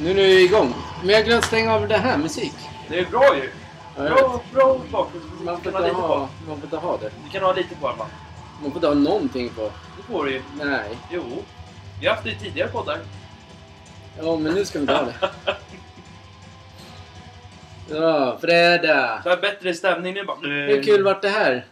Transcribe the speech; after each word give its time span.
Nu 0.00 0.10
är 0.10 0.14
du 0.14 0.40
igång. 0.40 0.74
Men 1.00 1.08
jag 1.14 1.24
glömt 1.24 1.44
stänga 1.44 1.74
av 1.74 1.88
det 1.88 1.96
här, 1.96 2.18
musik. 2.18 2.52
Det 2.88 2.98
är 2.98 3.04
bra 3.06 3.36
ju. 3.36 3.50
Bra, 3.96 4.42
bra 4.52 4.80
bakgrundsmusik. 4.90 5.44
Man 5.44 5.60
får 5.62 5.86
inte 5.86 5.92
ha, 5.92 6.28
man 6.46 6.56
får 6.56 6.64
inte 6.64 6.76
ha 6.76 6.96
det. 6.96 7.10
Du 7.24 7.30
kan 7.30 7.42
ha 7.42 7.52
lite 7.52 7.74
på 7.74 7.88
alla. 7.88 8.06
Man 8.62 8.70
får 8.70 8.76
inte 8.76 8.86
ha 8.86 8.94
någonting 8.94 9.48
på. 9.48 9.62
Det 9.96 10.02
får 10.12 10.24
du 10.24 10.32
ju. 10.32 10.42
Nej. 10.62 10.98
Jo. 11.10 11.22
Vi 12.00 12.06
har 12.06 12.14
haft 12.14 12.24
det 12.24 12.30
i 12.30 12.34
tidigare 12.34 12.68
poddar. 12.68 12.98
Ja, 14.22 14.36
men 14.36 14.54
nu 14.54 14.64
ska 14.64 14.78
vi 14.78 14.82
inte 14.82 14.94
ha 14.94 15.02
det. 15.04 15.30
Ja, 17.90 18.38
fredag. 18.40 19.20
Det 19.24 19.30
är 19.30 19.36
bättre 19.40 19.74
stämning 19.74 20.14
nu 20.14 20.24
bara. 20.24 20.36
Hur 20.42 20.82
kul 20.82 21.02
vart 21.04 21.22
det 21.22 21.28
här? 21.28 21.64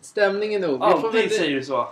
Stämningen 0.00 0.60
nog. 0.60 0.72
Vi 0.72 0.78
får 0.78 0.86
Alltid 0.86 1.20
väl- 1.20 1.30
säger 1.30 1.54
du 1.54 1.64
så. 1.64 1.88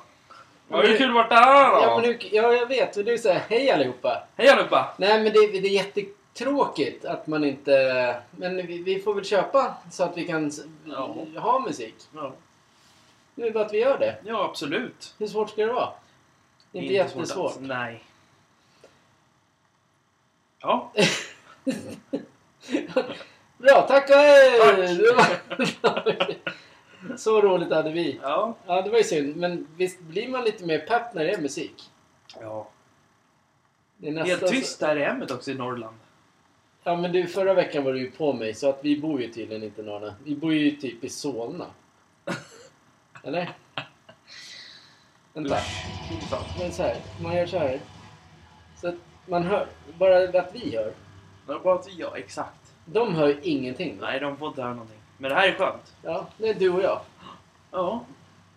Ja, 0.69 0.83
hur 0.83 0.98
kul 0.98 1.12
vart 1.12 1.29
det 1.29 1.35
här 1.35 1.71
då? 1.71 1.83
Ja, 1.83 1.96
men 1.96 2.05
hur, 2.05 2.19
ja, 2.33 2.53
jag 2.53 2.66
vet. 2.66 2.96
Men 2.96 3.05
du 3.05 3.19
säger 3.19 3.41
hej 3.48 3.71
allihopa. 3.71 4.23
Hej 4.37 4.48
allihopa! 4.48 4.95
Nej, 4.98 5.23
men 5.23 5.33
det, 5.33 5.61
det 5.61 5.69
är 5.69 5.71
jättetråkigt 5.71 7.05
att 7.05 7.27
man 7.27 7.45
inte... 7.45 8.16
Men 8.30 8.56
vi, 8.56 8.83
vi 8.83 9.01
får 9.01 9.15
väl 9.15 9.25
köpa 9.25 9.75
så 9.91 10.05
att 10.05 10.16
vi 10.16 10.27
kan 10.27 10.51
Ja. 10.87 11.16
ha 11.37 11.59
musik. 11.59 11.95
Ja. 12.15 12.33
Nu 13.34 13.45
är 13.45 13.48
det 13.48 13.55
bara 13.55 13.65
att 13.65 13.73
vi 13.73 13.79
gör 13.79 13.98
det. 13.98 14.16
ja, 14.25 14.45
absolut. 14.45 15.15
Hur 15.19 15.27
svårt 15.27 15.51
ska 15.51 15.66
det 15.66 15.73
vara? 15.73 15.89
Det 16.73 16.78
är 16.78 16.83
inte 16.83 16.95
svårt 17.09 17.17
jättesvårt. 17.20 17.45
alls. 17.47 17.56
Nej. 17.61 18.03
Ja. 20.61 20.92
Bra, 23.59 23.83
tack 23.89 24.11
och 24.11 24.17
hej! 24.17 24.61
Tack. 25.83 26.30
Så 27.16 27.41
roligt 27.41 27.73
hade 27.73 27.91
vi. 27.91 28.20
Ja. 28.23 28.56
Ja, 28.66 28.82
det 28.82 28.91
var 28.91 28.98
ju 28.98 29.05
synd. 29.05 29.36
Men 29.36 29.66
visst 29.77 30.00
blir 30.00 30.28
man 30.28 30.45
lite 30.45 30.64
mer 30.64 30.78
pepp 30.78 31.14
när 31.14 31.24
det 31.24 31.30
är 31.30 31.41
musik? 31.41 31.91
ja. 32.41 32.69
Det 33.96 34.09
är 34.09 34.12
nästan 34.12 34.38
Helt 34.38 34.52
tyst 34.52 34.82
här 34.82 34.96
i 34.96 35.05
hemmet 35.05 35.30
också 35.30 35.50
i 35.50 35.55
Norrland. 35.55 35.96
Ja, 36.84 36.96
men 36.96 37.12
du, 37.12 37.27
förra 37.27 37.55
veckan 37.55 37.84
var 37.84 37.92
du 37.92 37.98
ju 37.98 38.10
på 38.10 38.32
mig 38.32 38.55
så 38.55 38.69
att 38.69 38.78
vi 38.82 39.00
bor 39.00 39.20
ju 39.20 39.33
tydligen 39.33 39.62
inte 39.62 39.83
norra. 39.83 40.14
Vi 40.25 40.36
bor 40.36 40.55
ju 40.55 40.70
typ 40.70 41.05
i 41.05 41.08
Solna. 41.08 41.66
Eller? 43.22 43.50
Vänta. 45.33 45.58
Men 46.58 46.72
så 46.72 46.83
här, 46.83 46.97
man 47.22 47.36
gör 47.36 47.47
så 47.47 47.58
här. 47.58 47.81
Så 48.81 48.88
att 48.88 48.94
man 49.27 49.42
hör, 49.42 49.66
bara 49.98 50.41
att 50.41 50.55
vi 50.55 50.77
hör. 50.77 50.92
Är 51.48 51.58
bara 51.58 51.75
att 51.75 51.88
ja, 51.98 52.16
exakt. 52.16 52.75
De 52.84 53.14
hör 53.14 53.41
ingenting. 53.42 53.98
Nej, 54.00 54.20
de 54.20 54.36
får 54.36 54.48
inte 54.48 54.62
höra 54.62 54.75
någonting. 54.75 54.95
Men 55.19 55.31
det 55.31 55.36
här 55.36 55.48
är 55.48 55.53
skönt. 55.55 55.92
Ja, 56.03 56.27
det 56.39 56.48
är 56.48 56.55
du 56.55 56.70
och 56.70 56.83
jag. 56.83 57.00
Ja. 57.70 58.05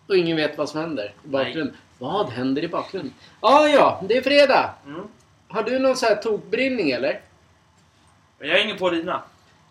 Och 0.08 0.18
ingen 0.18 0.38
vet 0.38 0.58
vad 0.58 0.70
som 0.70 0.80
händer 0.80 1.14
i 1.26 1.28
bakgrunden. 1.28 1.78
Vad 1.98 2.30
händer 2.30 2.64
i 2.64 2.68
bakgrunden? 2.68 3.14
Ja, 3.42 3.68
ja, 3.68 4.02
det 4.08 4.18
är 4.18 4.22
fredag. 4.22 4.74
Mm. 4.86 5.08
Har 5.48 5.64
du 5.64 5.80
någon 5.80 5.98
så 5.98 6.06
här 6.06 6.16
tokbrinning 6.16 6.92
eller? 6.92 7.22
Jag 8.40 8.50
är 8.60 8.64
ingen 8.64 8.78
på 8.78 8.90
dina. 8.90 9.22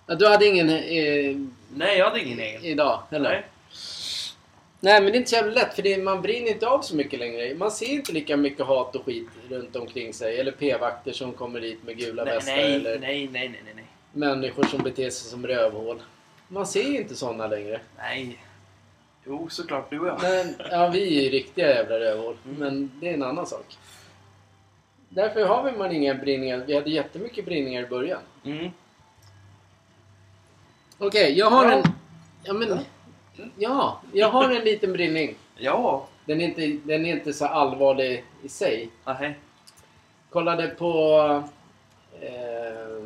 Ja, 0.07 0.15
du 0.15 0.29
hade 0.29 0.47
ingen 0.47 0.71
eh, 0.71 1.37
Nej, 1.75 1.99
jag 1.99 2.05
hade 2.05 2.21
ingen 2.25 2.41
egen. 2.41 2.65
idag 2.65 3.03
heller? 3.11 3.31
Nej. 3.31 3.45
Nej, 4.81 5.03
men 5.03 5.13
det 5.13 5.17
är 5.17 5.19
inte 5.19 5.31
så 5.31 5.37
jävla 5.37 5.53
lätt 5.53 5.75
för 5.75 5.83
det, 5.83 5.99
man 6.03 6.23
brinner 6.23 6.49
inte 6.51 6.69
av 6.69 6.83
så 6.83 6.97
mycket 6.97 7.19
längre. 7.19 7.55
Man 7.55 7.71
ser 7.71 7.87
inte 7.87 8.13
lika 8.13 8.37
mycket 8.37 8.67
hat 8.67 8.97
och 8.97 9.05
skit 9.05 9.29
runt 9.51 9.77
omkring 9.77 10.15
sig. 10.15 10.41
Eller 10.41 10.53
p-vakter 10.53 11.13
som 11.13 11.33
kommer 11.33 11.61
dit 11.61 11.83
med 11.85 11.99
gula 11.99 12.25
Nej, 12.25 12.35
västar. 12.35 12.53
nej, 12.57 12.75
eller 12.75 12.99
nej, 12.99 13.29
nej, 13.33 13.49
nej, 13.49 13.61
nej, 13.65 13.73
nej. 13.75 13.85
människor 14.13 14.65
som 14.65 14.83
beter 14.83 15.11
sig 15.11 15.31
som 15.31 15.47
rövhål. 15.47 15.99
Man 16.49 16.67
ser 16.67 16.83
ju 16.83 16.97
inte 16.99 17.15
sådana 17.17 17.47
längre. 17.47 17.81
Nej. 17.99 18.39
Jo, 19.27 19.49
såklart 19.51 19.91
du 19.91 20.01
och 20.01 20.07
jag. 20.09 20.23
Men, 20.23 20.55
ja, 20.71 20.89
vi 20.89 21.19
är 21.19 21.23
ju 21.23 21.29
riktiga 21.31 21.69
jävla 21.75 21.99
rövhål. 22.01 22.37
Mm. 22.45 22.59
Men 22.59 22.91
det 23.01 23.09
är 23.09 23.15
en 23.15 23.23
annan 23.23 23.47
sak. 23.47 23.79
Därför 25.09 25.47
har 25.47 25.63
vi 25.63 25.79
man 25.79 25.93
inga 25.93 26.15
brinningar. 26.15 26.65
Vi 26.67 26.75
hade 26.75 26.91
jättemycket 26.91 27.45
brinningar 27.45 27.83
i 27.83 27.87
början. 27.87 28.21
Mm. 28.45 28.71
Okej, 30.99 31.39
jag 31.39 31.51
har 31.51 31.65
Ja. 31.65 31.73
en... 31.73 31.83
Ja, 32.43 32.53
men... 32.53 32.79
Ja, 33.57 34.01
jag 34.13 34.29
har 34.31 34.51
en 34.51 34.65
liten 34.65 34.93
brinning. 34.93 35.35
Ja. 35.57 36.07
Den 36.25 36.41
är 36.41 36.45
inte, 36.45 36.67
den 36.89 37.07
är 37.07 37.11
inte 37.17 37.33
så 37.33 37.47
allvarlig 37.47 38.25
i 38.43 38.49
sig. 38.49 38.91
Nej. 39.05 39.39
Kollade 40.31 40.69
på 40.69 41.23
eh, 42.21 42.98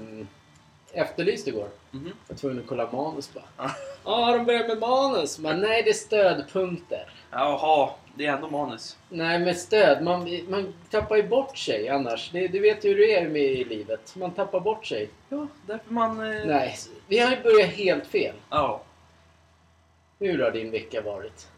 Efterlyst 0.93 1.47
igår. 1.49 1.69
Mhm. 1.91 2.07
Jag 2.07 2.35
var 2.35 2.37
tvungen 2.41 2.59
att 2.59 2.67
kolla 2.67 2.93
manus 2.93 3.35
bara. 3.35 3.45
Ja. 3.57 3.71
Ja, 4.05 4.33
de 4.37 4.45
börjar 4.45 4.69
med 4.69 4.79
manus. 4.79 5.39
Men 5.39 5.61
nej, 5.61 5.83
det 5.83 5.91
är 5.91 5.95
stödpunkter. 5.95 7.11
Jaha, 7.31 7.91
det 8.15 8.27
är 8.27 8.33
ändå 8.33 8.51
manus. 8.51 8.97
Nej, 9.09 9.39
med 9.39 9.57
stöd. 9.57 10.03
Man, 10.05 10.39
man 10.49 10.75
tappar 10.91 11.17
ju 11.17 11.29
bort 11.29 11.57
sig 11.59 11.89
annars. 11.89 12.31
Det, 12.33 12.49
du 12.49 12.59
vet 12.61 12.85
ju 12.85 12.89
hur 12.89 12.97
det 12.99 13.15
är 13.15 13.29
med 13.29 13.43
i 13.43 13.65
livet. 13.65 14.17
Man 14.17 14.31
tappar 14.31 14.61
bort 14.61 14.87
sig. 14.87 15.11
Ja, 15.29 15.47
därför 15.67 15.93
man... 15.93 16.33
Eh... 16.33 16.47
Nej, 16.47 16.77
vi 17.09 17.19
har 17.19 17.31
ju 17.31 17.43
börjat 17.43 17.71
helt 17.71 18.07
fel. 18.07 18.35
Ja. 18.51 18.83
Hur 20.19 20.43
har 20.43 20.51
din 20.51 20.71
vecka 20.71 21.01
varit? 21.03 21.49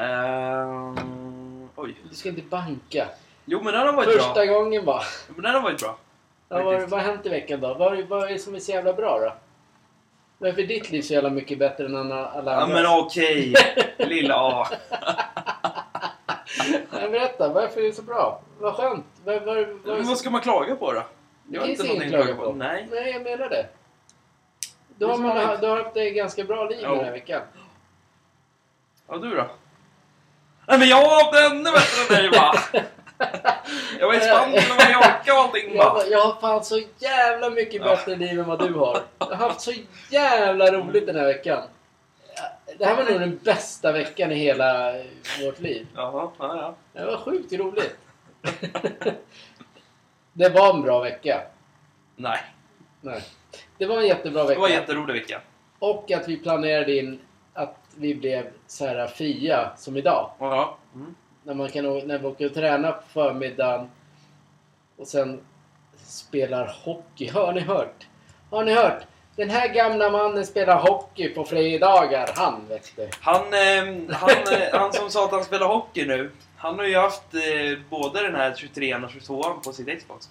Ehm... 0.00 1.68
Oj. 1.76 1.94
Du 2.10 2.14
ska 2.16 2.28
inte 2.28 2.42
banka. 2.42 3.08
Jo, 3.44 3.60
men 3.62 3.72
den 3.72 3.86
har 3.86 3.92
varit 3.92 4.08
Första 4.12 4.34
bra. 4.34 4.44
gången 4.44 4.84
bara. 4.84 5.02
Men 5.28 5.42
den 5.42 5.54
har 5.54 5.62
varit 5.62 5.80
bra. 5.80 5.98
Ja, 6.48 6.62
vad, 6.62 6.90
har 6.92 6.98
hänt 6.98 7.26
i 7.26 7.28
veckan 7.28 7.60
då? 7.60 7.74
Vad, 7.74 7.98
vad 8.08 8.22
är 8.24 8.28
det 8.32 8.38
som 8.38 8.54
är 8.54 8.58
så 8.58 8.72
jävla 8.72 8.92
bra 8.92 9.18
då? 9.20 9.32
Varför 10.38 10.62
är 10.62 10.66
ditt 10.66 10.90
liv 10.90 11.02
så 11.02 11.12
jävla 11.14 11.30
mycket 11.30 11.58
bättre 11.58 11.84
än 11.86 11.96
alla 11.96 12.26
alla 12.26 12.52
Ja, 12.52 12.60
andra? 12.60 12.74
men 12.82 12.86
okej. 12.98 13.54
Lilla 13.98 14.34
A. 14.36 14.66
Nej, 16.92 17.08
berätta, 17.10 17.48
varför 17.52 17.80
är 17.80 17.84
det 17.84 17.92
så 17.92 18.02
bra? 18.02 18.40
Vad 18.58 18.74
skönt. 18.74 19.06
Vad, 19.24 19.42
vad, 19.42 19.56
Men 19.84 20.06
vad 20.06 20.18
ska 20.18 20.30
man 20.30 20.40
klaga 20.40 20.76
på 20.76 20.92
då? 20.92 21.02
det 21.44 21.60
finns 21.60 21.84
inget 21.84 22.02
att 22.02 22.08
klaga 22.08 22.34
på. 22.34 22.52
Nej. 22.52 22.88
Nej, 22.90 23.10
jag 23.12 23.22
menar 23.22 23.48
det. 23.48 23.66
Du 24.98 25.06
Det 25.06 25.12
har, 25.12 25.18
man, 25.18 25.60
du 25.60 25.66
har 25.66 25.82
haft 25.82 25.96
ett 25.96 26.14
ganska 26.14 26.44
bra 26.44 26.64
liv 26.64 26.78
Ja. 26.82 26.94
den 26.94 27.04
här 27.04 27.12
veckan. 27.12 27.42
Ja, 29.08 29.16
du 29.16 29.30
då? 29.30 29.46
Nej, 30.66 30.78
men 30.78 30.88
jag 30.88 30.96
har 30.96 31.24
haft 31.24 31.52
ännu 31.52 31.62
bättre 31.72 32.16
än 32.16 32.22
dig 32.22 32.38
va? 32.40 32.54
Jag 34.00 34.06
var 34.06 34.14
i 34.14 34.20
Spanien 34.20 34.62
och 34.70 34.76
Mallorca 34.76 35.32
och 35.34 35.38
allting 35.40 35.76
Jag, 35.76 35.94
va? 35.94 36.02
jag 36.10 36.20
har 36.20 36.40
fan 36.40 36.64
så 36.64 36.80
jävla 36.98 37.50
mycket 37.50 37.82
bättre 37.82 38.16
liv 38.16 38.40
än 38.40 38.46
vad 38.46 38.58
du 38.58 38.74
har. 38.74 38.98
Jag 39.18 39.26
har 39.26 39.36
haft 39.48 39.60
så 39.60 39.72
jävla 40.10 40.72
roligt 40.72 41.06
den 41.06 41.16
här 41.16 41.24
veckan. 41.26 41.62
Det 42.78 42.84
här 42.84 42.96
var 42.96 43.10
nog 43.10 43.20
den 43.20 43.40
bästa 43.44 43.92
veckan 43.92 44.32
i 44.32 44.34
hela 44.34 44.92
vårt 45.44 45.60
liv. 45.60 45.86
Jaha, 45.94 46.30
ja, 46.38 46.56
ja. 46.56 46.74
Det 47.00 47.06
var 47.06 47.16
sjukt 47.16 47.52
roligt. 47.52 47.96
Det 50.32 50.48
var 50.48 50.74
en 50.74 50.82
bra 50.82 51.00
vecka. 51.00 51.42
Nej, 52.16 52.38
Nej. 53.00 53.22
Det 53.78 53.86
var 53.86 53.98
en 53.98 54.06
jättebra 54.06 54.42
det 54.42 54.48
vecka. 54.48 54.60
var 54.60 54.68
en 54.68 54.74
jätterolig 54.74 55.14
vecka. 55.14 55.40
Och 55.78 56.10
att 56.12 56.28
vi 56.28 56.36
planerade 56.36 56.96
in 56.96 57.20
att 57.54 57.76
vi 57.96 58.14
blev 58.14 58.46
så 58.66 58.86
här 58.86 59.06
fria 59.06 59.70
som 59.76 59.96
idag. 59.96 60.30
Ja. 60.38 60.76
Mm. 60.94 61.14
När, 61.46 61.54
man 61.54 61.68
kan, 61.68 61.84
när 61.84 62.18
vi 62.18 62.26
åker 62.26 62.46
och 62.46 62.54
tränar 62.54 62.92
på 62.92 63.02
förmiddagen 63.12 63.90
och 64.96 65.06
sen 65.06 65.40
spelar 65.96 66.76
hockey. 66.84 67.28
Har 67.28 67.52
ni 67.52 67.60
hört? 67.60 68.06
Har 68.50 68.64
ni 68.64 68.74
hört? 68.74 69.02
Den 69.36 69.50
här 69.50 69.68
gamla 69.68 70.10
mannen 70.10 70.46
spelar 70.46 70.80
hockey 70.80 71.28
på 71.28 71.44
fredagar. 71.44 72.30
Han 72.34 72.68
vet 72.68 72.92
du. 72.96 73.08
Han, 73.20 73.36
eh, 73.36 74.16
han, 74.16 74.30
han 74.72 74.92
som 74.92 75.10
sa 75.10 75.24
att 75.24 75.30
han 75.30 75.44
spelar 75.44 75.66
hockey 75.66 76.06
nu, 76.06 76.30
han 76.56 76.78
har 76.78 76.86
ju 76.86 76.96
haft 76.96 77.34
eh, 77.34 77.78
både 77.90 78.22
den 78.22 78.34
här 78.34 78.54
23 78.56 78.94
och 78.94 79.10
22 79.10 79.42
på 79.64 79.72
sitt 79.72 79.98
Xbox. 79.98 80.28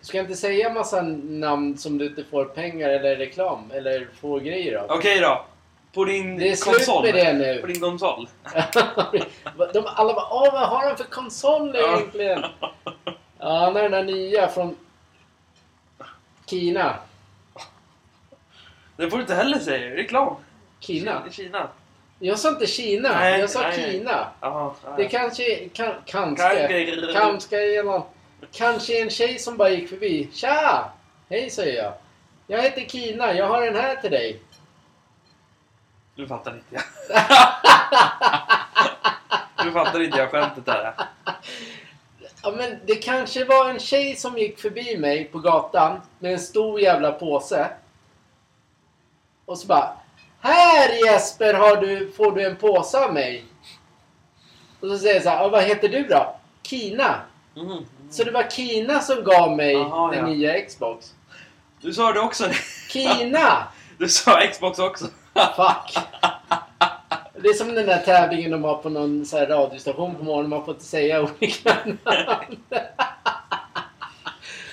Du 0.00 0.06
ska 0.06 0.20
inte 0.20 0.36
säga 0.36 0.72
massa 0.72 1.02
namn 1.02 1.78
som 1.78 1.98
du 1.98 2.06
inte 2.06 2.24
får 2.24 2.44
pengar 2.44 2.88
eller 2.88 3.16
reklam 3.16 3.70
eller 3.74 4.08
får 4.20 4.40
grejer 4.40 4.76
av. 4.76 4.90
Okej 4.90 5.20
då. 5.20 5.44
På 5.94 6.04
din 6.04 6.38
Det 6.38 6.50
är 6.50 6.56
slut 6.56 6.76
konsol. 6.76 7.02
med 7.02 7.14
det 7.14 7.32
nu. 7.32 7.60
På 7.60 7.66
din 7.66 7.80
konsol. 7.80 8.28
De 9.72 9.86
alla 9.86 10.14
bara 10.14 10.26
Åh, 10.30 10.52
vad 10.52 10.68
har 10.68 10.86
han 10.88 10.96
för 10.96 11.04
konsol 11.04 11.76
egentligen? 11.76 12.44
Ja, 13.38 13.58
han 13.58 13.74
har 13.76 13.82
den 13.82 13.90
där 13.92 14.04
nya 14.04 14.48
från 14.48 14.76
Kina. 16.46 16.94
Det 18.96 19.10
får 19.10 19.16
du 19.16 19.20
inte 19.22 19.34
heller 19.34 19.58
säga. 19.58 19.96
Reklam. 19.96 20.36
Kina? 20.80 21.22
Kina. 21.30 21.68
Jag 22.18 22.38
sa 22.38 22.48
inte 22.48 22.66
Kina, 22.66 23.08
Nej, 23.12 23.40
jag 23.40 23.50
sa 23.50 23.60
nej, 23.60 23.76
nej. 23.76 23.92
Kina. 23.92 24.28
Jaha. 24.40 24.74
Det 24.96 25.04
kanske 25.04 25.68
kan, 25.68 25.94
kanske, 26.04 26.88
Kanske. 27.12 28.02
kanske 28.52 29.02
en 29.02 29.10
tjej 29.10 29.38
som 29.38 29.56
bara 29.56 29.70
gick 29.70 29.88
förbi. 29.88 30.28
Tja! 30.32 30.90
Hej 31.28 31.50
säger 31.50 31.82
jag. 31.82 31.92
Jag 32.46 32.62
heter 32.62 32.80
Kina, 32.82 33.34
jag 33.34 33.46
har 33.48 33.64
den 33.66 33.76
här 33.76 33.96
till 33.96 34.10
dig. 34.10 34.40
Du 36.18 36.26
fattar 36.26 36.54
inte 36.54 36.66
jag. 36.70 36.82
du 39.64 39.72
fattar 39.72 40.02
inte 40.02 40.18
jag 40.18 40.30
skämtet 40.30 40.66
där. 40.66 40.94
Ja, 42.42 42.54
men 42.56 42.78
det 42.86 42.94
kanske 42.94 43.44
var 43.44 43.70
en 43.70 43.78
tjej 43.78 44.16
som 44.16 44.38
gick 44.38 44.58
förbi 44.58 44.96
mig 44.98 45.24
på 45.24 45.38
gatan 45.38 46.00
med 46.18 46.32
en 46.32 46.40
stor 46.40 46.80
jävla 46.80 47.12
påse. 47.12 47.70
Och 49.44 49.58
så 49.58 49.66
bara 49.66 49.92
Här 50.40 51.06
Jesper 51.06 51.54
har 51.54 51.76
du, 51.76 52.12
får 52.12 52.32
du 52.32 52.46
en 52.46 52.56
påse 52.56 53.04
av 53.04 53.14
mig. 53.14 53.44
Och 54.80 54.88
så 54.88 54.98
säger 54.98 55.14
jag 55.14 55.22
så 55.22 55.28
här, 55.28 55.42
"Ja, 55.42 55.48
vad 55.48 55.62
heter 55.62 55.88
du 55.88 56.02
då? 56.02 56.36
Kina. 56.62 57.20
Mm. 57.56 57.84
Så 58.10 58.24
det 58.24 58.30
var 58.30 58.50
Kina 58.50 59.00
som 59.00 59.24
gav 59.24 59.56
mig 59.56 59.72
Jaha, 59.72 60.10
den 60.10 60.18
ja. 60.18 60.26
nya 60.26 60.66
Xbox. 60.66 61.14
Du 61.80 61.92
sa 61.92 62.12
det 62.12 62.20
också. 62.20 62.50
Kina! 62.88 63.66
Du 63.98 64.08
sa 64.08 64.46
Xbox 64.52 64.78
också. 64.78 65.06
Fuck! 65.56 66.04
Det 67.42 67.48
är 67.48 67.52
som 67.54 67.74
den 67.74 67.86
där 67.86 67.98
tävlingen 67.98 68.50
de 68.50 68.64
har 68.64 68.74
på 68.74 68.88
någon 68.88 69.26
så 69.26 69.38
här 69.38 69.46
radiostation 69.46 70.14
på 70.14 70.24
morgonen. 70.24 70.50
Man 70.50 70.64
får 70.64 70.74
inte 70.74 70.86
säga 70.86 71.22
olika 71.22 71.74
namn. 71.84 71.98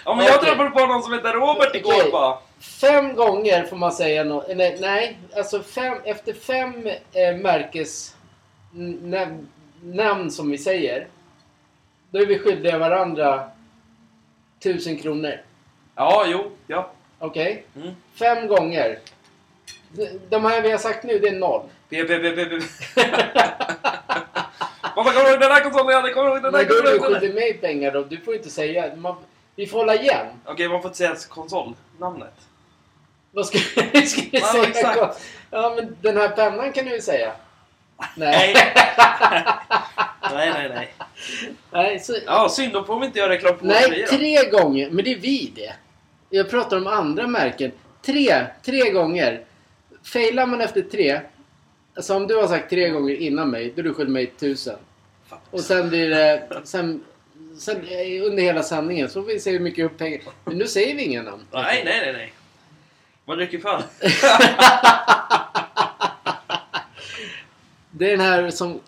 Ja, 0.05 0.15
men 0.15 0.25
jag 0.25 0.35
Okej. 0.35 0.49
träffade 0.49 0.69
på 0.69 0.85
någon 0.85 1.03
som 1.03 1.13
heter 1.13 1.33
Robert 1.33 1.75
igår 1.75 1.93
Okej. 1.93 2.11
bara. 2.11 2.37
Fem 2.59 3.15
gånger 3.15 3.63
får 3.63 3.77
man 3.77 3.91
säga 3.91 4.23
något. 4.23 4.47
Nej, 4.55 4.77
nej, 4.81 5.17
alltså 5.37 5.61
fem, 5.63 5.97
efter 6.03 6.33
fem 6.33 6.87
eh, 7.13 7.35
märkes 7.35 8.15
n- 8.75 8.99
näm- 9.03 9.45
namn 9.95 10.31
som 10.31 10.51
vi 10.51 10.57
säger. 10.57 11.07
Då 12.11 12.19
är 12.19 12.25
vi 12.25 12.39
skyldiga 12.39 12.77
varandra 12.77 13.49
tusen 14.63 14.97
kronor. 14.97 15.33
Ja, 15.95 16.25
jo, 16.27 16.51
ja. 16.67 16.91
Okej? 17.19 17.65
Mm. 17.75 17.95
Fem 18.19 18.47
gånger. 18.47 18.99
De- 20.29 20.45
här 20.45 20.61
vi 20.61 20.71
har 20.71 20.77
sagt 20.77 21.03
nu, 21.03 21.19
det 21.19 21.27
är 21.27 21.31
noll. 21.35 21.61
P, 21.89 22.03
P, 22.03 22.17
P, 22.19 22.31
P, 22.31 22.45
P. 22.45 22.59
Pappa, 24.95 25.11
kommer 25.13 25.23
du 25.23 25.29
ihåg 25.31 25.39
den 25.39 25.49
där 25.49 25.63
konsolen 25.63 25.91
jag? 25.91 26.13
Kommer 26.13 26.29
du 26.29 26.33
ihåg 26.35 26.43
den 26.43 26.51
där 26.53 26.59
Men 26.59 26.67
då 26.67 26.75
är 26.75 26.81
du 26.83 26.89
konsolen? 26.99 27.19
skyldig 27.19 27.35
mig 27.35 27.53
pengar 27.53 27.91
då. 27.91 28.03
Du 28.03 28.17
får 28.17 28.35
inte 28.35 28.49
säga. 28.49 28.95
Man, 28.95 29.15
vi 29.55 29.67
får 29.67 29.77
hålla 29.77 29.95
igen. 29.95 30.25
Okej, 30.45 30.69
man 30.69 30.81
får 30.81 30.89
inte 30.89 30.97
säga 30.97 31.15
konsolnamnet. 31.29 32.33
Vad 33.31 33.45
ska, 33.45 33.57
ska 34.05 34.21
vi 34.21 34.29
Ja, 34.31 34.47
säga? 34.51 34.63
exakt. 34.67 35.21
Ja, 35.51 35.73
men 35.75 35.95
den 36.01 36.17
här 36.17 36.27
pennan 36.29 36.71
kan 36.71 36.85
du 36.85 36.91
ju 36.91 37.01
säga. 37.01 37.31
Nej. 38.15 38.53
Nej. 38.53 38.73
nej, 40.33 40.51
nej, 40.53 40.69
nej. 40.69 40.93
Nej, 41.71 41.99
så, 41.99 42.13
Ja, 42.25 42.49
synd. 42.49 42.73
Då 42.73 42.83
får 42.83 42.99
vi 42.99 43.05
inte 43.05 43.19
göra 43.19 43.29
reklam 43.29 43.57
på 43.57 43.65
våra 43.65 43.73
Nej, 43.73 43.89
grejer 43.89 44.07
då. 44.11 44.17
tre 44.17 44.49
gånger. 44.49 44.89
Men 44.91 45.03
det 45.05 45.11
är 45.11 45.19
vi 45.19 45.51
det. 45.55 45.73
Jag 46.29 46.49
pratar 46.49 46.77
om 46.77 46.87
andra 46.87 47.27
märken. 47.27 47.71
Tre, 48.05 48.45
tre 48.65 48.89
gånger. 48.91 49.41
Failar 50.05 50.45
man 50.45 50.61
efter 50.61 50.81
tre. 50.81 51.21
Alltså 51.95 52.15
om 52.15 52.27
du 52.27 52.35
har 52.35 52.47
sagt 52.47 52.69
tre 52.69 52.89
gånger 52.89 53.15
innan 53.15 53.49
mig, 53.49 53.73
då 53.75 53.79
är 53.81 53.83
du 53.83 53.93
skyldig 53.93 54.13
mig 54.13 54.27
tusen. 54.27 54.77
Och 55.51 55.59
sen 55.59 55.89
blir 55.89 56.09
det... 56.09 56.47
Sen, 56.63 57.03
sen 57.59 57.77
under 58.23 58.43
hela 58.43 58.63
sändningen 58.63 59.09
så 59.09 59.21
får 59.21 59.27
vi 59.27 59.39
se 59.39 59.51
hur 59.51 59.59
mycket 59.59 59.85
upp 59.85 59.97
pengar. 59.97 60.21
Men 60.45 60.57
nu 60.57 60.67
säger 60.67 60.95
vi 60.95 61.03
inga 61.03 61.21
namn. 61.21 61.45
Nej, 61.51 61.81
nej, 61.85 62.01
nej, 62.01 62.13
nej. 62.13 62.33
Vad 63.25 63.37
dricker 63.37 63.59
fan? 63.59 63.83
Det 67.97 68.05
är 68.05 68.17
den 68.17 68.25
här 68.25 68.49
som 68.49 68.79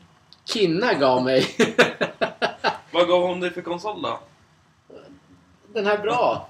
Kinna 0.46 0.94
gav 0.94 1.24
mig. 1.24 1.56
Vad 2.92 3.08
gav 3.08 3.22
hon 3.22 3.40
dig 3.40 3.52
för 3.52 3.62
konsol 3.62 4.02
då? 4.02 4.20
Den 5.74 5.86
här 5.86 5.98
bra. 5.98 6.50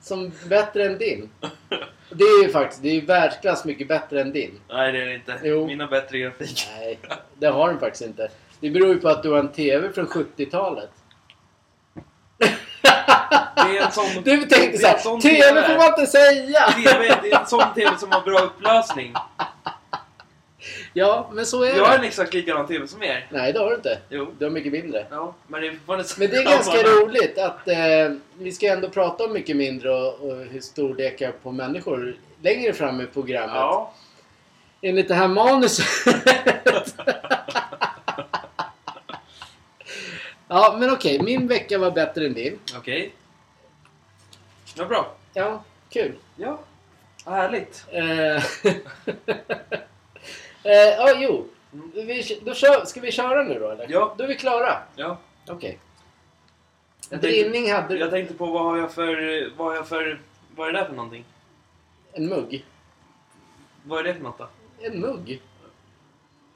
Som 0.00 0.32
bättre 0.48 0.86
än 0.86 0.98
din. 0.98 1.30
Det 2.14 2.24
är 2.24 2.42
ju 2.42 2.48
faktiskt, 2.48 2.82
det 2.82 2.88
är 2.88 2.94
ju 2.94 3.00
världsklass 3.00 3.64
mycket 3.64 3.88
bättre 3.88 4.20
än 4.20 4.32
din. 4.32 4.60
Nej, 4.68 4.92
det 4.92 5.02
är 5.02 5.06
det 5.06 5.14
inte. 5.14 5.40
Jo. 5.42 5.66
Mina 5.66 5.86
bättre 5.86 6.18
grafik. 6.18 6.68
Nej, 6.78 6.98
det 7.38 7.46
har 7.46 7.68
den 7.68 7.78
faktiskt 7.80 8.04
inte. 8.04 8.28
Det 8.60 8.70
beror 8.70 8.88
ju 8.88 9.00
på 9.00 9.08
att 9.08 9.22
du 9.22 9.30
har 9.30 9.38
en 9.38 9.52
TV 9.52 9.92
från 9.92 10.06
70-talet. 10.06 10.90
Det 13.54 13.78
är 13.78 13.86
en 13.86 13.92
sån... 13.92 14.04
Du 14.24 14.42
tänkte 14.42 14.78
såhär, 14.78 15.20
TV 15.20 15.62
får 15.62 15.76
man 15.76 15.86
inte 15.86 16.06
säga! 16.06 16.72
TV, 16.72 17.18
det 17.22 17.32
är 17.32 17.40
en 17.40 17.46
sån 17.46 17.74
TV 17.74 17.90
som 17.98 18.12
har 18.12 18.20
bra 18.20 18.38
upplösning. 18.38 19.14
Ja, 20.94 21.30
men 21.32 21.46
så 21.46 21.62
är 21.62 21.76
Jag 21.76 21.84
har 21.84 21.94
en 21.94 22.00
det. 22.00 22.06
exakt 22.06 22.34
likadan 22.34 22.66
TV 22.66 22.88
som 22.88 23.02
er. 23.02 23.26
Nej, 23.30 23.52
det 23.52 23.58
har 23.58 23.68
du 23.70 23.74
inte. 23.74 23.98
Jo. 24.08 24.32
Du 24.38 24.44
har 24.44 24.50
mycket 24.50 24.72
mindre. 24.72 25.06
Ja, 25.10 25.34
men 25.46 25.60
det 25.60 25.66
är 25.66 25.70
fortfarande 25.72 26.04
Men 26.18 26.30
det 26.30 26.36
är 26.36 26.44
ganska 26.44 26.82
roligt 26.82 27.38
att 27.38 27.68
eh, 27.68 27.76
vi 28.38 28.52
ska 28.52 28.66
ändå 28.66 28.88
prata 28.88 29.24
om 29.24 29.32
mycket 29.32 29.56
mindre 29.56 29.90
och, 29.90 30.20
och 30.20 30.36
hur 30.36 30.60
storlekar 30.60 31.32
på 31.42 31.52
människor 31.52 32.16
längre 32.42 32.72
fram 32.72 33.00
i 33.00 33.06
programmet. 33.06 33.56
Ja. 33.56 33.92
Enligt 34.82 35.08
det 35.08 35.14
här 35.14 35.28
manuset. 35.28 35.86
ja, 40.48 40.76
men 40.78 40.90
okej. 40.92 41.22
Min 41.22 41.48
vecka 41.48 41.78
var 41.78 41.90
bättre 41.90 42.26
än 42.26 42.34
din. 42.34 42.58
Okej. 42.76 43.14
Ja, 44.74 44.84
bra. 44.84 45.14
Ja, 45.34 45.64
kul. 45.90 46.12
Ja. 46.36 46.58
Vad 47.24 47.34
härligt. 47.34 47.84
Eh, 50.64 50.72
eh, 50.72 50.94
ja, 50.98 51.14
jo. 51.18 51.46
Vi, 51.94 52.40
då 52.44 52.54
kör, 52.54 52.84
ska 52.84 53.00
vi 53.00 53.12
köra 53.12 53.42
nu 53.42 53.58
då 53.58 53.70
eller? 53.70 53.86
Ja. 53.88 54.14
Då 54.18 54.24
är 54.24 54.28
vi 54.28 54.34
klara. 54.34 54.78
Ja. 54.96 55.18
Okej. 55.48 55.78
Jag 57.10 57.20
tänkte, 57.20 57.28
Brinning 57.28 57.72
hade 57.72 57.96
jag 57.96 58.10
tänkte 58.10 58.34
på 58.34 58.46
vad 58.46 58.62
har 58.62 58.78
jag 58.78 58.92
för... 58.92 59.50
Vad 59.56 59.66
har 59.66 59.74
jag 59.74 59.88
för... 59.88 60.20
Vad 60.56 60.68
är 60.68 60.72
det 60.72 60.78
där 60.78 60.86
för 60.86 60.94
någonting? 60.94 61.24
en 62.12 62.28
mugg. 62.28 62.64
Vad 63.84 63.98
är 63.98 64.04
det 64.04 64.14
för 64.14 64.22
något 64.22 64.38
då? 64.38 64.48
En 64.80 65.00
mugg? 65.00 65.40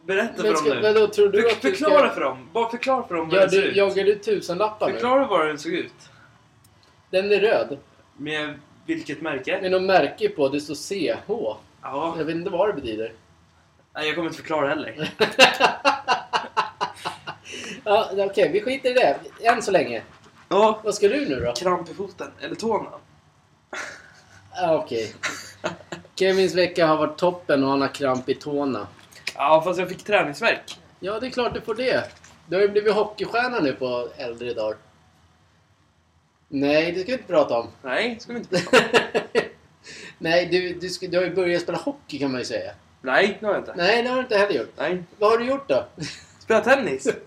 Berätta 0.04 0.42
för 0.42 0.54
ska, 0.54 0.68
dem 0.68 0.78
nu. 0.78 0.82
vadå, 0.82 1.06
tror 1.06 1.28
du 1.28 1.42
För, 1.42 1.48
att 1.48 1.62
du 1.62 1.70
förklara 1.70 2.06
ska... 2.06 2.14
för 2.14 2.20
dem. 2.20 2.48
Bara 2.52 2.70
förklara 2.70 3.06
för 3.06 3.14
dem 3.14 3.30
hur 3.30 3.38
den 3.38 3.50
ser 3.50 3.62
du, 3.62 3.68
ut. 3.68 3.76
jagar 3.76 4.04
du 4.04 4.14
tusenlappar 4.14 4.86
nu? 4.86 4.92
Förklara 4.92 5.26
bara 5.26 5.42
hur 5.42 5.48
den 5.48 5.58
såg 5.58 5.72
ut. 5.72 5.92
Den 7.10 7.32
är 7.32 7.40
röd. 7.40 7.78
Med 8.16 8.54
vilket 8.86 9.20
märke? 9.20 9.60
Med 9.62 9.70
något 9.70 9.82
märke 9.82 10.28
på. 10.28 10.48
Det 10.48 10.60
står 10.60 10.74
CH. 10.74 11.30
Ja. 11.82 12.14
Jag 12.18 12.24
vet 12.24 12.36
inte 12.36 12.50
vad 12.50 12.68
det 12.68 12.72
betyder. 12.72 13.12
Nej, 13.96 14.06
jag 14.06 14.14
kommer 14.14 14.28
inte 14.28 14.40
förklara 14.40 14.68
heller. 14.68 15.10
Ja, 17.84 18.10
Okej, 18.16 18.50
vi 18.52 18.60
skiter 18.60 18.90
i 18.90 18.94
det. 18.94 19.18
Än 19.46 19.62
så 19.62 19.70
länge. 19.70 20.02
Ja. 20.48 20.80
Vad 20.84 20.94
ska 20.94 21.08
du 21.08 21.28
nu 21.28 21.40
då? 21.40 21.52
Kramp 21.52 21.90
i 21.90 21.94
foten. 21.94 22.30
Eller 22.40 22.54
tårna. 22.54 22.90
Okej. 24.68 25.14
Kevins 26.14 26.54
vecka 26.54 26.86
har 26.86 26.96
varit 26.96 27.18
toppen 27.18 27.64
och 27.64 27.70
han 27.70 27.80
har 27.80 27.88
kramp 27.88 28.28
i 28.28 28.34
tårna. 28.34 28.86
Ja, 29.34 29.62
fast 29.64 29.78
jag 29.78 29.88
fick 29.88 30.04
träningsvärk. 30.04 30.78
Ja, 31.00 31.20
det 31.20 31.26
är 31.26 31.30
klart 31.30 31.54
du 31.54 31.60
får 31.60 31.74
det. 31.74 32.10
Du 32.46 32.56
har 32.56 32.62
ju 32.62 32.68
blivit 32.68 32.94
hockeystjärna 32.94 33.60
nu 33.60 33.72
på 33.72 34.08
äldre 34.16 34.54
dagar. 34.54 34.76
Nej, 36.48 36.92
det 36.92 37.00
ska 37.00 37.06
vi 37.06 37.12
inte 37.12 37.32
prata 37.32 37.58
om. 37.58 37.68
Nej, 37.82 38.16
ska 38.20 38.32
vi 38.32 38.38
inte 38.38 38.60
prata 38.70 38.76
om. 38.76 39.40
Nej, 40.18 40.46
du, 40.46 40.74
du, 40.74 40.88
ska, 40.88 41.06
du 41.06 41.16
har 41.16 41.24
ju 41.24 41.34
börjat 41.34 41.62
spela 41.62 41.78
hockey 41.78 42.18
kan 42.18 42.30
man 42.30 42.40
ju 42.40 42.44
säga. 42.44 42.72
Nej, 43.06 43.36
det 43.40 43.46
har 43.46 43.52
jag 43.52 43.60
inte. 43.60 43.74
Nej, 43.76 44.02
det 44.02 44.08
har 44.08 44.16
du 44.16 44.22
inte 44.22 44.36
heller 44.36 44.54
gjort. 44.54 44.72
Nej. 44.76 45.02
Vad 45.18 45.30
har 45.30 45.38
du 45.38 45.44
gjort 45.44 45.68
då? 45.68 45.84
Spela 46.38 46.60
tennis? 46.60 47.08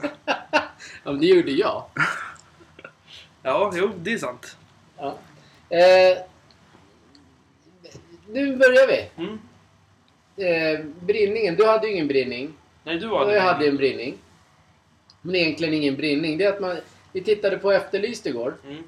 Ja, 1.03 1.11
men 1.11 1.19
det 1.19 1.25
gjorde 1.27 1.51
jag. 1.51 1.83
Ja, 3.43 3.71
jo, 3.75 3.91
det 3.97 4.13
är 4.13 4.17
sant. 4.17 4.57
Ja. 4.97 5.17
Eh, 5.69 6.17
nu 8.27 8.55
börjar 8.55 8.87
vi. 8.87 9.09
Mm. 9.17 9.39
Eh, 10.35 10.85
brinningen. 10.99 11.55
Du 11.55 11.65
hade 11.65 11.87
ju 11.87 11.93
ingen 11.93 12.07
brinning. 12.07 12.53
Nej, 12.83 12.97
du 12.99 13.09
Och 13.09 13.19
hade 13.19 13.33
jag 13.33 13.41
hade 13.41 13.67
en 13.67 13.77
brinning. 13.77 14.17
Men 15.21 15.35
egentligen 15.35 15.73
ingen 15.73 15.95
brinning. 15.95 16.37
Det 16.37 16.45
är 16.45 16.53
att 16.53 16.61
man... 16.61 16.77
Vi 17.11 17.21
tittade 17.23 17.57
på 17.57 17.71
Efterlyst 17.71 18.25
igår. 18.25 18.55
Mm. 18.65 18.83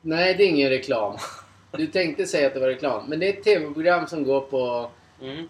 Nej, 0.00 0.34
det 0.34 0.44
är 0.44 0.48
ingen 0.48 0.70
reklam. 0.70 1.16
Du 1.70 1.86
tänkte 1.86 2.26
säga 2.26 2.46
att 2.46 2.54
det 2.54 2.60
var 2.60 2.68
reklam. 2.68 3.04
Men 3.08 3.20
det 3.20 3.28
är 3.28 3.32
ett 3.32 3.44
tv-program 3.44 4.06
som 4.06 4.24
går 4.24 4.40
på... 4.40 4.90
Mm. 5.22 5.48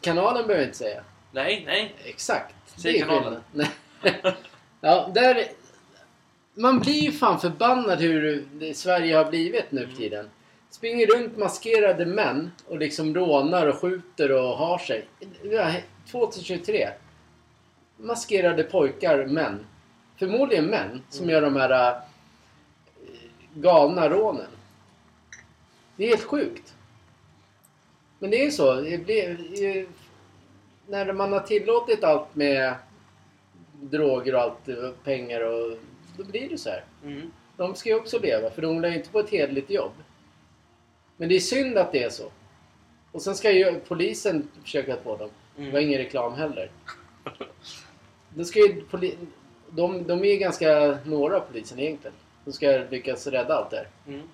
Kanalen 0.00 0.46
behöver 0.46 0.54
jag 0.54 0.68
inte 0.68 0.78
säga. 0.78 1.04
Nej, 1.32 1.62
nej. 1.66 1.94
Exakt. 2.04 2.54
Säg 2.76 3.00
kanalen. 3.00 3.40
ja, 4.80 5.10
där... 5.14 5.44
Man 6.54 6.78
blir 6.78 7.00
ju 7.00 7.12
fan 7.12 7.40
förbannad 7.40 8.00
hur 8.00 8.46
Sverige 8.74 9.16
har 9.16 9.24
blivit 9.24 9.72
nu 9.72 9.86
för 9.86 9.96
tiden. 9.96 10.30
Springer 10.70 11.06
runt 11.06 11.36
maskerade 11.36 12.06
män 12.06 12.50
och 12.66 12.78
liksom 12.78 13.14
rånar 13.14 13.66
och 13.66 13.80
skjuter 13.80 14.32
och 14.32 14.56
har 14.56 14.78
sig. 14.78 15.04
Ja, 15.42 15.72
2023. 16.10 16.88
Maskerade 17.96 18.62
pojkar, 18.64 19.26
män. 19.26 19.66
Förmodligen 20.18 20.66
män 20.66 21.02
som 21.10 21.30
gör 21.30 21.42
de 21.42 21.56
här 21.56 21.90
äh, 21.90 22.02
galna 23.54 24.08
rånen. 24.08 24.50
Det 25.96 26.04
är 26.04 26.08
helt 26.08 26.22
sjukt. 26.22 26.74
Men 28.18 28.30
det 28.30 28.44
är 28.46 28.50
så. 28.50 28.74
Det 28.74 28.98
blir, 29.04 29.86
när 30.86 31.12
man 31.12 31.32
har 31.32 31.40
tillåtit 31.40 32.04
allt 32.04 32.34
med 32.34 32.74
droger 33.80 34.34
och 34.34 34.40
allt, 34.40 34.68
eh, 34.68 34.90
pengar 35.04 35.40
och... 35.40 35.78
Då 36.16 36.24
blir 36.24 36.48
det 36.48 36.58
så 36.58 36.70
här. 36.70 36.84
Mm. 37.04 37.30
De 37.56 37.74
ska 37.74 37.88
ju 37.88 37.94
också 37.94 38.18
leva, 38.18 38.50
för 38.50 38.62
de 38.62 38.80
lär 38.80 38.88
ju 38.88 38.96
inte 38.96 39.10
på 39.10 39.20
ett 39.20 39.30
hederligt 39.30 39.70
jobb. 39.70 39.92
Men 41.16 41.28
det 41.28 41.36
är 41.36 41.40
synd 41.40 41.78
att 41.78 41.92
det 41.92 42.02
är 42.02 42.10
så. 42.10 42.30
Och 43.12 43.22
sen 43.22 43.34
ska 43.34 43.50
ju 43.50 43.80
polisen 43.88 44.48
försöka 44.62 44.96
få 44.96 45.16
dem. 45.16 45.30
Det 45.56 45.62
var 45.62 45.68
Mm. 45.68 45.82
ingen 45.88 45.98
reklam 45.98 46.32
heller. 46.34 46.70
Då 48.34 48.44
ska 48.44 48.58
ju 48.58 48.82
poli- 48.90 49.16
de, 49.70 50.04
de 50.06 50.20
är 50.20 50.24
ju 50.32 50.36
ganska 50.36 50.98
några 51.04 51.40
polisen 51.40 51.78
egentligen. 51.78 52.14
De 52.44 52.52
ska 52.52 52.66
lyckas 52.90 53.26
rädda 53.26 53.54
allt 53.54 53.70
det 53.70 53.76
här. 53.76 53.88
Mm. 54.06 54.28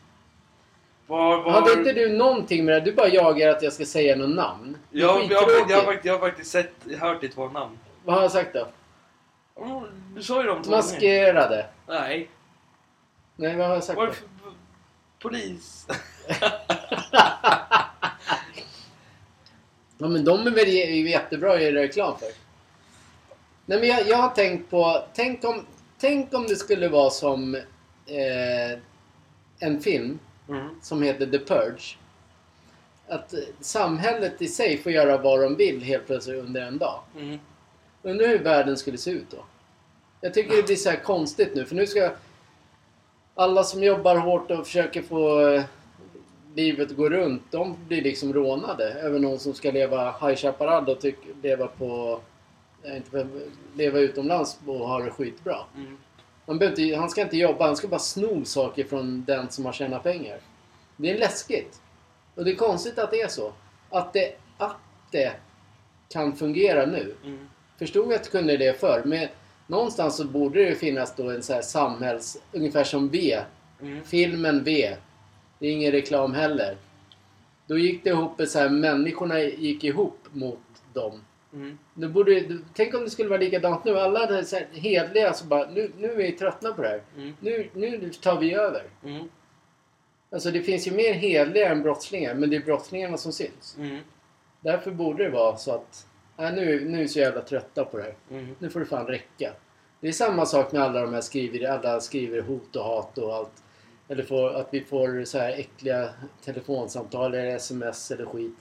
Var, 1.06 1.42
var... 1.42 1.52
Hade 1.52 1.72
inte 1.72 1.92
du 1.92 2.16
någonting 2.16 2.64
med 2.64 2.74
det? 2.74 2.80
Du 2.80 2.92
bara 2.92 3.08
jagar 3.08 3.48
att 3.50 3.62
jag 3.62 3.72
ska 3.72 3.84
säga 3.84 4.16
något 4.16 4.30
namn. 4.36 4.78
Jag, 4.90 5.24
jag, 5.24 5.30
jag, 5.50 5.70
jag, 5.70 5.98
jag 6.02 6.12
har 6.12 6.20
faktiskt 6.28 6.50
sett, 6.50 6.72
hört 7.00 7.20
ditt 7.20 7.34
två 7.34 7.48
namn. 7.48 7.78
Vad 8.04 8.14
har 8.16 8.22
jag 8.22 8.32
sagt 8.32 8.54
då? 8.54 8.66
Mm, 9.64 9.84
Du 10.14 10.22
sa 10.22 10.40
ju 10.42 10.48
dem 10.48 10.62
två. 10.62 10.70
Maskerade. 10.70 11.66
Nej. 11.88 12.30
Nej, 13.36 13.56
vad 13.56 13.66
har 13.66 13.74
jag 13.74 13.84
sagt? 13.84 13.96
Vad 13.96 14.08
är 14.08 14.12
då? 14.44 14.50
polis? 15.18 15.86
Ja, 19.98 20.08
men 20.08 20.24
de 20.24 20.46
är 20.46 20.50
väl 20.50 20.68
jättebra 21.08 21.52
att 21.54 21.62
göra 21.62 21.82
reklam 21.82 22.18
för. 22.18 22.28
Nej, 23.66 23.80
men 23.80 23.88
jag, 23.88 24.06
jag 24.08 24.16
har 24.16 24.28
tänkt 24.28 24.70
på... 24.70 25.04
Tänk 25.14 25.44
om, 25.44 25.66
tänk 25.98 26.34
om 26.34 26.46
det 26.46 26.56
skulle 26.56 26.88
vara 26.88 27.10
som 27.10 27.54
eh, 27.54 28.78
en 29.58 29.80
film 29.80 30.18
Mm. 30.48 30.68
som 30.82 31.02
heter 31.02 31.26
The 31.26 31.38
Purge. 31.38 31.96
Att 33.08 33.34
eh, 33.34 33.40
samhället 33.60 34.42
i 34.42 34.48
sig 34.48 34.78
får 34.78 34.92
göra 34.92 35.18
vad 35.18 35.40
de 35.42 35.56
vill 35.56 35.82
helt 35.82 36.06
plötsligt 36.06 36.44
under 36.44 36.62
en 36.62 36.78
dag. 36.78 37.00
Mm. 37.18 37.38
Undrar 38.02 38.28
hur 38.28 38.38
världen 38.38 38.76
skulle 38.76 38.98
se 38.98 39.10
ut 39.10 39.30
då? 39.30 39.44
Jag 40.20 40.34
tycker 40.34 40.56
det 40.56 40.62
blir 40.62 40.76
så 40.76 40.90
här 40.90 40.96
konstigt 40.96 41.54
nu 41.54 41.64
för 41.64 41.74
nu 41.74 41.86
ska 41.86 42.10
alla 43.34 43.64
som 43.64 43.82
jobbar 43.82 44.16
hårt 44.16 44.50
och 44.50 44.66
försöker 44.66 45.02
få 45.02 45.48
eh, 45.48 45.62
livet 46.54 46.90
att 46.90 46.96
gå 46.96 47.08
runt, 47.08 47.42
de 47.50 47.76
blir 47.88 48.02
liksom 48.02 48.32
rånade. 48.32 48.84
Över 48.92 49.18
någon 49.18 49.38
som 49.38 49.54
ska 49.54 49.70
leva 49.70 50.10
High 50.20 50.36
Chaparral 50.36 50.88
och 50.88 51.00
tyck, 51.00 51.16
leva 51.42 51.66
på... 51.66 52.20
eh, 52.82 52.96
Inte, 52.96 53.26
leva 53.74 53.98
utomlands 53.98 54.58
och 54.66 54.88
ha 54.88 54.98
det 54.98 55.10
skitbra. 55.10 55.56
Mm. 55.76 55.98
Han, 56.46 56.62
inte, 56.62 56.96
han 56.96 57.10
ska 57.10 57.22
inte 57.22 57.36
jobba, 57.36 57.66
han 57.66 57.76
ska 57.76 57.88
bara 57.88 58.00
sno 58.00 58.44
saker 58.44 58.84
från 58.84 59.24
den 59.24 59.50
som 59.50 59.64
har 59.64 59.72
tjänat 59.72 60.02
pengar. 60.02 60.38
Det 60.96 61.10
är 61.10 61.18
läskigt. 61.18 61.80
Och 62.34 62.44
det 62.44 62.50
är 62.50 62.56
konstigt 62.56 62.98
att 62.98 63.10
det 63.10 63.20
är 63.20 63.28
så. 63.28 63.52
Att 63.90 64.12
det, 64.12 64.34
att 64.58 64.76
det 65.10 65.32
kan 66.08 66.36
fungera 66.36 66.86
nu. 66.86 67.14
Mm. 67.24 67.48
Förstod 67.78 68.12
att 68.12 68.24
det 68.24 68.30
kunde 68.30 68.56
det 68.56 68.80
förr. 68.80 69.02
Men 69.04 69.28
någonstans 69.66 70.16
så 70.16 70.24
borde 70.24 70.64
det 70.64 70.74
finnas 70.74 71.16
då 71.16 71.30
en 71.30 71.42
så 71.42 71.52
här 71.52 71.62
samhälls... 71.62 72.42
Ungefär 72.52 72.84
som 72.84 73.08
V. 73.08 73.40
Mm. 73.80 74.04
Filmen 74.04 74.64
V. 74.64 74.96
Det 75.58 75.66
är 75.66 75.72
ingen 75.72 75.92
reklam 75.92 76.34
heller. 76.34 76.76
Då 77.66 77.78
gick 77.78 78.04
det 78.04 78.10
ihop 78.10 78.40
så 78.48 78.58
här, 78.58 78.68
människorna 78.68 79.40
gick 79.40 79.84
ihop 79.84 80.18
mot 80.32 80.60
dem. 80.92 81.20
Mm. 81.54 81.78
Det 81.94 82.08
borde, 82.08 82.58
tänk 82.74 82.94
om 82.94 83.04
det 83.04 83.10
skulle 83.10 83.28
vara 83.28 83.40
likadant 83.40 83.84
nu. 83.84 83.98
Alla 83.98 84.20
hade 84.20 84.44
så 84.44 84.56
här 84.56 84.66
hedliga 84.72 85.32
så 85.32 85.44
bara, 85.44 85.70
nu, 85.70 85.92
nu 85.98 86.12
är 86.12 86.16
vi 86.16 86.32
tröttna 86.32 86.72
på 86.72 86.82
det 86.82 86.88
här. 86.88 87.02
Mm. 87.16 87.34
Nu, 87.40 87.70
nu 87.74 88.10
tar 88.10 88.40
vi 88.40 88.54
över. 88.54 88.82
Mm. 89.04 89.28
Alltså 90.30 90.50
det 90.50 90.62
finns 90.62 90.86
ju 90.86 90.90
mer 90.90 91.12
hedliga 91.12 91.68
än 91.68 91.82
brottslingar, 91.82 92.34
men 92.34 92.50
det 92.50 92.56
är 92.56 92.60
brottslingarna 92.60 93.16
som 93.16 93.32
syns. 93.32 93.76
Mm. 93.78 93.98
Därför 94.60 94.90
borde 94.90 95.24
det 95.24 95.30
vara 95.30 95.56
så 95.56 95.74
att, 95.74 96.06
nej, 96.36 96.52
nu, 96.52 96.84
nu 96.84 96.98
är 96.98 97.02
vi 97.02 97.08
så 97.08 97.18
jävla 97.18 97.40
trötta 97.40 97.84
på 97.84 97.96
det 97.96 98.02
här. 98.02 98.14
Mm. 98.30 98.56
Nu 98.58 98.70
får 98.70 98.80
det 98.80 98.86
fan 98.86 99.06
räcka. 99.06 99.52
Det 100.00 100.08
är 100.08 100.12
samma 100.12 100.46
sak 100.46 100.72
med 100.72 100.82
alla 100.82 101.00
de 101.00 101.14
här 101.14 101.20
skriver, 101.20 101.68
alla 101.68 102.00
skriver 102.00 102.42
hot 102.42 102.76
och 102.76 102.84
hat 102.84 103.18
och 103.18 103.34
allt. 103.34 103.62
Eller 104.08 104.22
får, 104.22 104.54
att 104.54 104.68
vi 104.70 104.80
får 104.80 105.24
så 105.24 105.38
här 105.38 105.52
äckliga 105.52 106.08
telefonsamtal 106.44 107.34
eller 107.34 107.56
sms 107.56 108.10
eller 108.10 108.26
skit. 108.26 108.56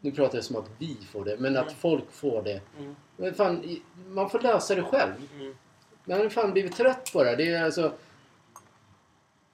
Nu 0.00 0.12
pratar 0.12 0.38
jag 0.38 0.44
som 0.44 0.56
att 0.56 0.70
vi 0.78 0.96
får 1.12 1.24
det, 1.24 1.36
men 1.38 1.56
att 1.56 1.62
Mm. 1.66 1.74
folk 1.78 2.12
får 2.12 2.42
det. 2.42 2.60
Mm. 2.78 2.96
Men 3.16 3.34
fan, 3.34 3.78
man 4.08 4.30
får 4.30 4.40
lösa 4.40 4.74
det 4.74 4.82
själv. 4.82 5.12
Mm. 5.40 5.54
Man 6.04 6.18
har 6.20 6.28
fan 6.28 6.52
blivit 6.52 6.76
trött 6.76 7.10
på 7.12 7.24
det. 7.24 7.36
Det 7.36 7.48
är 7.48 7.64
alltså... 7.64 7.92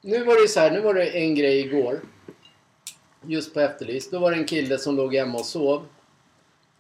Nu 0.00 0.24
var 0.24 0.42
det 0.42 0.48
så 0.48 0.60
här, 0.60 0.70
nu 0.70 0.80
var 0.80 0.94
det 0.94 1.06
en 1.10 1.34
grej 1.34 1.60
igår. 1.60 2.00
Just 3.26 3.54
på 3.54 3.60
Efterlyst. 3.60 4.10
Då 4.10 4.18
var 4.18 4.30
det 4.30 4.36
en 4.36 4.44
kille 4.44 4.78
som 4.78 4.96
låg 4.96 5.14
hemma 5.14 5.38
och 5.38 5.46
sov. 5.46 5.86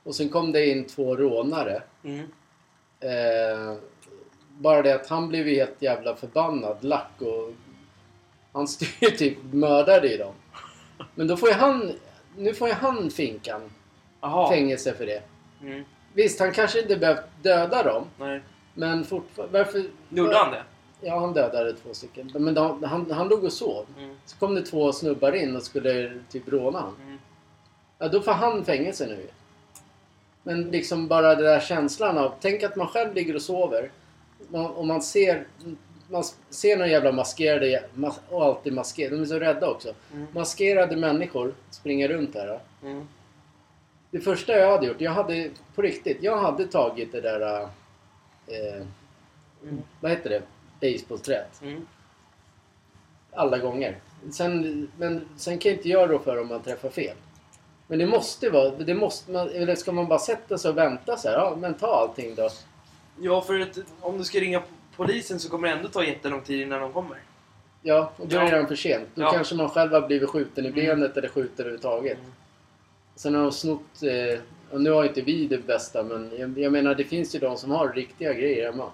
Och 0.02 0.14
sen 0.14 0.28
kom 0.28 0.52
det 0.52 0.66
in 0.66 0.84
två 0.86 1.16
rånare. 1.16 1.82
Mm. 2.04 2.20
Eh, 3.00 3.76
bara 4.48 4.82
det 4.82 4.94
att 4.94 5.06
han 5.06 5.28
blev 5.28 5.46
helt 5.46 5.82
jävla 5.82 6.16
förbannad, 6.16 6.84
lack 6.84 7.10
och... 7.18 7.52
Han 8.52 8.68
styr 8.68 9.10
typ 9.10 9.38
mördade 9.52 10.14
i 10.14 10.16
dem. 10.16 10.34
Men 11.14 11.26
då 11.26 11.36
får 11.36 11.48
ju 11.48 11.54
han... 11.54 11.92
Nu 12.36 12.54
får 12.54 12.68
ju 12.68 12.74
han 12.74 13.10
finkan. 13.10 13.60
Jaha. 14.20 14.48
Fängelse 14.50 14.94
för 14.94 15.06
det. 15.06 15.22
Mm. 15.62 15.84
Visst, 16.14 16.40
han 16.40 16.52
kanske 16.52 16.82
inte 16.82 16.96
behövt 16.96 17.24
döda 17.42 17.82
dem. 17.82 18.04
Nej. 18.18 18.40
Men 18.74 19.04
fortfarande... 19.04 19.58
Varför... 19.58 19.84
Gjorde 20.08 20.36
han 20.36 20.52
det? 20.52 20.62
Ja, 21.00 21.20
han 21.20 21.32
dödade 21.32 21.72
två 21.72 21.94
stycken. 21.94 22.30
Men 22.34 22.54
de, 22.54 22.84
han, 22.84 23.10
han 23.10 23.28
låg 23.28 23.44
och 23.44 23.52
sov. 23.52 23.86
Mm. 23.98 24.16
Så 24.24 24.36
kom 24.36 24.54
det 24.54 24.62
två 24.62 24.92
snubbar 24.92 25.32
in 25.32 25.56
och 25.56 25.62
skulle 25.62 26.18
typ 26.30 26.48
råna 26.48 26.78
honom. 26.78 26.96
Mm. 27.02 27.18
Ja, 27.98 28.08
då 28.08 28.20
får 28.20 28.32
han 28.32 28.64
fängelse 28.64 29.06
nu. 29.06 29.26
Men 30.42 30.62
liksom 30.70 31.08
bara 31.08 31.34
den 31.34 31.44
där 31.44 31.60
känslan 31.60 32.18
av... 32.18 32.34
Tänk 32.40 32.62
att 32.62 32.76
man 32.76 32.86
själv 32.86 33.14
ligger 33.14 33.34
och 33.34 33.42
sover. 33.42 33.90
Och 34.52 34.86
man 34.86 35.02
ser... 35.02 35.46
Man 36.12 36.24
ser 36.50 36.76
några 36.76 36.90
jävla 36.90 37.12
maskerade... 37.12 37.84
Mas, 37.94 38.20
och 38.28 38.44
alltid 38.44 38.72
maskerade. 38.72 39.16
De 39.16 39.22
är 39.22 39.26
så 39.26 39.38
rädda 39.38 39.70
också. 39.70 39.94
Mm. 40.14 40.26
Maskerade 40.34 40.96
människor 40.96 41.54
springer 41.70 42.08
runt 42.08 42.34
här. 42.34 42.60
Mm. 42.82 43.08
Det 44.10 44.20
första 44.20 44.52
jag 44.52 44.70
hade 44.70 44.86
gjort, 44.86 45.00
jag 45.00 45.10
hade 45.10 45.50
på 45.74 45.82
riktigt, 45.82 46.18
jag 46.20 46.36
hade 46.36 46.66
tagit 46.66 47.12
det 47.12 47.20
där... 47.20 47.60
Eh, 48.46 48.86
Mm. 49.64 49.82
vad 50.00 50.10
heter 50.10 50.30
det? 50.30 50.42
Basebollträet. 50.80 51.62
Mm. 51.62 51.86
Alla 53.32 53.58
gånger. 53.58 53.96
Sen, 54.32 54.88
men 54.98 55.28
sen 55.36 55.58
kan 55.58 55.70
jag 55.70 55.78
inte 55.78 55.88
göra 55.88 56.06
då 56.06 56.18
för 56.18 56.40
om 56.40 56.48
man 56.48 56.62
träffar 56.62 56.88
fel. 56.88 57.16
Men 57.86 57.98
det 57.98 58.06
måste 58.06 58.50
vara, 58.50 58.70
det 58.70 58.94
måste 58.94 59.30
man, 59.30 59.48
eller 59.48 59.74
ska 59.74 59.92
man 59.92 60.08
bara 60.08 60.18
sätta 60.18 60.58
sig 60.58 60.70
och 60.70 60.76
vänta 60.78 61.16
så 61.16 61.28
här? 61.28 61.36
Ja, 61.36 61.56
men 61.60 61.74
ta 61.74 61.86
allting 61.86 62.34
då. 62.34 62.48
Ja, 63.20 63.40
för 63.40 63.60
att 63.60 63.78
om 64.00 64.18
du 64.18 64.24
ska 64.24 64.40
ringa 64.40 64.62
polisen 64.96 65.40
så 65.40 65.50
kommer 65.50 65.68
det 65.68 65.74
ändå 65.74 65.88
ta 65.88 66.04
jättelång 66.04 66.40
tid 66.40 66.60
innan 66.60 66.80
de 66.80 66.92
kommer. 66.92 67.18
Ja, 67.82 68.12
och 68.16 68.28
då 68.28 68.36
är 68.36 68.40
det 68.44 68.50
redan 68.52 68.68
för 68.68 68.76
sent. 68.76 69.08
Då 69.14 69.22
Ja. 69.22 69.32
kanske 69.32 69.54
man 69.54 69.68
själv 69.68 69.92
har 69.92 70.06
blivit 70.06 70.28
skjuten 70.30 70.64
i 70.64 70.68
Mm. 70.68 70.80
benet 70.86 71.16
eller 71.16 71.28
skjuten 71.28 71.54
överhuvudtaget. 71.58 72.18
Mm. 72.18 72.30
Sen 73.14 73.34
har 73.34 73.42
de 73.42 73.52
snott, 73.52 74.02
eh, 74.02 74.40
och 74.70 74.80
nu 74.80 74.90
har 74.90 75.04
inte 75.04 75.20
vi 75.22 75.46
det 75.46 75.66
bästa 75.66 76.02
men 76.02 76.30
jag, 76.38 76.58
jag 76.58 76.72
menar 76.72 76.94
det 76.94 77.04
finns 77.04 77.34
ju 77.34 77.38
de 77.38 77.56
som 77.56 77.70
har 77.70 77.92
riktiga 77.92 78.32
grejer 78.32 78.72
hemma. 78.72 78.90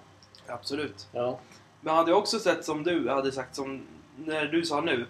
Absolut. 0.47 1.09
Ja. 1.13 1.39
Men 1.81 1.95
hade 1.95 2.11
jag 2.11 2.19
också 2.19 2.39
sett 2.39 2.65
som 2.65 2.83
du 2.83 3.09
hade 3.09 3.33
sagt 3.33 3.55
som 3.57 3.83
när 4.17 4.45
du 4.47 4.63
sa 4.63 4.81
nu. 4.81 5.07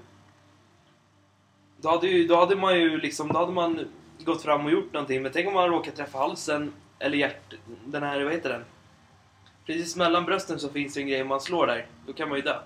Då 1.80 1.88
hade, 1.88 2.07
ju, 2.07 2.26
då 2.26 2.37
hade 2.37 2.57
man 2.57 2.80
ju 2.80 2.97
liksom, 3.00 3.28
då 3.28 3.38
hade 3.38 3.52
man 3.52 3.80
gått 4.25 4.42
fram 4.42 4.64
och 4.66 4.71
gjort 4.73 4.92
någonting. 4.92 5.23
Men 5.23 5.33
tänk 5.33 5.49
om 5.49 5.54
man 5.54 5.68
råkar 5.71 5.92
träffa 5.92 6.18
halsen 6.18 6.73
eller 6.99 7.16
hjärt... 7.18 7.54
Den 7.87 8.02
här, 8.02 8.25
vad 8.25 8.33
heter 8.33 8.49
den? 8.50 8.64
Precis 9.68 9.96
mellan 9.96 10.25
brösten 10.25 10.58
så 10.58 10.68
finns 10.68 10.94
det 10.94 11.00
en 11.00 11.08
grej, 11.08 11.22
om 11.22 11.28
man 11.28 11.40
slår 11.40 11.66
där, 11.66 11.87
då 12.06 12.12
kan 12.12 12.28
man 12.28 12.38
ju 12.38 12.42
dö. 12.42 12.56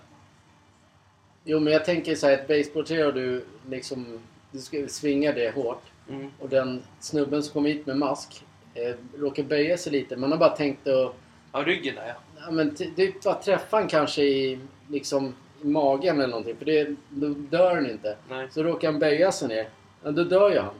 Jo 1.44 1.60
men 1.60 1.72
jag 1.72 1.84
tänker 1.84 2.14
så 2.14 2.26
här, 2.26 2.34
ett 2.34 2.48
basebollträ 2.48 3.06
och 3.06 3.14
du 3.14 3.44
liksom, 3.70 4.20
du 4.50 4.58
ska 4.58 4.88
svinga 4.88 5.32
det 5.32 5.54
hårt. 5.54 5.82
Mm. 6.08 6.30
Och 6.38 6.48
den 6.48 6.82
snubben 7.00 7.42
som 7.42 7.52
kom 7.52 7.64
hit 7.64 7.86
med 7.86 7.96
mask 7.96 8.44
eh, 8.74 8.94
råkar 9.18 9.42
böja 9.42 9.78
sig 9.78 9.92
lite. 9.92 10.16
Man 10.16 10.30
har 10.32 10.38
bara 10.38 10.56
tänkt 10.56 10.86
att 10.88 11.14
Ja, 11.52 11.62
ryggen 11.66 11.94
där 11.94 12.06
ja. 12.08 12.14
ja, 12.46 12.50
men 12.50 12.74
ty- 12.74 12.90
typ 12.96 13.22
bara 13.22 13.34
träffa 13.42 13.76
han 13.76 13.88
kanske 13.88 14.22
i, 14.22 14.58
liksom, 14.88 15.34
i 15.62 15.66
magen 15.66 16.16
eller 16.16 16.28
någonting. 16.28 16.56
För 16.56 16.64
det, 16.64 16.94
då 17.08 17.28
dör 17.28 17.74
han 17.74 17.90
inte. 17.90 18.16
Nej. 18.28 18.48
Så 18.50 18.62
råkar 18.62 18.90
han 18.90 19.00
böja 19.00 19.32
sig 19.32 19.48
ner. 19.48 19.68
Ja, 20.02 20.10
då 20.10 20.24
dör 20.24 20.50
ju 20.50 20.58
han. 20.58 20.74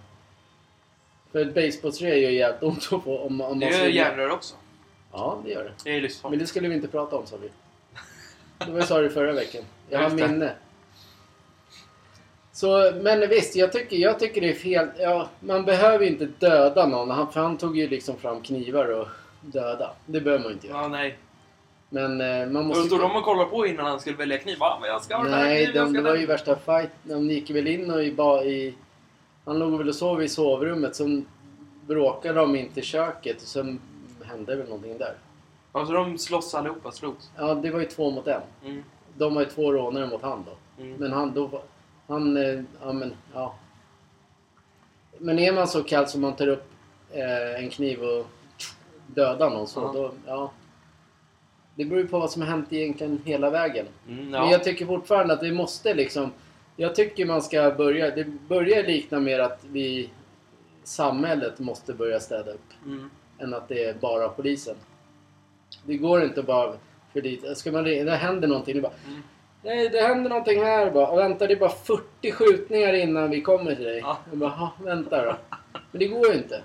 För 1.32 1.40
ett 1.46 1.54
basebollträ 1.54 2.14
gör 2.16 2.30
jävligt 2.30 2.62
ont 2.62 2.88
att 2.92 3.04
få 3.04 3.18
om, 3.18 3.40
om 3.40 3.58
Det 3.60 3.70
man 3.70 3.78
gör 3.78 3.86
järnrör 3.86 4.30
också. 4.30 4.54
Ja, 5.12 5.38
det 5.44 5.50
gör 5.50 5.64
det. 5.64 5.72
Det 5.84 5.90
är 5.90 5.94
Men 5.94 6.02
livsfarligt. 6.02 6.40
det 6.40 6.46
skulle 6.46 6.68
vi 6.68 6.74
inte 6.74 6.88
prata 6.88 7.16
om 7.16 7.26
sa 7.26 7.36
vi. 7.42 7.50
Det 8.66 8.72
var 8.72 8.78
jag 8.78 8.88
sa 8.88 9.00
det 9.00 9.10
förra 9.10 9.32
veckan. 9.32 9.62
Jag 9.88 9.98
har 9.98 10.10
minne. 10.10 10.52
Så, 12.52 12.92
men 13.02 13.28
visst, 13.28 13.56
jag 13.56 13.72
tycker, 13.72 13.96
jag 13.96 14.18
tycker 14.18 14.40
det 14.40 14.48
är 14.50 14.54
fel. 14.54 14.88
Ja, 14.98 15.28
man 15.40 15.64
behöver 15.64 16.06
inte 16.06 16.26
döda 16.38 16.86
någon. 16.86 17.10
Han, 17.10 17.32
för 17.32 17.40
han 17.40 17.56
tog 17.56 17.78
ju 17.78 17.88
liksom 17.88 18.16
fram 18.16 18.40
knivar 18.40 19.00
och 19.00 19.08
döda. 19.40 19.90
Det 20.06 20.20
behöver 20.20 20.44
man 20.44 20.52
inte 20.52 20.66
göra. 20.66 20.82
Ja, 20.82 20.88
nej. 20.88 21.18
Men 21.88 22.20
eh, 22.20 22.46
man 22.46 22.66
måste... 22.66 22.86
stod 22.86 23.00
de 23.00 23.16
och 23.16 23.24
kollade 23.24 23.50
på 23.50 23.66
innan 23.66 23.86
han 23.86 24.00
skulle 24.00 24.16
välja 24.16 24.38
kniv. 24.38 24.58
Va, 24.58 24.78
men 24.80 24.90
jag 24.90 25.02
ska 25.02 25.16
ha 25.16 25.24
den 25.24 25.32
här 25.32 25.44
Nej, 25.44 25.64
kniven, 25.64 25.76
jag 25.76 25.86
de, 25.86 25.94
ska 25.94 26.02
det 26.02 26.10
var 26.10 26.16
ju 26.16 26.26
värsta 26.26 26.56
fight. 26.56 26.90
De 27.02 27.30
gick 27.30 27.50
väl 27.50 27.66
in 27.66 27.90
och 27.90 28.04
i, 28.04 28.12
ba, 28.12 28.42
i... 28.42 28.74
Han 29.44 29.58
låg 29.58 29.78
väl 29.78 29.88
och 29.88 29.94
sov 29.94 30.22
i 30.22 30.28
sovrummet. 30.28 30.96
Sen 30.96 31.26
bråkade 31.86 32.34
de 32.34 32.56
in 32.56 32.68
till 32.68 32.82
köket 32.82 33.36
och 33.42 33.48
sen 33.48 33.80
hände 34.32 34.56
väl 34.56 34.66
någonting 34.66 34.98
där. 34.98 35.14
Alltså 35.72 35.94
de 35.94 36.18
slåss 36.18 36.54
allihopa, 36.54 36.92
slogs. 36.92 37.30
Ja, 37.36 37.54
det 37.54 37.70
var 37.70 37.80
ju 37.80 37.86
två 37.86 38.10
mot 38.10 38.26
en. 38.26 38.40
Mm. 38.64 38.82
De 39.16 39.34
var 39.34 39.42
ju 39.42 39.48
två 39.48 39.72
rånare 39.72 40.06
mot 40.06 40.22
han 40.22 40.44
då. 40.46 40.82
Mm. 40.82 40.96
Men 40.96 41.12
han 41.12 41.34
då... 41.34 41.62
Han... 42.06 42.36
eh, 42.36 42.62
Ja 42.82 42.92
men, 42.92 43.14
ja. 43.34 43.54
Men 45.18 45.38
är 45.38 45.52
man 45.52 45.68
så 45.68 45.82
kall 45.82 46.06
som 46.08 46.20
man 46.20 46.36
tar 46.36 46.46
upp 46.48 46.64
eh, 47.10 47.64
en 47.64 47.70
kniv 47.70 48.02
och 48.02 48.26
dödar 49.06 49.50
någon 49.50 49.68
så 49.68 49.80
Ja. 49.80 49.92
då... 49.94 50.12
Ja. 50.26 50.50
Det 51.74 51.84
beror 51.84 52.00
ju 52.02 52.08
på 52.08 52.18
vad 52.18 52.30
som 52.30 52.42
har 52.42 52.48
hänt 52.48 52.72
egentligen 52.72 53.22
hela 53.24 53.50
vägen. 53.50 53.86
Mm, 54.08 54.24
Men 54.30 54.32
ja. 54.40 54.50
jag 54.52 54.64
tycker 54.64 54.86
fortfarande 54.86 55.34
att 55.34 55.42
vi 55.42 55.52
måste 55.52 55.94
liksom... 55.94 56.30
Jag 56.76 56.94
tycker 56.94 57.26
man 57.26 57.42
ska 57.42 57.70
börja... 57.70 58.10
Det 58.10 58.24
börjar 58.24 58.82
likna 58.82 59.20
mer 59.20 59.38
att 59.38 59.64
vi... 59.64 60.10
Samhället 60.84 61.58
måste 61.58 61.92
börja 61.94 62.20
städa 62.20 62.50
upp. 62.52 62.70
Än 63.42 63.54
att 63.54 63.68
det 63.68 63.84
är 63.84 63.94
bara 63.94 64.28
polisen. 64.28 64.76
Det 65.86 65.96
går 65.96 66.22
inte 66.24 66.42
bara 66.42 66.74
för 67.12 67.20
dit. 67.20 67.58
Ska 67.58 67.72
man, 67.72 67.84
det 67.84 68.10
händer 68.16 68.48
någonting. 68.48 68.74
Det 68.74 68.80
bara, 68.80 68.92
Mm. 69.06 69.22
Nej, 69.64 69.88
det 69.88 70.00
händer 70.00 70.30
någonting 70.30 70.62
här 70.62 70.90
bara. 70.90 71.16
Vänta, 71.16 71.46
det 71.46 71.54
är 71.54 71.58
bara 71.58 71.70
40 71.70 72.32
skjutningar 72.32 72.92
innan 72.92 73.30
vi 73.30 73.40
kommer 73.42 73.74
till 73.74 73.84
dig. 73.84 73.98
Ja. 73.98 74.18
Jag 74.30 74.38
bara, 74.38 74.50
"Ha, 74.50 74.70
vänta 74.84 75.24
då. 75.24 75.36
Men 75.90 75.98
det 75.98 76.06
går 76.06 76.26
ju 76.32 76.34
inte. 76.38 76.62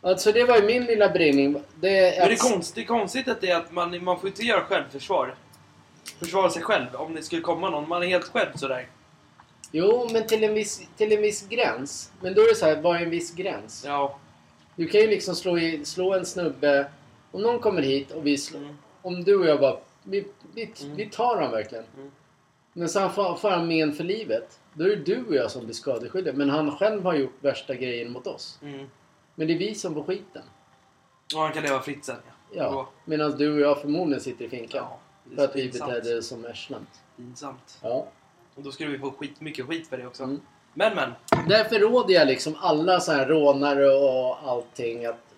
Alltså 0.00 0.32
det 0.32 0.44
var 0.44 0.56
ju 0.56 0.66
min 0.66 0.84
lilla 0.84 1.08
brinning. 1.08 1.52
Det, 1.52 1.60
Men 1.80 1.90
det 1.90 2.16
är, 2.16 2.36
konst, 2.52 2.74
det 2.74 2.80
är 2.80 2.84
konstigt 2.84 3.28
att 3.28 3.40
det 3.40 3.50
är 3.50 3.56
att 3.56 3.72
man, 3.72 4.04
man 4.04 4.20
får 4.20 4.28
inte 4.28 4.42
göra 4.42 4.60
självförsvar. 4.60 5.34
Försvara 6.18 6.50
sig 6.50 6.62
själv 6.62 6.86
om 6.94 7.14
det 7.14 7.22
skulle 7.22 7.42
komma 7.42 7.70
någon. 7.70 7.88
Man 7.88 8.02
är 8.02 8.06
helt 8.06 8.28
själv 8.28 8.52
sådär. 8.54 8.86
Jo, 9.72 10.08
men 10.12 10.26
till 10.26 10.44
en, 10.44 10.54
viss, 10.54 10.82
till 10.96 11.12
en 11.12 11.22
viss 11.22 11.48
gräns. 11.48 12.12
Men 12.20 12.34
då 12.34 12.40
är 12.40 12.48
det 12.48 12.54
så 12.54 12.66
här, 12.66 12.76
vad 12.82 12.96
är 12.96 13.00
en 13.00 13.10
viss 13.10 13.34
gräns? 13.34 13.84
Ja. 13.86 14.18
Du 14.76 14.86
kan 14.86 15.00
ju 15.00 15.06
liksom 15.06 15.34
slå, 15.34 15.58
i, 15.58 15.84
slå 15.84 16.14
en 16.14 16.26
snubbe. 16.26 16.90
Om 17.30 17.42
någon 17.42 17.60
kommer 17.60 17.82
hit 17.82 18.10
och 18.10 18.26
vi 18.26 18.38
slår... 18.38 18.60
Mm. 18.60 18.76
Om 19.02 19.24
du 19.24 19.36
och 19.36 19.46
jag 19.46 19.60
bara... 19.60 19.78
Vi, 20.02 20.26
vi, 20.54 20.72
Mm. 20.82 20.96
vi 20.96 21.06
tar 21.10 21.34
honom 21.36 21.50
verkligen. 21.50 21.84
Mm. 21.96 22.10
Men 22.72 22.88
sen 22.88 23.10
får, 23.10 23.34
får 23.34 23.50
han 23.50 23.68
men 23.68 23.92
för 23.92 24.04
livet. 24.04 24.60
Då 24.74 24.84
är 24.84 24.88
det 24.88 24.96
du 24.96 25.24
och 25.24 25.34
jag 25.34 25.50
som 25.50 25.64
blir 25.64 25.74
skadeskyldiga. 25.74 26.34
Men 26.34 26.50
han 26.50 26.76
själv 26.76 27.04
har 27.04 27.14
gjort 27.14 27.34
värsta 27.40 27.74
grejen 27.74 28.12
mot 28.12 28.26
oss. 28.26 28.58
Mm. 28.62 28.86
Men 29.34 29.46
det 29.46 29.52
är 29.54 29.58
vi 29.58 29.74
som 29.74 29.94
får 29.94 30.04
skiten. 30.04 30.42
Och 31.34 31.40
han 31.40 31.52
kan 31.52 31.62
leva 31.62 31.80
fritt 31.80 32.04
sen. 32.04 32.16
Ja. 32.52 32.90
Medan 33.04 33.30
du 33.30 33.52
och 33.54 33.60
jag 33.60 33.80
förmodligen 33.80 34.20
sitter 34.20 34.44
i 34.44 34.48
finkan. 34.48 34.84
Ja. 34.90 34.98
för 35.36 35.44
att 35.44 35.56
vi 35.56 35.68
betedde 35.70 36.18
oss 36.18 36.26
som 36.26 36.44
arslen. 36.44 36.86
Pinsamt. 37.16 37.78
Ja. 37.82 38.08
Och 38.54 38.62
då 38.62 38.72
skulle 38.72 38.90
vi 38.90 38.98
få 38.98 39.10
skit, 39.10 39.40
mycket 39.40 39.66
skit 39.66 39.88
för 39.88 39.98
det 39.98 40.06
också. 40.06 40.36
Men 40.74 40.94
men. 40.94 41.12
Därför 41.48 41.78
råder 41.78 42.14
jag 42.14 42.26
liksom 42.26 42.54
alla 42.60 43.00
så 43.00 43.12
här 43.12 43.26
rånare 43.26 43.86
och 43.94 44.48
allting 44.50 45.04
att 45.06 45.34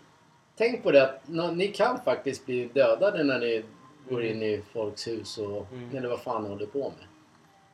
tänk 0.57 0.83
på 0.83 0.91
det 0.91 1.05
att 1.05 1.21
ni 1.57 1.69
kan 1.69 2.01
faktiskt 2.05 2.47
bli 2.47 2.65
dödade 2.75 3.25
när 3.25 3.39
ni 3.39 3.65
går 4.09 4.21
Mm. 4.25 4.33
in 4.37 4.43
i 4.43 4.63
folks 4.73 5.07
hus 5.09 5.39
och 5.39 5.67
Mm. 5.73 5.97
eller 5.97 6.09
vad 6.09 6.21
fan 6.21 6.43
ni 6.43 6.49
håller 6.49 6.67
på 6.67 6.79
med. 6.99 7.07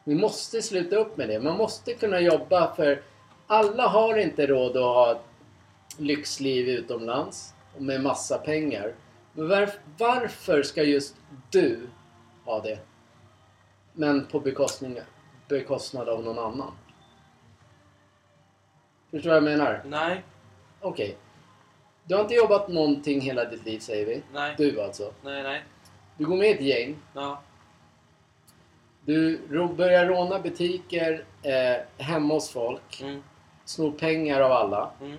Vi 0.04 0.14
måste 0.14 0.62
sluta 0.62 0.96
upp 0.96 1.16
med 1.16 1.28
det. 1.28 1.40
Man 1.40 1.56
måste 1.56 1.94
kunna 1.94 2.20
jobba 2.20 2.74
för 2.74 3.02
alla 3.46 3.86
har 3.86 4.16
inte 4.18 4.46
råd 4.46 4.76
att 4.76 4.82
ha 4.82 5.12
ett 5.12 5.20
lyxliv 5.98 6.68
utomlands 6.68 7.54
och 7.76 7.82
med 7.82 8.00
massa 8.02 8.38
pengar. 8.38 8.94
Men 9.32 9.46
varf- 9.52 9.78
varför 9.98 10.62
ska 10.62 10.82
just 10.82 11.14
du 11.50 11.88
ha 12.44 12.60
det? 12.60 12.78
Men 13.92 14.26
på 14.26 14.40
bekostning, 14.40 15.00
bekostnad 15.48 16.08
av 16.08 16.24
någon 16.24 16.38
annan. 16.38 16.72
Förstår 19.10 19.30
du 19.30 19.40
vad 19.40 19.50
jag 19.50 19.58
menar? 19.58 19.82
Nej. 19.86 20.22
Okej. 20.80 21.16
Du 22.04 22.14
har 22.14 22.22
inte 22.22 22.34
jobbat 22.34 22.68
någonting 22.68 23.20
hela 23.20 23.44
ditt 23.44 23.64
liv 23.64 23.78
säger 23.78 24.06
vi. 24.06 24.22
Nej. 24.32 24.54
Du 24.58 24.80
alltså. 24.80 25.12
Nej, 25.24 25.42
nej. 25.42 25.64
Du 26.16 26.26
går 26.26 26.36
med 26.36 26.48
i 26.48 26.52
ett 26.54 26.60
gäng. 26.60 26.96
Ja. 27.14 27.40
Du 29.04 29.40
ro- 29.50 29.72
börjar 29.74 30.06
råna 30.06 30.38
butiker 30.38 31.24
eh, 31.42 32.04
hemma 32.04 32.34
hos 32.34 32.50
folk. 32.50 33.00
Mm. 33.02 33.22
Snor 33.64 33.92
pengar 33.92 34.40
av 34.40 34.52
alla. 34.52 34.90
Mm. 35.00 35.16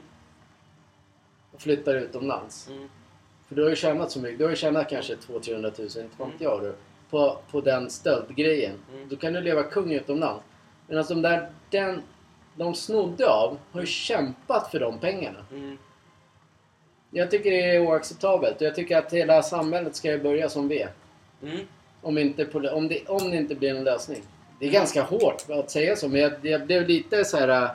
Och 1.51 1.62
flyttar 1.62 1.95
utomlands. 1.95 2.69
Mm. 2.69 2.89
För 3.48 3.55
du 3.55 3.63
har 3.63 3.69
ju 3.69 3.75
tjänat 3.75 4.12
så 4.12 4.19
mycket. 4.19 4.38
Du 4.38 4.43
har 4.43 4.50
ju 4.50 4.55
tjänat 4.55 4.89
kanske 4.89 5.15
200-300 5.15 5.62
000, 5.62 6.03
inte 6.05 6.17
fan 6.17 6.31
vet 6.31 6.41
jag 6.41 6.62
du. 6.62 6.75
På, 7.10 7.38
på 7.51 7.62
den 7.62 7.89
stöldgrejen. 7.89 8.75
Mm. 8.93 9.10
Då 9.10 9.15
kan 9.15 9.33
du 9.33 9.41
leva 9.41 9.63
kung 9.63 9.91
utomlands. 9.93 10.43
Men 10.88 10.98
alltså 10.98 11.13
de 11.13 11.21
där 11.21 11.50
den 11.69 12.01
de 12.55 12.75
snodde 12.75 13.29
av 13.29 13.58
har 13.72 13.81
ju 13.81 13.88
kämpat 13.88 14.72
för 14.72 14.79
de 14.79 14.98
pengarna. 15.00 15.39
Mm. 15.51 15.77
Jag 17.12 17.31
tycker 17.31 17.51
det 17.51 17.75
är 17.75 17.79
oacceptabelt. 17.88 18.55
Och 18.55 18.62
jag 18.67 18.75
tycker 18.75 18.98
att 18.98 19.13
hela 19.13 19.43
samhället 19.43 19.96
ska 19.96 20.12
ju 20.12 20.20
börja 20.24 20.50
som 20.50 20.67
vi. 20.67 20.86
Mm. 21.43 21.60
Om, 22.01 22.17
inte, 22.17 22.46
om, 22.72 22.88
det, 22.88 23.05
om 23.08 23.31
det 23.31 23.38
inte 23.38 23.55
blir 23.55 23.75
en 23.75 23.84
lösning. 23.84 24.22
Det 24.60 24.65
är 24.65 24.70
Mm. 24.70 24.79
ganska 24.79 25.03
hårt 25.03 25.46
att 25.50 25.72
säga 25.72 25.96
så, 25.96 26.08
men 26.08 26.22
jag, 26.22 26.34
jag 26.41 26.65
blev 26.65 26.88
lite 26.88 27.25
så 27.25 27.38
här 27.38 27.63
äh, 27.63 27.70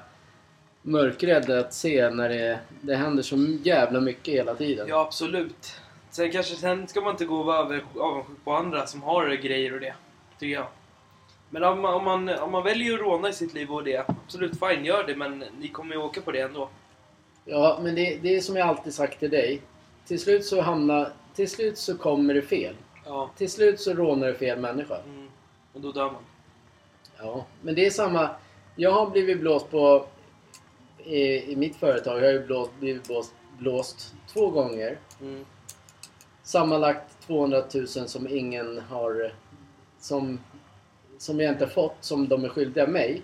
mörkrädd 0.82 1.50
att 1.50 1.75
se 1.75 2.10
när 2.10 2.28
det, 2.28 2.58
det 2.80 2.97
händer 2.97 3.23
så 3.23 3.36
jävla 3.62 4.00
mycket 4.00 4.34
hela 4.34 4.54
tiden. 4.54 4.86
Ja, 4.89 5.00
absolut. 5.00 5.75
Sen 6.10 6.32
kanske 6.32 6.54
sen 6.56 6.89
ska 6.89 7.00
man 7.00 7.10
inte 7.10 7.25
gå 7.25 7.36
och 7.39 7.47
vara 7.47 7.58
avundsjuk 7.58 8.45
på 8.45 8.52
andra 8.52 8.86
som 8.86 9.02
har 9.02 9.28
grejer 9.34 9.75
och 9.75 9.80
det. 9.80 9.95
Tycker 10.39 10.54
jag. 10.54 10.67
Men 11.50 11.65
om 11.65 11.80
man, 11.80 11.95
om 11.95 12.04
man, 12.04 12.28
om 12.28 12.52
man 12.52 12.65
väljer 12.65 12.95
att 12.95 13.00
råna 13.00 13.28
i 13.28 13.32
sitt 13.32 13.54
liv 13.54 13.73
och 13.73 13.85
det, 13.85 14.04
absolut 14.09 14.59
fine, 14.59 14.85
gör 14.85 15.04
det. 15.06 15.17
Men 15.17 15.45
ni 15.61 15.69
kommer 15.69 15.95
ju 15.95 16.00
åka 16.00 16.21
på 16.21 16.32
det 16.32 16.41
ändå. 16.41 16.69
Ja, 17.45 17.78
men 17.82 17.95
det, 17.95 18.19
det 18.23 18.37
är 18.37 18.41
som 18.41 18.56
jag 18.56 18.69
alltid 18.69 18.95
sagt 18.95 19.21
till 19.21 19.30
dig. 19.30 19.63
Till 20.06 20.21
slut 20.21 20.45
så 20.45 20.61
hamnar... 20.61 21.13
Till 21.35 21.50
slut 21.50 21.78
så 21.78 21.99
kommer 21.99 22.35
det 22.35 22.43
fel. 22.43 22.75
Ja. 23.04 23.30
Till 23.37 23.50
slut 23.50 23.80
så 23.80 23.95
rånar 23.95 24.26
det 24.26 24.35
fel 24.35 24.59
människa. 24.59 24.97
Mm. 25.04 25.28
Och 25.73 25.80
då 25.80 25.93
dör 25.93 26.11
man. 26.11 26.23
Ja, 27.19 27.47
men 27.63 27.75
det 27.75 27.87
är 27.87 27.91
samma. 27.91 28.30
Jag 28.76 28.91
har 28.91 29.11
blivit 29.11 29.41
blåst 29.41 29.71
på... 29.71 30.06
I, 31.04 31.52
i 31.52 31.56
mitt 31.56 31.76
företag 31.76 32.17
jag 32.17 32.23
har 32.23 32.32
jag 32.32 32.47
blåst, 32.47 32.71
blivit 32.80 33.06
blåst, 33.06 33.35
blåst 33.59 34.15
två 34.32 34.50
gånger. 34.50 34.99
Mm. 35.21 35.45
Sammanlagt 36.43 37.26
200 37.26 37.65
000 37.75 37.87
som 37.87 38.28
ingen 38.28 38.78
har... 38.78 39.32
Som, 40.00 40.41
som 41.19 41.41
jag 41.41 41.52
inte 41.52 41.67
fått, 41.67 41.97
som 42.00 42.29
de 42.29 42.45
är 42.45 42.49
skyldiga 42.49 42.87
mig. 42.87 43.23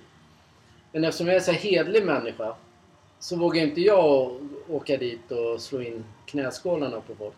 Men 0.92 1.04
eftersom 1.04 1.26
jag 1.26 1.36
är 1.36 1.40
så 1.40 1.52
här 1.52 1.58
hedlig 1.58 2.06
människa 2.06 2.54
så 3.18 3.36
vågar 3.36 3.62
inte 3.62 3.80
jag 3.80 4.38
åka 4.68 4.96
dit 4.96 5.30
och 5.30 5.60
slå 5.60 5.82
in 5.82 6.04
knäskålarna 6.26 7.00
på 7.00 7.14
folk. 7.14 7.34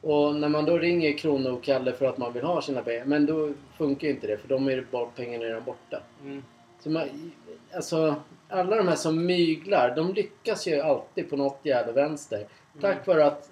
Och 0.00 0.34
när 0.34 0.48
man 0.48 0.64
då 0.64 0.78
ringer 0.78 1.18
Krono 1.18 1.50
och 1.50 1.64
Kalle 1.64 1.92
för 1.92 2.06
att 2.06 2.18
man 2.18 2.32
vill 2.32 2.44
ha 2.44 2.62
sina 2.62 2.82
pengar, 2.82 3.04
men 3.04 3.26
då 3.26 3.52
funkar 3.76 4.08
inte 4.08 4.26
det 4.26 4.38
för 4.38 4.48
de 4.48 4.68
är 4.68 4.86
bara 4.90 5.06
pengarna 5.06 5.44
redan 5.44 5.64
borta. 5.64 6.02
Mm. 6.22 6.42
Så 6.80 6.90
man, 6.90 7.32
alltså, 7.74 8.14
alla 8.48 8.76
de 8.76 8.88
här 8.88 8.96
som 8.96 9.26
myglar, 9.26 9.96
de 9.96 10.14
lyckas 10.14 10.66
ju 10.66 10.80
alltid 10.80 11.30
på 11.30 11.36
något 11.36 11.60
jävla 11.62 11.92
vänster. 11.92 12.46
Tack 12.80 13.06
vare 13.06 13.26
att 13.26 13.50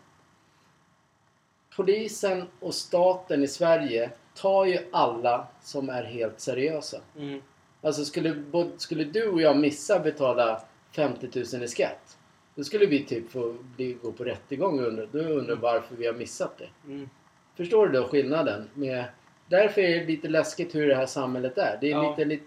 polisen 1.77 2.45
och 2.61 2.75
staten 2.75 3.45
i 3.45 3.49
Sverige 3.49 4.11
tar 4.37 4.65
ju 4.65 4.79
alla 4.93 5.47
som 5.63 5.89
är 5.89 6.05
helt 6.05 6.41
seriösa. 6.41 6.99
Mm. 7.19 7.43
Alltså 7.83 8.05
skulle, 8.05 8.43
skulle 8.77 9.05
du 9.05 9.29
och 9.29 9.41
jag 9.41 9.57
missa 9.57 9.99
betala 9.99 10.63
50 10.93 11.29
000 11.55 11.63
i 11.63 11.69
skatt. 11.69 12.17
Då 12.55 12.65
skulle 12.65 12.87
vi 12.87 13.05
typ 13.05 13.31
få 13.31 13.57
bli, 13.77 13.93
gå 14.03 14.13
på 14.13 14.25
rättegång 14.25 14.81
och 14.81 14.87
undra, 14.87 15.07
då 15.07 15.19
undrar 15.19 15.57
varför 15.57 15.97
vi 15.97 16.07
har 16.07 16.15
missat 16.15 16.59
det. 16.59 16.69
Mm. 16.93 17.09
Förstår 17.57 17.87
du 17.87 17.93
då 18.01 18.09
skillnaden? 18.09 18.69
Med, 18.75 19.05
därför 19.47 19.81
är 19.81 20.01
det 20.01 20.07
lite 20.07 20.29
läskigt 20.29 20.75
hur 20.75 20.89
det 20.89 20.95
här 20.95 21.07
samhället 21.07 21.59
är. 21.59 21.79
Det 21.81 21.87
är 21.87 21.91
Ja. 21.91 22.11
lite, 22.11 22.25
lite, 22.25 22.45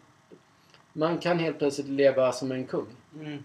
man 0.94 1.18
kan 1.18 1.40
helt 1.40 1.58
plötsligt 1.60 1.88
leva 1.88 2.32
som 2.32 2.52
en 2.52 2.66
kung. 2.68 2.88
Mm. 3.16 3.44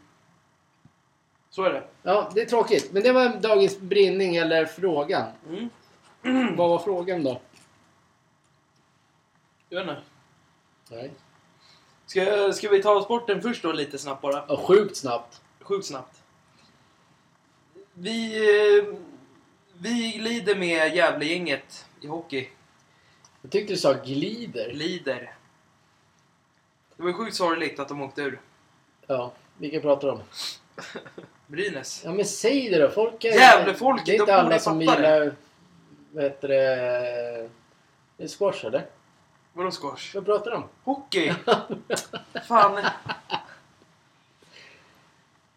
Så 1.50 1.62
är 1.64 1.72
det. 1.72 1.82
Ja, 2.02 2.30
det 2.34 2.40
är 2.40 2.46
tråkigt. 2.46 2.92
Men 2.92 3.02
det 3.02 3.12
var 3.12 3.28
dagens 3.40 3.80
brinning 3.80 4.36
eller 4.36 4.64
frågan. 4.64 5.26
Mm. 5.48 6.56
Vad 6.56 6.68
var 6.68 6.78
frågan 6.78 7.24
då? 7.24 7.40
Jag 9.74 9.84
vet 9.84 9.90
inte. 9.98 10.02
Nej. 10.90 11.10
Ska, 12.06 12.52
ska 12.52 12.68
vi 12.68 12.82
ta 12.82 13.02
sporten 13.02 13.42
först 13.42 13.62
då 13.62 13.72
lite 13.72 13.98
snabbt 13.98 14.22
bara? 14.22 14.44
Ja, 14.48 14.56
sjukt 14.56 14.96
snabbt. 14.96 15.42
Sjukt 15.60 15.86
snabbt. 15.86 16.22
Vi, 17.94 18.38
vi 19.78 20.18
lider 20.18 20.56
med 20.56 20.94
Gävlegänget 20.96 21.86
i 22.00 22.06
hockey. 22.06 22.48
Jag 23.42 23.50
tyckte 23.50 23.72
du 23.72 23.76
sa 23.76 23.92
glider. 23.92 24.72
Lider. 24.72 25.34
Det 26.96 27.02
var 27.02 27.10
ju 27.10 27.14
sjukt 27.14 27.36
sorgligt 27.36 27.78
att 27.80 27.88
de 27.88 28.02
åkte 28.02 28.22
ur. 28.22 28.40
Ja, 29.06 29.32
vilka 29.58 29.80
pratar 29.80 30.08
om? 30.08 30.20
Brynäs. 31.46 32.02
Ja 32.04 32.12
men 32.12 32.24
säg 32.24 32.70
det 32.70 32.78
då. 32.78 32.90
Folk 32.90 33.24
är... 33.24 33.28
Jävlefolket, 33.32 34.06
Det 34.06 34.12
är 34.12 34.18
de 34.18 34.22
inte 34.22 34.34
alla 34.34 34.44
borde 34.44 34.58
som 34.60 34.80
fatta 34.80 35.00
det. 35.00 35.08
gillar... 35.08 35.36
Vad 36.12 36.24
heter 36.24 36.48
det? 36.48 37.50
Det 38.16 38.24
är 38.24 38.28
squash 38.28 38.64
eller? 38.66 38.86
Vadå 39.56 39.70
squash? 39.70 40.14
Vad 40.14 40.24
pratar 40.24 40.50
de 40.50 40.56
om? 40.56 40.68
Hockey! 40.84 41.34
Fan. 42.48 42.84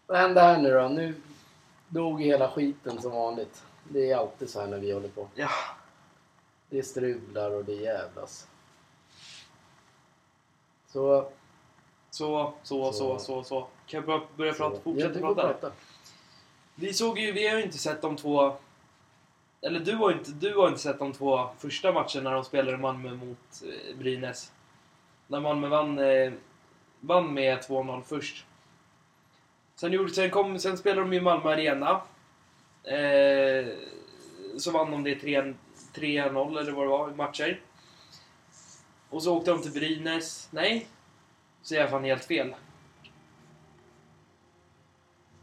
Vad 0.06 0.18
hände 0.18 0.42
här 0.42 0.58
nu 0.58 0.70
då? 0.70 0.88
Nu 0.88 1.16
dog 1.88 2.22
hela 2.22 2.52
skiten 2.52 3.02
som 3.02 3.12
vanligt. 3.12 3.64
Det 3.84 4.12
är 4.12 4.18
alltid 4.18 4.50
så 4.50 4.60
här 4.60 4.68
när 4.68 4.78
vi 4.80 4.92
håller 4.92 5.10
på. 5.10 5.28
Ja. 5.36 5.50
Det 6.70 6.84
strular 6.84 7.52
och 7.52 7.66
det 7.66 7.74
jävlas. 7.74 8.48
Så... 10.88 11.30
Så, 12.10 12.54
så, 12.64 12.94
så, 12.94 13.20
så, 13.20 13.44
så. 13.44 13.68
Kan 13.86 14.04
jag 14.08 14.22
börja, 14.36 14.54
prata, 14.54 14.80
fortsätta 14.80 15.14
du 15.14 15.20
prata? 15.20 15.42
prata. 15.42 15.72
Vi 16.76 16.94
såg 16.94 17.20
ju, 17.20 17.32
vi 17.32 17.48
har 17.48 17.58
ju 17.58 17.64
inte 17.64 17.78
sett 17.78 18.02
de 18.02 18.16
två... 18.16 18.56
Eller 19.62 19.80
du 19.80 19.96
har 19.96 20.12
inte, 20.12 20.32
du 20.32 20.56
har 20.56 20.68
inte 20.68 20.80
sett 20.80 21.00
de 21.00 21.14
två 21.14 21.50
första 21.58 21.92
matcherna 21.92 22.22
när 22.22 22.34
de 22.34 22.44
spelade 22.44 22.78
Malmö 22.78 23.14
mot 23.14 23.64
eh, 23.64 23.98
Brynäs. 23.98 24.52
När 25.28 25.40
Malmö 25.40 25.68
vann, 25.68 26.00
eh, 26.00 26.34
vann 27.00 27.34
med 27.34 27.60
2-0 27.60 28.02
först. 28.02 28.46
Sen, 29.76 29.94
gjorde, 29.94 30.10
sen, 30.10 30.30
kom, 30.30 30.60
sen 30.60 30.78
spelade 30.78 31.02
de 31.02 31.14
i 31.14 31.22
Malmö 31.22 31.50
Arena. 31.50 32.02
Eh, 32.84 33.68
så 34.58 34.72
vann 34.72 34.92
de 34.92 35.04
det 35.04 35.16
3 35.16 35.54
3-0 35.94 36.60
eller 36.60 36.72
vad 36.72 36.86
det 36.86 36.90
var 36.90 37.12
i 37.12 37.16
matcher. 37.16 37.62
Och 39.10 39.24
så 39.24 39.38
åkte 39.38 39.52
de 39.52 39.62
till 39.62 39.72
Brynäs. 39.72 40.48
Nej. 40.52 40.88
Så 41.62 41.76
är 41.76 41.80
jag 41.80 41.90
fan 41.90 42.04
helt 42.04 42.26
fel. 42.26 42.56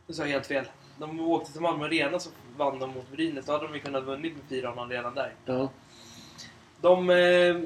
Nu 0.07 0.15
sa 0.15 0.23
jag 0.23 0.31
helt 0.31 0.47
fel. 0.47 0.69
De 0.99 1.21
åkte 1.21 1.53
till 1.53 1.61
Malmö 1.61 1.85
Arena 1.85 2.19
så 2.19 2.31
vann 2.57 2.79
de 2.79 2.91
mot 2.91 3.11
Brynäs. 3.13 3.47
Då 3.47 3.53
hade 3.53 3.67
de 3.67 3.75
ju 3.75 3.81
kunnat 3.81 4.05
vunnit 4.05 4.33
med 4.51 4.63
4-0 4.65 4.89
redan 4.89 5.15
där. 5.15 5.35
Ja. 5.45 5.69
De... 6.81 7.11
Eh, 7.11 7.57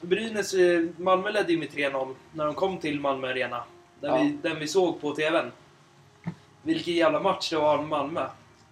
Brynäs... 0.00 0.54
Eh, 0.54 0.82
Malmö 0.96 1.30
ledde 1.30 1.52
ju 1.52 1.58
med 1.58 1.68
3-0 1.68 2.14
när 2.32 2.44
de 2.44 2.54
kom 2.54 2.78
till 2.78 3.00
Malmö 3.00 3.28
Arena. 3.28 3.64
Den, 4.00 4.10
Ja. 4.10 4.18
vi, 4.22 4.38
den 4.48 4.58
vi 4.60 4.68
såg 4.68 5.00
på 5.00 5.14
TVn. 5.14 5.52
Vilken 6.62 6.94
jävla 6.94 7.20
match 7.20 7.50
det 7.50 7.56
var 7.56 7.78
med 7.78 7.88
Malmö. 7.88 8.26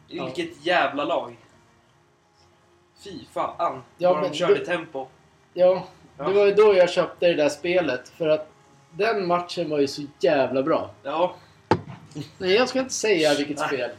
Ja. 0.09 0.25
Vilket 0.25 0.67
jävla 0.67 1.05
lag. 1.05 1.37
Fy 3.05 3.19
fan. 3.33 3.83
Ja, 3.99 4.15
vad 4.15 4.23
de 4.23 4.35
körde 4.37 4.55
du- 4.55 4.65
tempo. 4.65 5.07
ja, 5.55 5.87
Ja. 6.19 6.25
det 6.29 6.33
var 6.33 6.47
ju 6.47 6.55
då 6.55 6.75
jag 6.75 6.91
köpte 6.91 7.27
det 7.27 7.35
där 7.35 7.49
spelet. 7.49 8.09
För 8.09 8.29
att 8.29 8.49
den 8.91 9.27
matchen 9.27 9.71
var 9.71 9.79
ju 9.79 9.87
så 9.89 10.03
jävla 10.21 10.63
bra. 10.63 10.91
Ja, 11.03 11.35
Nej, 12.39 12.55
jag 12.55 12.69
ska 12.69 12.79
inte 12.79 12.95
säga 12.95 13.35
vilket 13.35 13.59
Nej. 13.59 13.67
spel. 13.69 13.91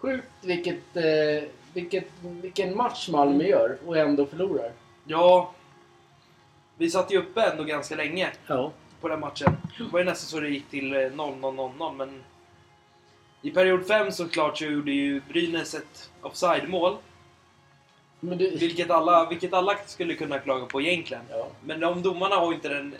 Sjukt 0.00 0.26
vilket, 0.40 0.96
eh, 0.96 1.48
vilket, 1.72 2.06
vilken 2.22 2.76
match 2.76 3.08
Malmö 3.08 3.44
gör 3.44 3.78
och 3.86 3.96
ändå 3.96 4.26
förlorar. 4.26 4.72
ja. 5.04 5.54
Vi 6.76 6.90
satt 6.90 7.12
ju 7.12 7.18
uppe 7.18 7.42
ändå 7.42 7.64
ganska 7.64 7.96
länge 7.96 8.32
Ja. 8.46 8.72
på 9.00 9.08
den 9.08 9.20
matchen. 9.20 9.56
Det 9.78 9.84
var 9.92 9.98
ju 9.98 10.04
nästan 10.04 10.28
så 10.28 10.40
det 10.40 10.48
gick 10.48 10.70
till 10.70 10.94
eh, 10.94 10.98
0-0-0-0 10.98 11.96
men... 11.96 12.22
I 13.42 13.50
period 13.50 13.86
5 13.86 14.12
såklart 14.12 14.58
så 14.58 14.64
gjorde 14.64 14.92
ju 14.92 15.20
Brynäs 15.28 15.74
ett 15.74 16.10
offside-mål. 16.22 16.96
Men 18.20 18.38
du... 18.38 18.50
Vilket 18.50 18.90
alla, 18.90 19.28
vilket 19.28 19.52
alla 19.52 19.76
skulle 19.86 20.14
kunna 20.14 20.38
klaga 20.38 20.66
på 20.66 20.80
egentligen. 20.80 21.22
Ja. 21.30 21.46
Men 21.64 21.80
de 21.80 22.02
domarna 22.02 22.36
har 22.36 22.50
ju 22.50 22.54
inte 22.54 22.68
den 22.68 22.94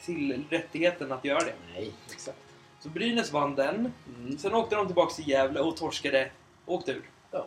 till 0.00 0.44
rättigheten 0.50 1.12
att 1.12 1.24
göra 1.24 1.38
det. 1.38 1.54
Nej, 1.74 1.92
exakt. 2.12 2.38
Så 2.84 2.90
Brynäs 2.90 3.32
vann 3.32 3.54
den. 3.54 3.92
Mm. 4.18 4.38
Sen 4.38 4.54
åkte 4.54 4.76
de 4.76 4.86
tillbaka 4.86 5.14
till 5.14 5.28
Gävle 5.28 5.60
och 5.60 5.76
torskade. 5.76 6.30
Åkte 6.66 6.92
ur. 6.92 7.02
Ja. 7.30 7.46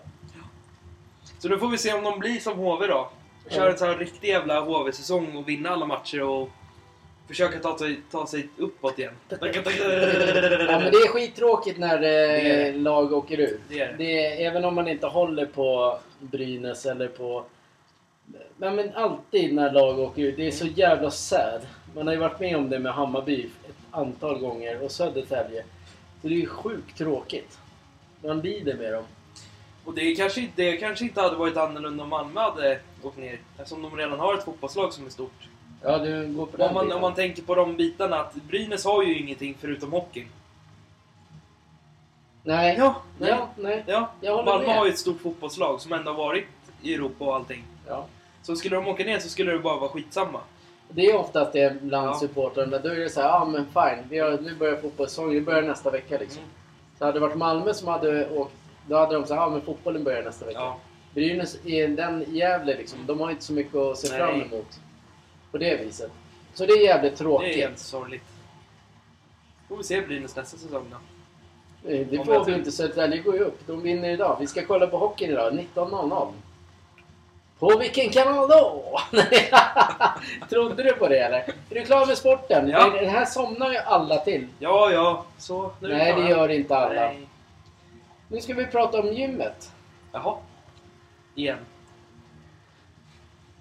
Så 1.39 1.47
då 1.47 1.58
får 1.58 1.67
vi 1.69 1.78
se 1.78 1.93
om 1.93 2.04
de 2.04 2.19
blir 2.19 2.39
som 2.39 2.58
HV 2.58 2.88
då. 2.88 3.10
Kör 3.50 3.65
Ja. 3.65 3.71
en 3.71 3.78
sån 3.78 3.88
här 3.88 3.97
riktig 3.97 4.28
jävla 4.28 4.60
HV-säsong 4.60 5.36
och 5.38 5.50
vinna 5.50 5.69
alla 5.69 5.86
matcher 5.86 6.21
och 6.21 6.50
försöka 7.28 7.60
ta 7.60 7.78
sig, 7.78 8.00
ta 8.12 8.28
sig 8.28 8.50
uppåt 8.58 9.00
igen. 9.00 9.13
Ja, 9.30 9.38
men 10.80 10.91
det 10.91 10.97
är 10.97 11.08
skittråkigt 11.08 11.80
när 11.80 12.04
eh, 12.04 12.76
lag 12.76 13.13
åker 13.13 13.39
ur. 13.39 13.60
Det 13.69 13.80
är 13.80 13.88
det. 13.88 13.95
Det 13.97 14.26
är, 14.26 14.47
även 14.47 14.65
om 14.65 14.76
man 14.76 14.88
inte 14.88 15.08
håller 15.08 15.45
på 15.45 16.00
Brynäs 16.19 16.86
eller 16.86 17.08
på... 17.08 17.43
Men, 18.58 18.76
men 18.76 18.93
alltid 18.95 19.54
när 19.54 19.71
lag 19.71 20.00
åker 20.00 20.21
ur. 20.21 20.38
Det 20.38 20.47
är 20.47 20.52
så 20.52 20.65
jävla 20.65 21.12
sad. 21.12 21.62
Man 21.95 22.08
har 22.08 22.13
ju 22.13 22.19
varit 22.19 22.39
med 22.39 22.58
om 22.58 22.69
det 22.69 22.80
med 22.80 22.93
Hammarby 22.93 23.50
antal 23.98 24.40
gånger 24.40 24.82
och 24.82 24.92
Södertälje. 24.92 25.64
Så 26.22 26.28
det 26.28 26.34
är 26.34 26.38
ju 26.40 26.48
sjukt 26.48 26.98
tråkigt. 26.98 27.60
Man 28.24 28.40
lider 28.40 28.74
med 28.78 28.94
dem. 28.94 29.04
Och 29.86 29.94
det 29.94 30.16
kanske, 30.16 30.48
det 30.56 30.78
kanske 30.78 31.06
inte 31.06 31.22
hade 31.22 31.36
varit 31.36 31.58
annorlunda 31.58 32.04
om 32.04 32.10
Malmö 32.10 32.42
hade 32.42 32.80
åkt 33.04 33.18
ner. 33.18 33.40
Eftersom 33.58 33.82
de 33.82 33.98
redan 33.98 34.20
har 34.20 34.34
ett 34.34 34.44
fotbollslag 34.44 34.94
som 34.94 35.06
är 35.06 35.10
stort. 35.10 35.50
Ja, 35.84 35.98
du 35.98 36.28
går 36.34 36.46
på 36.46 36.58
den 36.58 36.68
Om 36.68 36.74
man, 36.74 36.86
biten. 36.86 36.96
om 36.96 37.02
man 37.02 37.14
tänker 37.14 37.42
på 37.42 37.56
de 37.56 37.76
bitarna 37.76 38.16
att 38.20 38.34
Brynäs 38.36 38.86
har 38.86 39.04
ju 39.04 39.20
ingenting 39.20 39.58
förutom 39.60 39.92
hockeyn. 39.92 40.28
Nej. 42.44 42.76
Ja, 42.78 43.02
nej. 43.20 43.30
Ja, 43.30 43.50
nej. 43.56 43.84
Ja, 43.88 44.44
Malmö 44.46 44.68
med. 44.68 44.76
har 44.76 44.86
ju 44.86 44.92
ett 44.92 45.00
stort 45.00 45.22
fotbollslag 45.22 45.82
som 45.82 45.94
ändå 45.94 46.12
har 46.12 46.18
varit 46.18 46.46
i 46.82 46.94
Europa 46.94 47.26
och 47.26 47.36
allting. 47.36 47.64
Ja. 47.88 48.06
Så 48.42 48.56
skulle 48.56 48.76
de 48.76 48.88
åka 48.88 49.04
ner 49.04 49.20
så 49.20 49.30
skulle 49.30 49.52
det 49.52 49.60
bara 49.60 49.80
vara 49.80 49.90
skitsamma. 49.90 50.40
Det 50.89 51.06
är 51.06 51.15
oftast 51.15 51.54
det 51.54 51.82
bland 51.82 52.08
Ja. 52.08 52.13
supportrarna. 52.13 52.78
Då 52.78 52.89
är 52.89 52.95
det 52.95 53.10
så 53.10 53.21
här, 53.21 53.28
ja 53.28 53.45
men 53.45 53.65
fine. 53.65 54.04
Vi 54.10 54.19
har, 54.19 54.32
nu 54.32 54.56
börjar 54.56 54.76
fotbollssäsongen. 54.76 55.34
Det 55.36 55.41
börjar 55.41 55.62
nästa 55.62 55.91
vecka 55.91 56.17
liksom. 56.17 56.39
Mm. 56.43 56.54
Så 56.97 57.06
hade 57.06 57.19
det 57.19 57.19
varit 57.28 57.38
Malmö 57.38 57.73
som 57.73 57.88
hade 57.88 58.30
åkt, 58.30 58.54
då 58.88 58.97
hade 58.97 59.13
de 59.13 59.21
sagt, 59.26 59.38
ja 59.39 59.50
men 59.50 59.62
fotbollen 59.62 60.04
börjar 60.04 60.23
nästa 60.23 60.45
vecka. 60.45 60.60
Ja. 60.60 60.78
Brynäs 61.13 61.58
den 61.97 62.26
Gävle 62.28 62.78
liksom. 62.78 63.00
De 63.06 63.19
har 63.19 63.32
inte 63.32 63.43
så 63.43 63.54
mycket 63.54 63.76
att 63.76 63.97
se 63.97 64.10
Nej. 64.10 64.17
fram 64.19 64.41
emot. 64.41 64.80
På 65.52 65.58
det 65.58 65.76
viset. 65.86 66.12
Så 66.54 66.65
det 66.65 66.73
är 66.73 66.84
jävligt 66.84 67.12
Det 67.12 67.15
är 67.15 67.26
tråkigt. 67.26 67.56
helt 67.56 67.80
sorgligt. 67.80 68.23
Får 69.67 69.78
vi 69.78 69.84
se 69.84 70.02
Brynäs 70.02 70.36
nästa 70.36 70.58
säsong 70.58 70.86
då. 70.91 70.97
Eh, 71.91 72.08
Det 72.08 72.26
får 72.26 72.45
vi 72.45 72.54
inte. 72.54 72.71
Södertälje 72.71 73.17
går 73.21 73.36
ju 73.36 73.41
upp. 73.41 73.67
De 73.67 73.82
vinner 73.82 74.10
idag. 74.10 74.38
Vi 74.39 74.47
ska 74.47 74.65
kolla 74.65 74.88
på 74.88 74.97
hockeyn 74.97 75.32
idag. 75.32 75.54
19.00. 75.54 76.32
På 77.60 77.78
vilken 77.78 78.10
kanal 78.10 78.48
då? 78.48 78.84
Trodde 80.50 80.84
du 80.84 80.93
på 80.93 81.08
det 81.08 81.20
eller? 81.20 81.38
Är 81.38 81.54
du 81.70 81.84
klar 81.86 82.06
med 82.06 82.17
sporten? 82.17 82.70
Ja. 82.70 82.89
Den 82.89 83.10
här 83.10 83.26
somnar 83.26 83.72
ju 83.72 83.78
alla 83.78 84.17
till. 84.17 84.48
Ja, 84.60 84.91
ja. 84.91 85.26
Så, 85.38 85.72
nu 85.80 85.88
Nej, 85.88 86.13
det 86.13 86.30
gör 86.30 86.50
inte 86.50 86.78
alla. 86.78 86.93
Nej. 87.02 87.28
Nu 88.28 88.41
ska 88.41 88.54
vi 88.54 88.65
prata 88.65 89.00
om 89.00 89.13
gymmet. 89.13 89.72
Jaha. 90.12 90.38
Igen. 91.36 91.58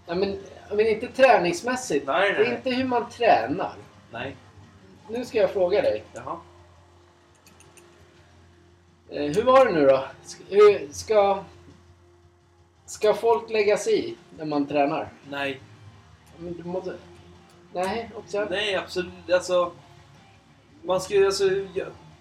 Ja, 0.07 0.15
men, 0.15 0.39
men 0.71 0.87
inte 0.87 1.09
träningsmässigt. 1.09 2.07
Nej, 2.07 2.21
nej, 2.21 2.33
Det 2.33 2.41
är 2.41 2.45
nej. 2.49 2.57
inte 2.57 2.71
hur 2.71 2.85
man 2.85 3.11
tränar. 3.11 3.73
Nej. 4.11 4.37
Nu 5.09 5.25
ska 5.25 5.39
jag 5.39 5.51
fråga 5.51 5.83
dig. 5.83 6.05
Jaha. 6.13 6.37
Eh, 9.11 9.23
hur 9.23 9.43
var 9.43 9.67
det 9.67 9.73
nu 9.73 9.87
då? 9.87 10.05
Ska, 10.25 10.45
hur, 10.49 10.93
ska, 10.93 11.45
ska 12.87 13.15
folk 13.15 13.51
lägga 13.51 13.77
sig 13.77 14.09
i 14.11 14.17
när 14.39 14.45
man 14.45 14.67
tränar? 14.67 15.09
Nej. 15.31 15.61
Men 16.39 16.53
du 16.57 16.65
måste... 16.65 16.97
Nej, 17.73 18.11
också? 18.15 18.47
Nej, 18.51 18.75
absolut. 18.75 19.31
Alltså... 19.33 19.73
Man 20.83 21.01
ska 21.01 21.15
ju 21.15 21.27
alltså... 21.27 21.45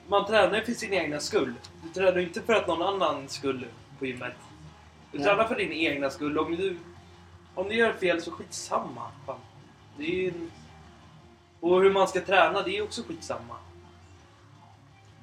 Man 0.07 0.25
tränar 0.25 0.57
ju 0.57 0.63
för 0.65 0.71
sin 0.71 0.93
egna 0.93 1.19
skull. 1.19 1.53
Du 1.83 1.89
tränar 1.89 2.17
ju 2.17 2.23
inte 2.27 2.41
för 2.41 2.53
att 2.53 2.67
någon 2.67 2.81
annan 2.81 3.27
skull 3.29 3.65
på 3.99 4.05
gymmet. 4.05 4.33
Du 5.11 5.17
Nej. 5.17 5.27
tränar 5.27 5.43
för 5.47 5.55
din 5.55 5.71
egna 5.71 6.09
skull. 6.09 6.37
Om 6.39 6.55
du, 6.55 6.77
om 7.55 7.69
du 7.69 7.75
gör 7.75 7.93
fel 7.93 8.21
så 8.21 8.31
skitsamma. 8.31 9.11
Fan. 9.25 9.39
Det 9.97 10.03
är 10.03 10.09
ju... 10.15 10.27
en- 10.27 10.51
Och 11.59 11.81
hur 11.81 11.91
man 11.93 12.07
ska 12.07 12.21
träna, 12.21 12.61
det 12.61 12.69
är 12.69 12.73
ju 12.75 12.81
också 12.81 13.03
skitsamma. 13.07 13.55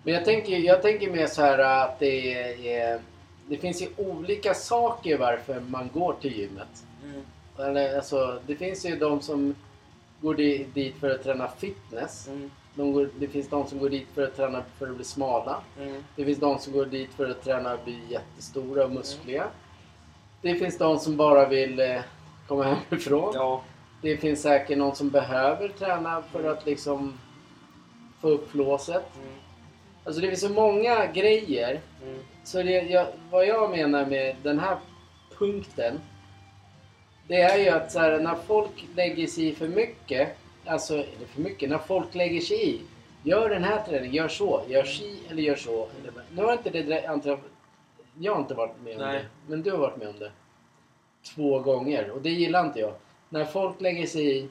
Men 0.02 0.14
jag 0.14 0.24
tänker, 0.24 0.59
jag 0.59 0.83
tänker 0.83 1.11
mer 1.11 1.26
så 1.26 1.42
här 1.42 1.59
att 1.59 1.98
det 1.98 2.35
är... 2.74 3.00
Det 3.52 3.58
finns 3.58 3.82
ju 3.82 3.88
olika 3.96 4.54
saker 4.54 5.18
varför 5.18 5.60
man 5.60 5.90
går 5.94 6.14
till 6.20 6.38
gymmet. 6.38 6.84
Mm. 7.04 7.96
Alltså, 7.96 8.40
det 8.46 8.56
finns 8.56 8.86
ju 8.86 8.96
de 8.96 9.20
som 9.20 9.54
går 10.20 10.34
di- 10.34 10.66
dit 10.74 10.96
för 10.96 11.10
att 11.10 11.22
träna 11.22 11.48
fitness. 11.48 12.28
Mm. 12.28 12.50
De 12.74 12.92
går, 12.92 13.08
det 13.18 13.28
finns 13.28 13.48
de 13.48 13.66
som 13.66 13.78
går 13.78 13.88
dit 13.90 14.06
för 14.14 14.22
att 14.22 14.36
träna 14.36 14.62
för 14.78 14.88
att 14.90 14.94
bli 14.96 15.04
smala. 15.04 15.60
Mm. 15.80 16.04
Det 16.16 16.24
finns 16.24 16.38
de 16.38 16.58
som 16.58 16.72
går 16.72 16.86
dit 16.86 17.10
för 17.14 17.30
att 17.30 17.44
träna 17.44 17.72
och 17.74 17.80
bli 17.84 18.00
jättestora 18.08 18.84
och 18.84 18.90
muskliga. 18.90 19.44
Det 20.42 20.54
finns 20.54 20.78
de 20.78 20.98
som 20.98 21.16
bara 21.16 21.48
vill 21.48 21.80
eh, 21.80 22.00
komma 22.48 22.62
hemifrån. 22.64 23.32
Ja. 23.34 23.62
Det 24.02 24.16
finns 24.16 24.42
säkert 24.42 24.78
någon 24.78 24.96
som 24.96 25.10
behöver 25.10 25.68
träna 25.68 26.22
för 26.22 26.44
att 26.52 26.66
liksom 26.66 27.18
få 28.20 28.28
upp 28.28 28.50
flåset. 28.50 29.04
Mm. 29.22 29.34
Alltså 30.04 30.20
det 30.20 30.28
finns 30.28 30.40
så 30.40 30.48
många 30.48 31.06
grejer. 31.06 31.80
Mm. 32.02 32.18
Så 32.44 32.62
det, 32.62 32.70
jag, 32.70 33.06
vad 33.30 33.46
jag 33.46 33.70
menar 33.70 34.06
med 34.06 34.36
den 34.42 34.58
här 34.58 34.76
punkten. 35.38 36.00
Det 37.28 37.40
är 37.42 37.58
ju 37.58 37.68
att 37.68 37.92
så 37.92 37.98
här, 37.98 38.18
när 38.20 38.34
folk 38.34 38.86
lägger 38.96 39.26
sig 39.26 39.48
i 39.48 39.54
för 39.54 39.68
mycket. 39.68 40.36
Alltså, 40.66 40.94
eller 40.94 41.26
för 41.34 41.40
mycket. 41.40 41.70
När 41.70 41.78
folk 41.78 42.14
lägger 42.14 42.40
sig 42.40 42.68
i. 42.70 42.80
Gör 43.22 43.48
den 43.48 43.64
här 43.64 43.82
träningen, 43.86 44.14
gör 44.14 44.28
så. 44.28 44.62
Gör 44.68 44.84
si 44.84 45.18
eller 45.30 45.42
gör 45.42 45.56
så. 45.56 45.88
Eller, 46.00 46.12
nu 46.34 46.42
har 46.42 46.52
inte 46.52 46.70
det 46.70 47.06
antar- 47.06 47.38
Jag 48.18 48.32
har 48.34 48.40
inte 48.40 48.54
varit 48.54 48.80
med 48.84 48.96
om 48.96 49.02
Nej. 49.02 49.18
det. 49.18 49.26
Men 49.46 49.62
du 49.62 49.70
har 49.70 49.78
varit 49.78 49.96
med 49.96 50.08
om 50.08 50.18
det. 50.18 50.30
Två 51.34 51.58
gånger. 51.58 52.10
Och 52.10 52.22
det 52.22 52.30
gillar 52.30 52.66
inte 52.66 52.80
jag. 52.80 52.94
När 53.28 53.44
folk 53.44 53.80
lägger 53.80 54.06
sig 54.06 54.38
i. 54.38 54.48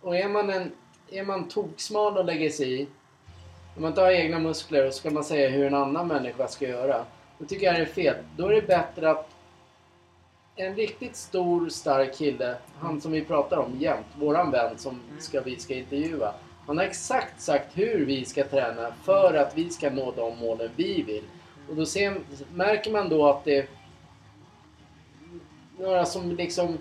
Och 0.00 0.16
är 0.16 0.28
man 0.28 0.50
en 0.50 0.70
är 1.10 1.24
man 1.24 1.48
toksmal 1.48 2.18
och 2.18 2.24
lägger 2.24 2.50
sig 2.50 2.80
i. 2.82 2.86
Om 3.76 3.82
man 3.82 3.90
inte 3.90 4.00
har 4.00 4.10
egna 4.10 4.38
muskler 4.38 4.86
och 4.86 4.94
ska 4.94 5.10
man 5.10 5.24
säga 5.24 5.48
hur 5.48 5.66
en 5.66 5.74
annan 5.74 6.08
människa 6.08 6.48
ska 6.48 6.68
göra. 6.68 7.04
Då 7.38 7.44
tycker 7.44 7.66
jag 7.66 7.74
det 7.74 7.80
är 7.80 7.86
fel. 7.86 8.16
Då 8.36 8.48
är 8.48 8.54
det 8.54 8.66
bättre 8.66 9.10
att 9.10 9.28
en 10.56 10.74
riktigt 10.74 11.16
stor, 11.16 11.68
stark 11.68 12.14
kille, 12.18 12.56
han 12.78 13.00
som 13.00 13.12
vi 13.12 13.24
pratar 13.24 13.56
om 13.56 13.80
jämt, 13.80 14.06
våran 14.18 14.50
vän 14.50 14.78
som 14.78 15.00
ska, 15.18 15.40
vi 15.40 15.58
ska 15.58 15.74
intervjua. 15.74 16.34
Han 16.66 16.78
har 16.78 16.84
exakt 16.84 17.40
sagt 17.40 17.78
hur 17.78 18.06
vi 18.06 18.24
ska 18.24 18.44
träna 18.44 18.92
för 19.04 19.34
att 19.34 19.58
vi 19.58 19.70
ska 19.70 19.90
nå 19.90 20.12
de 20.16 20.38
målen 20.38 20.70
vi 20.76 21.02
vill. 21.02 21.24
Och 21.68 21.76
då 21.76 21.86
ser, 21.86 22.20
märker 22.54 22.90
man 22.90 23.08
då 23.08 23.28
att 23.28 23.44
det 23.44 23.68
några 25.78 26.04
som 26.04 26.30
liksom... 26.36 26.78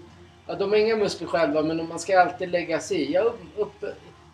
Ja, 0.47 0.55
de 0.55 0.69
har 0.69 0.77
inga 0.77 0.95
muskler 0.95 1.27
själva 1.27 1.61
men 1.61 1.87
man 1.87 1.99
ska 1.99 2.21
alltid 2.21 2.49
lägga 2.49 2.79
sig 2.79 2.97
i. 2.97 3.11
Jag, 3.11 3.25
upp, 3.25 3.39
upp, 3.55 3.85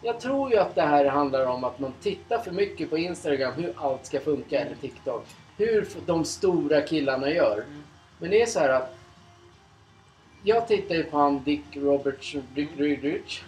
jag 0.02 0.20
tror 0.20 0.52
ju 0.52 0.58
att 0.58 0.76
det 0.76 0.82
här 0.82 1.06
handlar 1.06 1.46
om 1.46 1.64
att 1.64 1.80
man 1.80 1.94
tittar 2.02 2.40
för 2.40 2.52
mycket 2.52 2.90
på 2.90 2.98
Instagram 2.98 3.54
hur 3.54 3.74
allt 3.76 4.06
ska 4.06 4.20
funka, 4.20 4.60
eller 4.60 4.76
TikTok. 4.76 5.26
Hur 5.58 5.88
de 6.06 6.26
stora 6.26 6.82
killarna 6.82 7.30
gör. 7.30 7.66
Men 8.20 8.30
det 8.30 8.42
är 8.42 8.46
så 8.46 8.60
här 8.60 8.70
att 8.70 8.96
jag 10.44 10.68
tittar 10.68 10.96
ju 10.96 11.04
på 11.04 11.18
han 11.18 11.44
Dick 11.44 11.66
Roberts 11.76 12.36
Rich. 12.78 13.44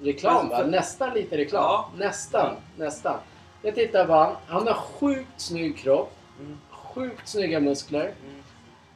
Reklam 0.00 0.48
va? 0.48 0.66
Nästan 0.66 1.14
lite 1.14 1.36
reklam. 1.36 1.62
Ja. 1.62 1.90
Nästan. 1.96 2.56
Nästan. 2.76 3.18
Jag 3.62 3.74
tittar 3.74 4.06
på 4.06 4.12
han. 4.12 4.36
Han 4.46 4.66
har 4.66 4.74
sjukt 4.74 5.40
snygg 5.40 5.78
kropp. 5.78 6.12
Mm. 6.40 6.58
Sjukt 6.70 7.28
snygga 7.28 7.60
muskler. 7.60 8.02
Mm. 8.04 8.42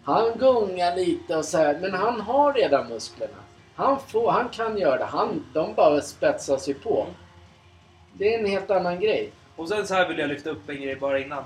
Han 0.03 0.39
gungar 0.39 0.97
lite 0.97 1.37
och 1.37 1.45
så 1.45 1.59
här, 1.59 1.79
men 1.81 1.95
han 1.95 2.21
har 2.21 2.53
redan 2.53 2.89
musklerna. 2.89 3.39
Han, 3.79 4.01
får, 4.01 4.31
han 4.31 4.49
kan 4.49 4.79
göra 4.79 4.99
det. 4.99 5.05
Han, 5.05 5.45
de 5.53 5.75
bara 5.75 6.01
spetsar 6.01 6.57
sig 6.59 6.75
på. 6.75 7.03
Mm. 7.03 7.15
Det 8.13 8.35
är 8.35 8.39
en 8.39 8.47
helt 8.47 8.71
annan 8.71 9.01
grej. 9.01 9.31
Och 9.57 9.69
sen 9.69 9.87
så 9.87 9.95
här 9.95 10.09
vill 10.09 10.19
jag 10.19 10.29
lyfta 10.29 10.51
upp 10.51 10.69
en 10.69 10.83
grej 10.83 10.97
bara 10.97 11.19
innan. 11.19 11.45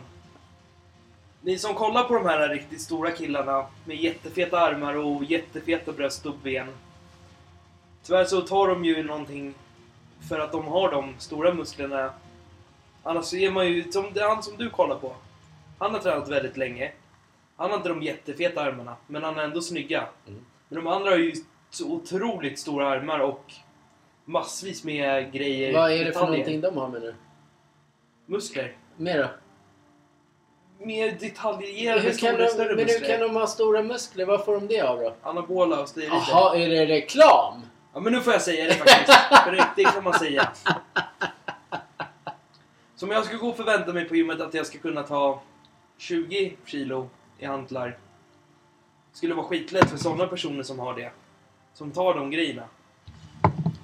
Ni 1.40 1.58
som 1.58 1.74
kollar 1.74 2.04
på 2.04 2.14
de 2.14 2.26
här 2.26 2.48
riktigt 2.48 2.80
stora 2.80 3.10
killarna 3.10 3.66
med 3.84 3.96
jättefeta 3.96 4.60
armar 4.60 4.94
och 4.94 5.24
jättefeta 5.24 5.92
bröst 5.92 6.26
och 6.26 6.34
ben. 6.42 6.66
Tyvärr 8.04 8.24
så 8.24 8.40
tar 8.40 8.68
de 8.68 8.84
ju 8.84 9.02
någonting 9.02 9.54
för 10.28 10.38
att 10.38 10.52
de 10.52 10.66
har 10.66 10.90
de 10.90 11.14
stora 11.18 11.54
musklerna. 11.54 12.10
Annars 13.02 13.24
så 13.24 13.36
är 13.36 13.50
man 13.50 13.66
ju, 13.68 13.92
som 13.92 14.12
det 14.12 14.20
är 14.20 14.28
han 14.28 14.42
som 14.42 14.56
du 14.56 14.70
kollar 14.70 14.96
på. 14.96 15.12
Han 15.78 15.94
har 15.94 16.00
tränat 16.00 16.28
väldigt 16.28 16.56
länge. 16.56 16.92
Han 17.56 17.70
har 17.70 17.76
inte 17.76 17.88
de 17.88 18.02
jättefeta 18.02 18.62
armarna, 18.62 18.96
men 19.06 19.22
han 19.22 19.38
är 19.38 19.44
ändå 19.44 19.60
snygga. 19.60 20.06
Mm. 20.28 20.44
Men 20.68 20.84
de 20.84 20.86
andra 20.86 21.10
har 21.10 21.18
ju 21.18 21.34
så 21.74 21.90
otroligt 21.90 22.58
stora 22.58 22.88
armar 22.88 23.18
och 23.18 23.52
massvis 24.24 24.84
med 24.84 25.32
grejer. 25.32 25.72
Vad 25.72 25.92
är 25.92 26.04
det 26.04 26.12
för 26.12 26.26
någonting 26.26 26.60
de 26.60 26.76
har 26.76 26.88
med 26.88 27.00
nu? 27.00 27.14
Muskler. 28.26 28.76
Mer 28.96 29.18
då? 29.18 29.28
Mer 30.86 31.16
detaljerade, 31.20 32.00
Hur 32.00 32.10
kan 32.10 32.16
stora, 32.18 32.36
de, 32.36 32.48
större 32.48 32.68
men 32.68 32.78
hur 32.78 32.84
muskler. 32.84 33.08
kan 33.08 33.20
de 33.20 33.36
ha 33.36 33.46
stora 33.46 33.82
muskler? 33.82 34.26
Vad 34.26 34.44
får 34.44 34.54
de 34.54 34.66
det 34.66 34.80
av 34.80 34.98
då? 34.98 35.14
Anabola 35.22 35.82
och 35.82 35.88
steroider. 35.88 36.16
Jaha, 36.28 36.56
är 36.56 36.68
det 36.68 36.86
reklam? 36.86 37.62
Ja, 37.94 38.00
men 38.00 38.12
nu 38.12 38.20
får 38.20 38.32
jag 38.32 38.42
säga 38.42 38.64
det 38.64 38.74
faktiskt. 38.74 39.18
För 39.44 39.74
det, 39.76 39.84
kan 39.84 40.04
man 40.04 40.14
säga. 40.14 40.52
Så 42.96 43.06
om 43.06 43.12
jag 43.12 43.24
ska 43.24 43.36
gå 43.36 43.48
och 43.48 43.56
förvänta 43.56 43.92
mig 43.92 44.04
på 44.04 44.16
gymmet 44.16 44.40
att 44.40 44.54
jag 44.54 44.66
ska 44.66 44.78
kunna 44.78 45.02
ta 45.02 45.42
20 45.98 46.56
kilo 46.64 47.08
i 47.38 47.44
hantlar. 47.44 47.98
Skulle 49.12 49.34
vara 49.34 49.46
skitlätt 49.46 49.90
för 49.90 49.96
sådana 49.96 50.26
personer 50.26 50.62
som 50.62 50.78
har 50.78 50.94
det. 50.94 51.10
Som 51.74 51.90
tar 51.90 52.14
de 52.14 52.30
grejerna. 52.30 52.62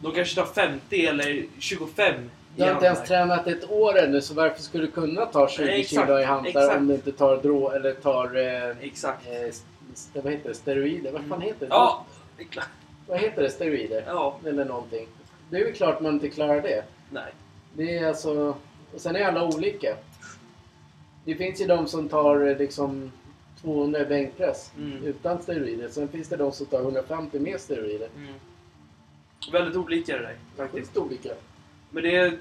De 0.03 0.12
kanske 0.14 0.35
tar 0.40 0.46
50 0.46 1.07
eller 1.07 1.44
25 1.59 2.14
i 2.14 2.29
Du 2.57 2.64
har 2.64 2.72
inte 2.72 2.87
ens 2.87 3.05
tränat 3.09 3.46
ett 3.46 3.70
år 3.70 3.98
ännu 3.98 4.20
så 4.20 4.35
varför 4.35 4.62
skulle 4.62 4.87
du 4.87 4.90
kunna 4.92 5.27
ta 5.27 5.48
20 5.48 5.64
Nej, 5.64 5.81
exakt, 5.81 6.07
kilo 6.07 6.18
i 6.18 6.24
hantlar 6.24 6.62
exakt. 6.62 6.79
om 6.79 6.88
du 6.88 6.94
inte 6.94 7.12
tar 7.12 7.37
drå 7.37 7.70
eller 7.70 7.92
tar 7.92 8.37
eh, 8.37 8.77
Exakt. 8.81 9.27
eh, 9.27 10.22
vad 10.22 10.33
heter 10.33 10.48
det? 10.48 10.55
steroider? 10.55 11.12
Vad 11.12 11.22
fan 11.29 11.40
heter 11.40 11.61
det? 11.61 11.66
Ja, 11.70 12.05
det 12.37 12.42
är 12.42 12.46
klart. 12.46 12.68
Vad 13.07 13.18
heter 13.20 13.42
det? 13.42 13.51
Steroider? 13.51 14.05
Ja, 14.07 14.37
Eller 14.44 14.64
någonting. 14.64 15.07
Det 15.51 15.57
är 15.57 15.66
ju 15.66 15.72
klart 15.72 16.01
man 16.01 16.14
inte 16.14 16.29
klarar 16.29 16.61
det. 16.62 16.85
nej. 17.11 17.33
Det 17.72 17.98
är 17.98 18.09
alltså... 18.09 18.55
Och 18.94 19.01
sen 19.01 19.16
är 19.16 19.24
alla 19.24 19.44
olika. 19.44 19.96
Det 21.24 21.35
finns 21.35 21.61
ju 21.61 21.66
de 21.66 21.87
som 21.87 22.09
tar 22.09 22.46
eh, 22.48 22.57
liksom 22.59 23.12
200 23.62 24.01
i 24.01 24.05
bänkpress 24.05 24.73
Mm. 24.79 25.05
utan 25.05 25.42
steroider. 25.42 25.88
Sen 25.88 26.09
finns 26.09 26.29
det 26.29 26.37
de 26.37 26.53
som 26.53 26.66
tar 26.66 26.81
150 26.83 27.38
med 27.38 27.61
steroider. 27.61 28.09
Mm. 28.16 28.35
Väldigt 29.53 29.77
olika 29.77 30.12
det 30.16 30.23
där, 30.23 30.37
faktiskt. 30.57 30.87
Faktiskt 30.88 30.97
olika. 30.97 31.29
Men 31.90 32.03
det 32.03 32.16
är... 32.16 32.38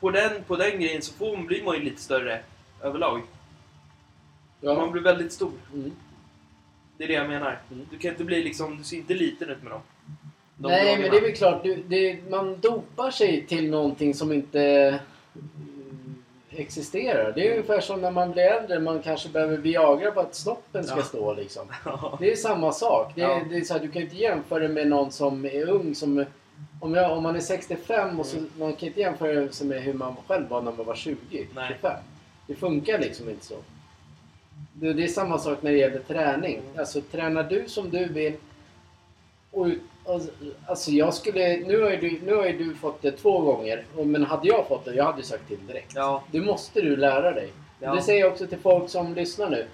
På 0.00 0.10
den, 0.10 0.44
på 0.44 0.56
den 0.56 0.80
grejen 0.80 1.02
så 1.02 1.12
får, 1.12 1.36
blir 1.36 1.64
man 1.64 1.76
ju 1.76 1.82
lite 1.82 2.00
större 2.02 2.40
överlag. 2.82 3.22
Man 4.60 4.74
Ja. 4.76 4.90
blir 4.90 5.02
väldigt 5.02 5.32
stor. 5.32 5.52
Mm. 5.74 5.92
Det 6.96 7.04
är 7.04 7.08
det 7.08 7.14
jag 7.14 7.28
menar. 7.28 7.60
Mm. 7.72 7.86
Du 7.90 7.98
kan 7.98 8.10
inte 8.10 8.24
bli 8.24 8.42
liksom... 8.42 8.78
Du 8.78 8.84
ser 8.84 8.96
inte 8.96 9.14
liten 9.14 9.50
ut 9.50 9.62
med 9.62 9.72
dem. 9.72 9.80
De 10.56 10.68
Nej, 10.68 10.84
dragarna. 10.84 11.02
men 11.02 11.10
det 11.10 11.16
är 11.16 11.22
väl 11.22 11.32
klart. 11.36 11.62
Du, 11.62 11.82
det, 11.88 12.30
man 12.30 12.60
dopar 12.60 13.10
sig 13.10 13.46
till 13.46 13.70
någonting 13.70 14.14
som 14.14 14.32
inte 14.32 15.00
existerar. 16.58 17.32
Det 17.32 17.46
är 17.48 17.50
ungefär 17.50 17.80
som 17.80 18.00
när 18.00 18.10
man 18.10 18.32
blir 18.32 18.42
äldre. 18.42 18.80
Man 18.80 19.02
kanske 19.02 19.28
behöver 19.28 19.56
Viagra 19.56 20.10
på 20.10 20.20
att 20.20 20.34
snoppen 20.34 20.84
ska 20.84 20.96
Ja. 20.96 21.02
stå 21.02 21.34
liksom. 21.34 21.66
Det 22.20 22.32
är 22.32 22.36
samma 22.36 22.72
sak. 22.72 23.12
Det 23.14 23.22
är, 23.22 23.28
Ja. 23.28 23.40
det 23.50 23.56
är 23.56 23.60
så 23.60 23.72
här, 23.74 23.80
du 23.80 23.88
kan 23.90 24.02
inte 24.02 24.16
jämföra 24.16 24.68
med 24.68 24.88
någon 24.88 25.10
som 25.12 25.44
är 25.44 25.68
ung. 25.70 25.94
Som, 25.94 26.24
om, 26.80 26.94
jag, 26.94 27.16
om 27.16 27.22
man 27.22 27.36
är 27.36 27.40
65 27.40 28.20
och 28.20 28.26
så, 28.26 28.36
Mm. 28.36 28.50
man 28.58 28.72
kan 28.72 28.88
inte 28.88 29.00
jämföra 29.00 29.32
det 29.40 29.64
med 29.64 29.82
hur 29.82 29.92
man 29.94 30.16
själv 30.26 30.48
var 30.48 30.62
när 30.62 30.72
man 30.72 30.86
var 30.86 30.94
20, 30.94 31.16
Nej. 31.54 31.68
25. 31.68 31.92
Det 32.46 32.54
funkar 32.54 32.98
liksom 32.98 33.30
inte 33.30 33.46
så. 33.46 33.54
Det, 34.72 34.92
det 34.92 35.04
är 35.04 35.08
samma 35.08 35.38
sak 35.38 35.62
när 35.62 35.70
det 35.72 35.78
gäller 35.78 35.98
träning. 35.98 36.54
Mm. 36.54 36.78
Alltså 36.78 37.00
tränar 37.00 37.42
du 37.44 37.68
som 37.68 37.90
du 37.90 38.04
vill 38.08 38.32
och, 39.50 39.66
ut- 39.66 39.82
och, 39.97 39.97
alltså 40.66 40.90
jag 40.90 41.14
skulle, 41.14 41.56
nu 41.56 41.82
har, 41.82 41.90
ju 41.90 41.96
du, 41.96 42.20
nu 42.26 42.34
har 42.34 42.46
ju 42.46 42.58
du 42.58 42.74
fått 42.74 43.02
det 43.02 43.12
två 43.12 43.40
gånger. 43.40 43.84
Men 44.04 44.24
hade 44.24 44.48
jag 44.48 44.68
fått 44.68 44.84
det, 44.84 44.94
jag 44.94 45.04
hade 45.04 45.18
ju 45.18 45.24
sagt 45.24 45.48
till 45.48 45.66
direkt. 45.66 45.92
Ja. 45.94 46.22
Det 46.30 46.40
måste 46.40 46.80
du 46.80 46.96
lära 46.96 47.32
dig. 47.32 47.52
Ja. 47.80 47.94
Det 47.94 48.02
säger 48.02 48.20
jag 48.20 48.32
också 48.32 48.46
till 48.46 48.58
folk 48.58 48.90
som 48.90 49.14
lyssnar 49.14 49.50
nu. 49.50 49.66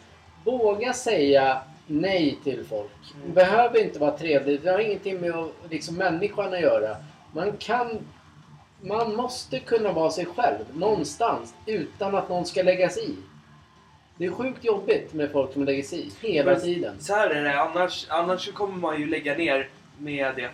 Våga 0.44 0.92
säga 0.92 1.62
nej 1.86 2.38
till 2.44 2.64
folk. 2.64 2.90
Mm. 3.22 3.34
Behöver 3.34 3.82
inte 3.84 3.98
vara 3.98 4.18
trevligt. 4.18 4.62
Det 4.64 4.70
har 4.70 4.78
ingenting 4.78 5.20
med 5.20 5.48
liksom, 5.70 5.96
människan 5.96 6.54
att 6.54 6.60
göra. 6.60 6.96
Man 7.32 7.52
kan... 7.58 7.98
Man 8.80 9.16
måste 9.16 9.58
kunna 9.58 9.92
vara 9.92 10.10
sig 10.10 10.26
själv 10.26 10.64
någonstans 10.74 11.54
utan 11.66 12.14
att 12.14 12.28
någon 12.28 12.46
ska 12.46 12.62
lägga 12.62 12.88
sig 12.88 13.10
i. 13.10 13.16
Det 14.16 14.26
är 14.26 14.30
sjukt 14.30 14.64
jobbigt 14.64 15.14
med 15.14 15.30
folk 15.30 15.52
som 15.52 15.64
lägger 15.64 15.82
sig 15.82 16.00
i 16.00 16.26
hela 16.26 16.50
Men 16.50 16.60
tiden. 16.60 16.96
Så 17.00 17.14
här 17.14 17.30
är 17.30 17.42
det. 17.42 17.60
Annars, 17.60 18.06
annars 18.08 18.46
så 18.46 18.52
kommer 18.52 18.76
man 18.76 19.00
ju 19.00 19.06
lägga 19.06 19.36
ner 19.36 19.68
med 19.98 20.36
det. 20.36 20.50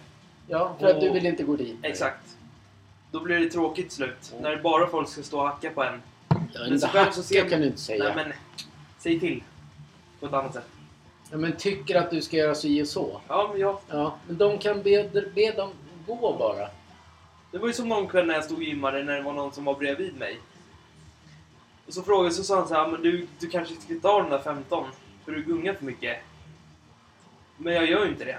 Ja, 0.46 0.76
för 0.81 0.87
att 0.87 0.96
Och- 0.96 1.03
du 1.03 1.11
vill 1.11 1.26
inte 1.26 1.42
gå 1.42 1.57
dit. 1.57 1.76
Exakt. 1.83 2.37
Då 3.11 3.20
blir 3.20 3.40
det 3.40 3.50
tråkigt 3.50 3.92
slut. 3.92 4.35
När 4.40 4.57
bara 4.62 4.87
folk 4.87 5.09
ska 5.09 5.22
stå 5.22 5.40
och 5.40 5.46
hacka 5.48 5.70
på 5.70 5.83
en. 5.85 6.03
Ja, 6.29 6.37
Men 6.55 6.66
inte 6.66 6.79
så 6.79 6.88
själv 6.88 7.11
så 7.11 7.22
ser 7.22 7.38
hacka 7.38 7.50
kan 7.50 7.61
du 7.61 7.66
inte 7.66 7.81
säga. 7.81 8.05
Nej 8.05 8.12
men, 8.16 8.33
säg 8.98 9.20
till. 9.20 9.42
På 10.20 10.26
ett 10.26 10.33
annat 10.33 10.55
sätt. 10.55 10.66
Ja, 11.31 11.37
men 11.37 11.57
tycker 11.57 11.96
att 11.96 12.11
du 12.11 12.22
ska 12.22 12.37
göra 12.37 12.55
så 12.55 12.81
och 12.81 12.88
så. 12.88 13.20
Ja, 13.29 13.48
men 13.53 13.61
ja. 13.61 13.81
Ja, 13.88 14.14
men 14.26 14.38
de 14.38 14.59
kan 14.59 14.83
be, 14.83 15.11
be 15.35 15.53
dem 15.53 15.70
gå 16.07 16.37
bara. 16.38 16.68
Det 17.53 17.59
var 17.59 17.66
ju 17.66 17.72
som 17.72 17.88
någon 17.88 18.09
kväll 18.09 18.26
när 18.26 18.35
jag 18.35 18.44
stod 18.44 18.57
och 18.59 18.64
gymmade 18.64 19.03
när 19.05 19.16
det 19.16 19.22
var 19.22 19.33
någon 19.33 19.53
som 19.53 19.64
var 19.64 19.74
bredvid 19.74 20.16
mig. 20.16 20.38
Och 21.87 21.94
så 21.94 22.03
frågade 22.03 22.35
så 22.35 22.44
sa 22.44 22.57
han 22.57 22.68
så 22.68 22.74
här, 22.74 22.88
men 22.88 23.03
du, 23.03 23.26
du 23.38 23.50
kanske 23.50 23.74
ska 23.74 23.94
ta 24.03 24.22
den 24.22 24.31
där 24.31 24.38
15 24.38 24.87
för 25.24 25.33
du 25.33 25.42
gungar 25.42 25.74
för 25.74 25.85
mycket. 25.85 26.18
Men 27.57 27.74
jag 27.74 27.87
gör 27.87 28.05
ju 28.05 28.11
inte 28.11 28.24
det. 28.24 28.38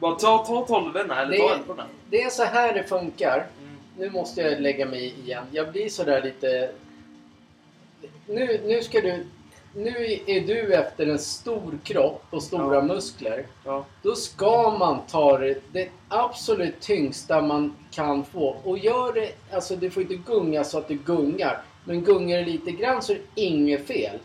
Bara 0.00 0.14
ta, 0.14 0.38
ta 0.38 0.66
12 0.66 0.96
eller 0.96 1.08
ta 1.08 1.54
11 1.54 1.84
det 2.10 2.22
är 2.22 2.30
så 2.30 2.44
här 2.44 2.74
det 2.74 2.84
funkar. 2.84 3.34
mm. 3.36 3.76
Nu 3.98 4.10
måste 4.10 4.40
jag 4.40 4.60
lägga 4.60 4.86
mig 4.86 5.14
igen. 5.24 5.44
Jag 5.52 5.72
blir 5.72 5.88
sådär 5.88 6.22
lite... 6.22 6.70
Nu, 8.26 8.60
nu 8.64 8.82
ska 8.82 9.00
du... 9.00 9.26
Nu 9.74 10.18
är 10.26 10.40
du 10.40 10.74
efter 10.74 11.06
en 11.06 11.18
stor 11.18 11.78
kropp 11.84 12.22
och 12.30 12.42
stora 12.42 12.74
Ja. 12.74 12.82
muskler. 12.82 13.46
Ja. 13.64 13.84
Då 14.02 14.14
ska 14.14 14.76
man 14.78 14.98
ta 15.10 15.38
det, 15.38 15.60
det 15.72 15.88
absolut 16.08 16.80
tyngsta 16.80 17.42
man 17.42 17.76
kan 17.90 18.24
få. 18.24 18.56
Och 18.64 18.78
gör 18.78 19.12
det... 19.12 19.32
Alltså 19.54 19.76
du 19.76 19.90
får 19.90 20.02
inte 20.02 20.14
gunga 20.14 20.64
så 20.64 20.78
att 20.78 20.88
du 20.88 20.94
gungar. 20.94 21.62
Men 21.84 22.04
gungar 22.04 22.38
det 22.38 22.44
lite 22.44 22.70
grann 22.70 23.02
så 23.02 23.12
är 23.12 23.16
det 23.16 23.40
inget 23.42 23.86
fel. 23.86 24.18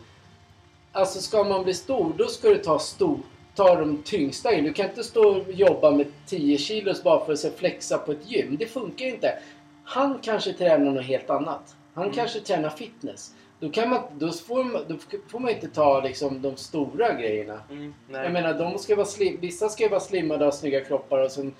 Alltså 0.92 1.20
ska 1.20 1.44
man 1.44 1.64
bli 1.64 1.74
stor, 1.74 2.12
då 2.18 2.26
ska 2.26 2.48
du 2.48 2.58
ta 2.58 2.78
stor, 2.78 3.18
ta 3.54 3.74
de 3.74 4.02
tyngsta 4.02 4.52
in. 4.52 4.64
Du 4.64 4.72
kan 4.72 4.86
inte 4.88 5.04
stå 5.04 5.28
och 5.28 5.52
jobba 5.52 5.90
med 5.90 6.06
10 6.26 6.58
kilos 6.58 7.02
bara 7.02 7.24
för 7.24 7.32
att 7.32 7.38
se 7.38 7.50
flexa 7.50 7.98
på 7.98 8.12
ett 8.12 8.30
gym. 8.30 8.56
Det 8.58 8.66
funkar 8.66 9.06
inte. 9.06 9.38
Han 9.84 10.18
kanske 10.22 10.52
tränar 10.52 10.90
något 10.90 11.04
helt 11.04 11.30
annat. 11.30 11.76
Han 11.94 12.04
Mm. 12.04 12.16
kanske 12.16 12.40
tränar 12.40 12.70
fitness. 12.70 13.34
Då, 13.60 13.68
kan 13.70 13.90
man, 13.90 14.00
då, 14.18 14.32
får 14.32 14.64
man, 14.64 14.82
då 14.88 14.96
får 15.28 15.38
man 15.38 15.50
inte 15.50 15.68
ta 15.68 16.00
liksom, 16.00 16.42
de 16.42 16.56
stora 16.56 17.12
grejerna. 17.12 17.60
Mm. 17.70 17.94
Jag 18.12 18.32
menar, 18.32 18.54
de 18.54 18.78
ska 18.78 18.96
vara 18.96 19.06
slim, 19.06 19.40
vissa 19.40 19.68
ska 19.68 19.88
vara 19.88 20.00
slimmade 20.00 20.46
och 20.46 20.54
snygga 20.54 20.84
kroppar 20.84 21.18
och 21.18 21.30
sen 21.30 21.54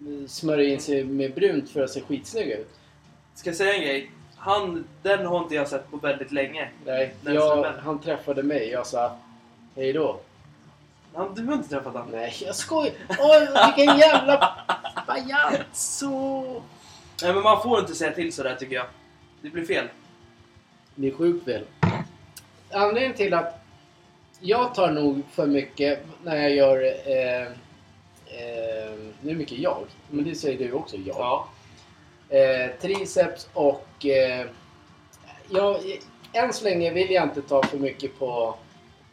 eh, 0.00 0.26
smörja 0.28 0.68
in 0.72 0.80
sig 0.80 1.04
med 1.04 1.34
brunt 1.34 1.70
för 1.70 1.82
att 1.84 1.90
se 1.90 2.00
skitsnygga 2.00 2.56
ut. 2.56 2.70
Ska 3.34 3.50
jag 3.50 3.56
säga 3.56 3.74
en 3.74 3.80
grej? 3.82 4.10
Han, 4.36 4.84
den 5.02 5.26
har 5.26 5.38
inte 5.42 5.54
jag 5.54 5.68
sett 5.68 5.90
på 5.90 5.96
väldigt 5.96 6.32
länge. 6.32 6.68
Nej, 6.86 7.14
jag, 7.24 7.64
han 7.64 8.00
träffade 8.00 8.42
mig. 8.42 8.68
Jag 8.68 8.86
sa 8.86 9.16
hej 9.76 9.92
då. 9.92 10.20
Han, 11.14 11.34
du 11.34 11.46
har 11.46 11.54
inte 11.54 11.68
träffat 11.68 11.92
honom? 11.92 12.08
Nej, 12.10 12.34
jag 12.40 12.56
skojar. 12.56 12.92
Oj, 13.08 13.48
vilken 13.66 13.98
jävla 13.98 14.56
pajazo! 15.06 16.62
Nej 17.22 17.34
men 17.34 17.42
man 17.42 17.62
får 17.62 17.80
inte 17.80 17.94
säga 17.94 18.12
till 18.12 18.32
sådär 18.32 18.54
tycker 18.54 18.74
jag. 18.74 18.86
Det 19.40 19.50
blir 19.50 19.64
fel. 19.64 19.88
Det 20.94 21.08
är 21.08 21.12
sjukt 21.12 21.44
fel. 21.44 21.64
Anledningen 22.70 23.16
till 23.16 23.34
att 23.34 23.62
jag 24.40 24.74
tar 24.74 24.90
nog 24.90 25.22
för 25.32 25.46
mycket 25.46 26.06
när 26.24 26.36
jag 26.36 26.54
gör... 26.54 26.82
Eh, 26.84 27.46
eh, 28.26 28.92
nu 29.20 29.30
är 29.30 29.34
mycket 29.34 29.58
jag, 29.58 29.84
men 30.10 30.24
det 30.24 30.34
säger 30.34 30.58
du 30.58 30.72
också, 30.72 30.96
jag. 30.96 31.16
Ja. 31.18 31.48
Eh, 32.36 32.70
triceps 32.80 33.48
och... 33.52 34.06
Eh, 34.06 34.46
jag, 35.50 35.76
än 36.32 36.52
så 36.52 36.64
länge 36.64 36.90
vill 36.90 37.10
jag 37.10 37.22
inte 37.22 37.42
ta 37.42 37.62
för 37.62 37.78
mycket 37.78 38.18
på, 38.18 38.54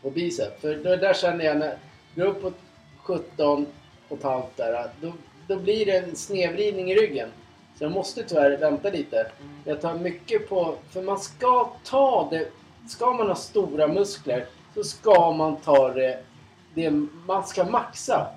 på 0.01 0.09
bicep. 0.09 0.61
För 0.61 0.75
det 0.75 0.97
där 0.97 1.13
känner 1.13 1.45
jag 1.45 1.57
när, 1.57 1.77
går 2.15 2.23
är 2.23 2.27
uppåt 2.27 2.53
17 3.03 3.65
och 4.09 4.17
ett 4.17 4.23
halvt 4.23 4.57
där, 4.57 4.89
då, 5.01 5.13
då 5.47 5.55
blir 5.55 5.85
det 5.85 5.97
en 5.97 6.15
snedvridning 6.15 6.91
i 6.91 6.95
ryggen. 6.95 7.29
Så 7.77 7.83
jag 7.83 7.91
måste 7.91 8.23
tyvärr 8.23 8.57
vänta 8.57 8.89
lite. 8.89 9.31
Jag 9.65 9.81
tar 9.81 9.93
mycket 9.93 10.49
på... 10.49 10.75
För 10.89 11.01
man 11.01 11.19
ska 11.19 11.69
ta 11.83 12.27
det... 12.31 12.47
Ska 12.89 13.13
man 13.13 13.27
ha 13.27 13.35
stora 13.35 13.87
muskler 13.87 14.45
så 14.73 14.83
ska 14.83 15.31
man 15.31 15.55
ta 15.55 15.93
det... 15.93 16.23
det 16.73 16.91
man 17.25 17.47
ska 17.47 17.63
maxa. 17.63 18.27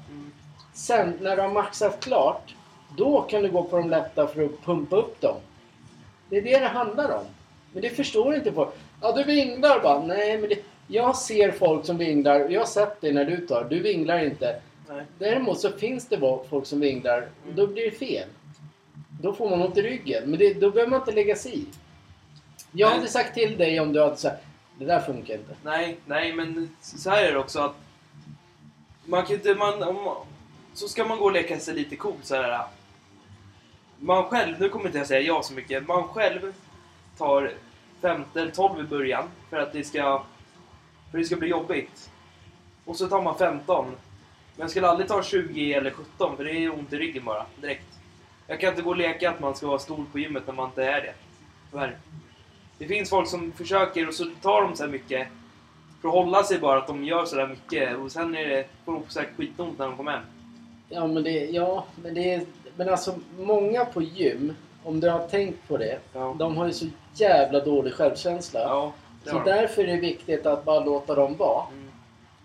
Sen 0.75 1.19
när 1.21 1.37
du 1.37 1.43
har 1.43 1.49
maxat 1.49 2.05
klart, 2.05 2.55
då 2.97 3.21
kan 3.21 3.43
du 3.43 3.51
gå 3.51 3.63
på 3.63 3.77
de 3.77 3.91
lätta 3.91 4.27
för 4.27 4.45
att 4.45 4.65
pumpa 4.65 4.97
upp 4.97 5.21
dem. 5.21 5.37
Det 6.29 6.37
är 6.37 6.43
det 6.43 6.59
det 6.59 6.69
handlar 6.69 7.17
om. 7.17 7.25
Men 7.73 7.83
det 7.83 7.91
förstår 7.91 8.35
inte 8.35 8.53
folk. 8.53 8.71
Ja, 9.01 9.13
du 9.13 9.25
vinglar 9.25 9.81
bara. 9.81 10.03
Nej, 10.03 10.39
men 10.39 10.49
det, 10.49 10.59
jag 10.93 11.17
ser 11.17 11.51
folk 11.51 11.87
som 11.87 11.99
vinglar. 11.99 12.49
Jag 12.49 12.61
har 12.61 12.67
sett 12.67 13.01
det 13.01 13.13
när 13.13 13.25
du 13.25 13.47
tar. 13.47 13.65
Du 13.71 13.81
vinglar 13.81 14.25
inte. 14.25 14.61
Nej. 14.89 15.05
Däremot 15.19 15.61
så 15.61 15.71
finns 15.71 16.09
det 16.09 16.19
folk 16.51 16.67
som 16.67 16.81
vinglar. 16.81 17.29
och 17.49 17.55
Då 17.55 17.67
blir 17.67 17.91
det 17.91 17.97
fel. 17.97 18.29
Då 19.23 19.33
får 19.33 19.51
man 19.51 19.63
ont 19.63 19.77
i 19.77 19.83
ryggen. 19.83 20.31
Men 20.31 20.39
det, 20.39 20.55
då 20.55 20.71
behöver 20.71 20.91
man 20.91 21.01
inte 21.01 21.13
lägga 21.13 21.37
sig 21.37 21.59
i. 21.59 21.67
Jag 22.73 22.89
Nej. 22.89 22.99
hade 22.99 23.09
sagt 23.11 23.35
till 23.35 23.59
dig 23.59 23.81
om 23.81 23.93
du 23.93 24.03
hade 24.03 24.17
sagt 24.17 24.45
det 24.79 24.85
där 24.85 25.01
funkar 25.01 25.35
inte. 25.35 25.55
Nej, 25.63 25.97
nej, 26.07 26.33
men 26.33 26.77
så 26.81 27.11
här 27.11 27.25
är 27.25 27.33
det 27.33 27.39
också 27.39 27.61
att 27.61 27.75
man 29.05 29.27
kan 29.27 29.37
inte, 29.37 29.55
man, 29.55 29.83
om, 29.83 30.17
så 30.75 30.89
ska 30.89 31.05
man 31.05 31.19
gå 31.19 31.25
och 31.25 31.33
leka 31.33 31.59
sig 31.59 31.75
lite 31.75 31.97
cool 31.97 32.15
så 32.23 32.35
här. 32.35 32.65
Man 33.99 34.25
själv, 34.25 34.61
nu 34.61 34.69
kommer 34.69 34.87
inte 34.87 34.99
jag 34.99 35.07
säga 35.07 35.21
ja 35.21 35.43
så 35.43 35.55
mycket, 35.55 35.89
man 35.89 36.05
själv 36.05 36.55
tar 37.19 37.53
15 38.01 38.43
eller 38.43 38.53
12 38.53 38.81
i 38.81 38.83
början 38.83 39.29
för 39.51 39.59
att 39.59 39.73
det 39.73 39.85
ska, 39.85 40.25
för 41.13 41.19
det 41.19 41.25
ska 41.25 41.37
bli 41.37 41.49
jobbigt. 41.49 42.11
Och 42.85 42.97
så 42.97 43.07
tar 43.09 43.23
man 43.23 43.39
15. 43.39 43.85
Men 43.87 43.95
jag 44.57 44.71
skulle 44.71 44.89
aldrig 44.89 45.09
ta 45.09 45.23
20 45.23 45.73
eller 45.75 45.91
17 45.91 46.37
för 46.37 46.45
det 46.45 46.51
är 46.53 46.73
ont 46.75 46.93
i 46.93 46.97
ryggen 46.99 47.25
bara, 47.25 47.47
direkt. 47.61 47.87
Jag 48.47 48.61
kan 48.61 48.71
inte 48.71 48.83
gå 48.83 48.91
och 48.91 48.97
leka 48.97 49.31
att 49.31 49.41
man 49.41 49.55
ska 49.55 49.67
vara 49.67 49.79
stor 49.79 50.05
på 50.13 50.19
gymmet 50.19 50.47
när 50.47 50.55
man 50.55 50.69
inte 50.69 50.85
är 50.85 51.01
det. 51.01 51.15
Tyvärr. 51.71 51.97
Det 52.79 52.87
finns 52.87 53.11
folk 53.11 53.29
som 53.29 53.53
försöker 53.53 54.09
och 54.09 54.15
så 54.15 54.25
tar 54.43 54.63
de 54.63 54.77
så 54.77 54.87
mycket 54.87 55.29
för 56.01 56.09
att 56.09 56.15
hålla 56.15 56.43
sig 56.45 56.59
bara 56.59 56.79
att 56.79 56.87
de 56.87 57.05
gör 57.05 57.25
så 57.25 57.37
där 57.37 57.47
mycket 57.47 57.97
och 57.97 58.13
sen 58.13 58.35
är 58.37 58.49
det, 58.49 58.67
får 58.85 58.93
de 58.93 59.03
säkert 59.09 59.37
skitont 59.37 59.79
när 59.79 59.87
de 59.87 59.97
kommer 59.97 60.13
hem. 60.13 60.23
Ja, 60.89 61.07
men 61.07 61.23
det, 61.23 61.31
ja, 61.45 61.85
men 62.03 62.15
det 62.15 62.35
är... 62.35 62.43
Men 62.77 62.89
alltså, 62.89 63.15
många 63.39 63.85
på 63.85 64.03
gym, 64.03 64.55
om 64.83 65.01
du 65.01 65.09
har 65.11 65.29
tänkt 65.29 65.69
på 65.69 65.77
det, 65.77 65.99
Ja. 66.13 66.37
de 66.39 66.57
har 66.57 66.67
ju 66.67 66.73
så 66.73 66.87
jävla 67.15 67.65
dålig 67.65 67.93
självkänsla. 67.95 68.61
Ja, 68.61 68.93
så 69.25 69.39
de. 69.39 69.45
därför 69.45 69.83
är 69.83 69.87
det 69.87 69.97
viktigt 69.97 70.47
att 70.47 70.65
bara 70.65 70.85
låta 70.85 71.15
dem 71.15 71.37
vara. 71.37 71.67
Mm. 71.73 71.89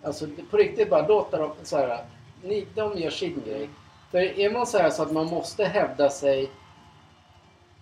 Alltså 0.04 0.28
på 0.50 0.58
riktigt 0.58 0.90
bara 0.90 1.08
låta 1.08 1.38
dem 1.38 1.52
så 1.64 1.78
här. 1.78 2.06
Ni, 2.44 2.66
de 2.76 2.98
gör 2.98 3.10
sin 3.10 3.42
grej. 3.46 3.70
För 4.12 4.18
är 4.40 4.50
man 4.52 4.68
så 4.68 4.78
här 4.78 4.90
så 4.90 5.04
att 5.04 5.12
man 5.12 5.26
måste 5.26 5.66
hävda 5.66 6.10
sig. 6.10 6.50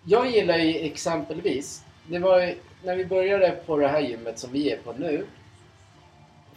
Jag 0.04 0.28
gillar 0.32 0.58
ju 0.58 0.80
exempelvis. 0.86 1.84
Det 2.08 2.20
var 2.20 2.40
ju 2.42 2.56
när 2.84 2.96
vi 2.96 3.06
började 3.06 3.52
på 3.66 3.78
det 3.78 3.88
här 3.88 4.00
gymmet 4.00 4.40
som 4.40 4.52
vi 4.52 4.72
är 4.72 4.78
på 4.78 4.94
nu. 4.94 5.26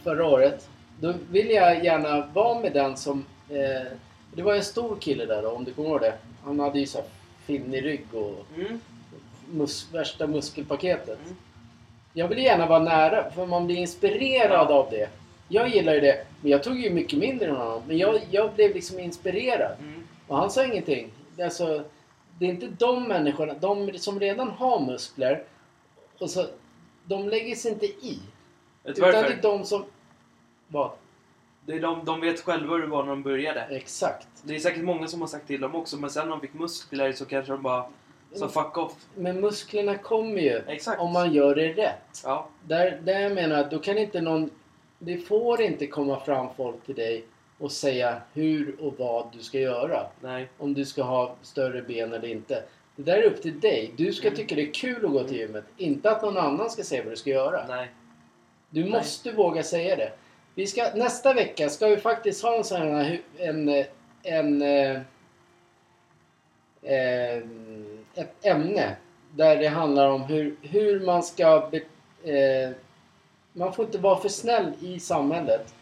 Förra 0.03 0.27
året. 0.27 0.68
Då 1.01 1.14
ville 1.31 1.53
jag 1.53 1.85
gärna 1.85 2.27
vara 2.27 2.61
med 2.61 2.72
den 2.72 2.96
som. 2.96 3.24
Eh, 3.51 3.92
det 4.35 4.42
var 4.42 4.55
en 4.55 4.64
stor 4.64 4.96
kille 5.01 5.24
där 5.27 5.42
då, 5.42 5.51
om 5.51 5.64
du 5.64 5.72
kommer 5.74 5.88
ihåg 5.88 6.01
det. 6.01 6.14
Han 6.44 6.61
hade 6.61 6.79
ju 6.79 6.87
så 6.87 6.98
här 6.98 7.07
finnig 7.46 7.85
rygg 7.85 8.07
och 8.14 8.46
Mm. 8.57 8.81
mus, 9.51 9.88
värsta 9.92 10.27
muskelpaketet. 10.27 11.18
Mm. 11.24 11.37
Jag 12.18 12.28
vill 12.28 12.38
gärna 12.38 12.66
vara 12.66 12.83
nära 12.83 13.31
för 13.31 13.46
man 13.46 13.66
blir 13.66 13.76
inspirerad 13.76 14.70
av 14.70 14.90
det. 14.90 15.09
Jag 15.48 15.68
gillar 15.68 15.94
ju 15.94 16.00
det. 16.00 16.26
Men 16.40 16.50
jag 16.50 16.62
tog 16.62 16.78
ju 16.78 16.90
mycket 16.90 17.18
mindre 17.18 17.48
än 17.48 17.57
honom. 17.57 17.83
Men 17.87 17.98
jag, 17.98 18.20
jag 18.31 18.54
blev 18.54 18.74
liksom 18.74 18.98
inspirerad. 18.98 19.76
Mm. 19.81 20.02
Och 20.26 20.37
han 20.37 20.50
sa 20.50 20.64
ingenting. 20.64 21.11
Det 21.37 21.42
är, 21.42 21.46
alltså, 21.46 21.85
det 22.38 22.44
är 22.44 22.48
inte 22.48 22.66
de 22.66 23.09
människorna, 23.09 23.54
de 23.54 23.98
som 23.98 24.20
redan 24.20 24.50
har 24.50 24.81
muskler. 24.81 25.42
Och 26.18 26.31
så, 26.31 26.46
de 27.04 27.28
lägger 27.28 27.54
sig 27.54 27.72
inte 27.72 27.87
i. 27.87 28.18
Vet 28.83 28.98
Utan 28.98 29.11
det 29.11 29.16
varför? 29.16 29.33
är 29.33 29.42
de 29.42 29.64
som... 29.64 29.85
Vad? 30.68 30.90
Det 31.66 31.72
är 31.72 31.81
de, 31.81 32.04
de 32.04 32.20
vet 32.20 32.40
själva 32.40 32.74
hur 32.74 32.83
det 32.83 32.88
var 32.88 33.02
när 33.02 33.11
de 33.11 33.22
började. 33.22 33.61
Exakt. 33.61 34.28
Det 34.42 34.54
är 34.54 34.59
säkert 34.59 34.85
många 34.85 35.07
som 35.07 35.20
har 35.20 35.28
sagt 35.28 35.46
till 35.46 35.61
dem 35.61 35.74
också 35.74 35.96
men 35.96 36.11
sen 36.11 36.24
när 36.24 36.31
de 36.31 36.40
fick 36.40 36.54
muskler 36.54 37.12
så 37.12 37.24
kanske 37.24 37.52
de 37.52 37.62
bara 37.62 37.87
sa 38.32 38.48
fuck 38.48 38.76
off. 38.78 38.92
Men 39.14 39.40
musklerna 39.40 39.98
kommer 39.98 40.40
ju 40.40 40.62
Exakt. 40.68 41.00
om 41.00 41.12
man 41.12 41.32
gör 41.32 41.54
det 41.54 41.72
rätt. 41.72 42.20
Ja. 42.24 42.48
Där, 42.66 43.00
där 43.04 43.20
jag 43.20 43.32
menar 43.34 43.58
att 43.60 43.70
då 43.70 43.78
kan 43.78 43.98
inte 43.98 44.20
någon... 44.20 44.50
Det 44.98 45.16
får 45.18 45.60
inte 45.60 45.86
komma 45.86 46.20
fram 46.20 46.46
folk 46.56 46.84
till 46.86 46.94
dig 46.94 47.24
och 47.58 47.72
säga 47.72 48.20
hur 48.34 48.76
och 48.80 48.94
vad 48.98 49.26
du 49.32 49.38
ska 49.42 49.58
göra. 49.58 50.06
Nej. 50.20 50.48
Om 50.58 50.74
du 50.74 50.84
ska 50.84 51.02
ha 51.02 51.34
större 51.42 51.82
ben 51.82 52.12
eller 52.12 52.28
inte. 52.28 52.62
Det 52.96 53.02
där 53.02 53.16
är 53.18 53.22
upp 53.22 53.42
till 53.42 53.60
dig. 53.60 53.92
Du 53.96 54.12
ska 54.12 54.26
Mm. 54.28 54.36
tycka 54.36 54.54
det 54.54 54.62
är 54.62 54.72
kul 54.74 55.04
att 55.04 55.12
gå 55.12 55.24
till 55.24 55.36
gymmet. 55.36 55.64
Inte 55.76 56.10
att 56.10 56.22
någon 56.22 56.36
annan 56.36 56.70
ska 56.70 56.82
säga 56.82 57.02
vad 57.02 57.12
du 57.12 57.16
ska 57.16 57.30
göra. 57.30 57.64
Nej. 57.68 57.88
Du 58.70 58.80
Nej. 58.80 58.90
måste 58.90 59.32
våga 59.32 59.62
säga 59.62 59.96
det. 59.96 60.12
Vi 60.54 60.66
ska, 60.66 60.90
nästa 60.94 61.34
vecka 61.34 61.68
ska 61.68 61.86
vi 61.86 61.96
faktiskt 61.96 62.42
ha 62.42 62.56
en 62.56 62.64
sån 62.64 62.80
här... 62.80 63.04
hu- 63.04 63.20
En, 63.38 63.68
eh, 63.68 63.86
en, 64.22 64.62
eh, 64.62 65.00
ett 68.18 68.46
ämne 68.46 68.96
där 69.31 69.57
det 69.57 69.68
handlar 69.68 70.09
om 70.09 70.22
hur, 70.22 70.57
hur 70.62 71.00
man 71.00 71.22
ska... 71.22 71.70
Be, 71.70 71.76
eh, 72.33 72.70
man 73.52 73.72
får 73.72 73.85
inte 73.85 73.98
vara 73.98 74.20
för 74.20 74.28
snäll 74.28 74.72
i 74.81 75.00
samhället. 75.00 75.74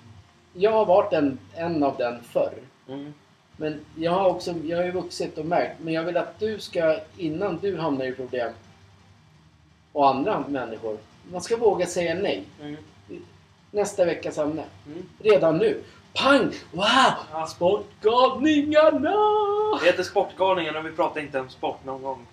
Jag 0.52 0.70
har 0.70 0.86
varit 0.86 1.12
en, 1.12 1.38
en 1.54 1.82
av 1.82 1.96
den 1.96 2.22
förr. 2.22 2.52
Mm. 2.88 3.14
Men 3.56 3.84
jag 3.96 4.12
har 4.12 4.30
också 4.30 4.54
jag 4.64 4.76
har 4.76 4.84
ju 4.84 4.90
vuxit 4.90 5.38
och 5.38 5.46
märkt. 5.46 5.74
Men 5.80 5.94
jag 5.94 6.04
vill 6.04 6.16
att 6.16 6.38
du 6.38 6.58
ska, 6.58 7.00
innan 7.16 7.58
du 7.62 7.76
hamnar 7.76 8.04
i 8.04 8.12
problem, 8.12 8.52
och 9.92 10.08
andra 10.08 10.44
människor, 10.48 10.98
man 11.32 11.40
ska 11.40 11.56
våga 11.56 11.86
säga 11.86 12.14
nej. 12.14 12.44
Mm. 12.62 12.76
Nästa 13.70 14.04
veckas 14.04 14.38
ämne. 14.38 14.64
Mm. 14.86 15.02
Redan 15.18 15.58
nu. 15.58 15.82
Pang! 16.16 16.52
Wow! 16.72 16.84
Ja. 17.32 17.46
Sportgalningarna! 17.46 19.16
Det 19.80 19.86
heter 19.86 20.02
Sportgalningen 20.02 20.76
och 20.76 20.86
vi 20.86 20.92
pratar 20.92 21.20
inte 21.20 21.40
om 21.40 21.48
sport 21.48 21.84
någon 21.84 22.02
gång. 22.02 22.26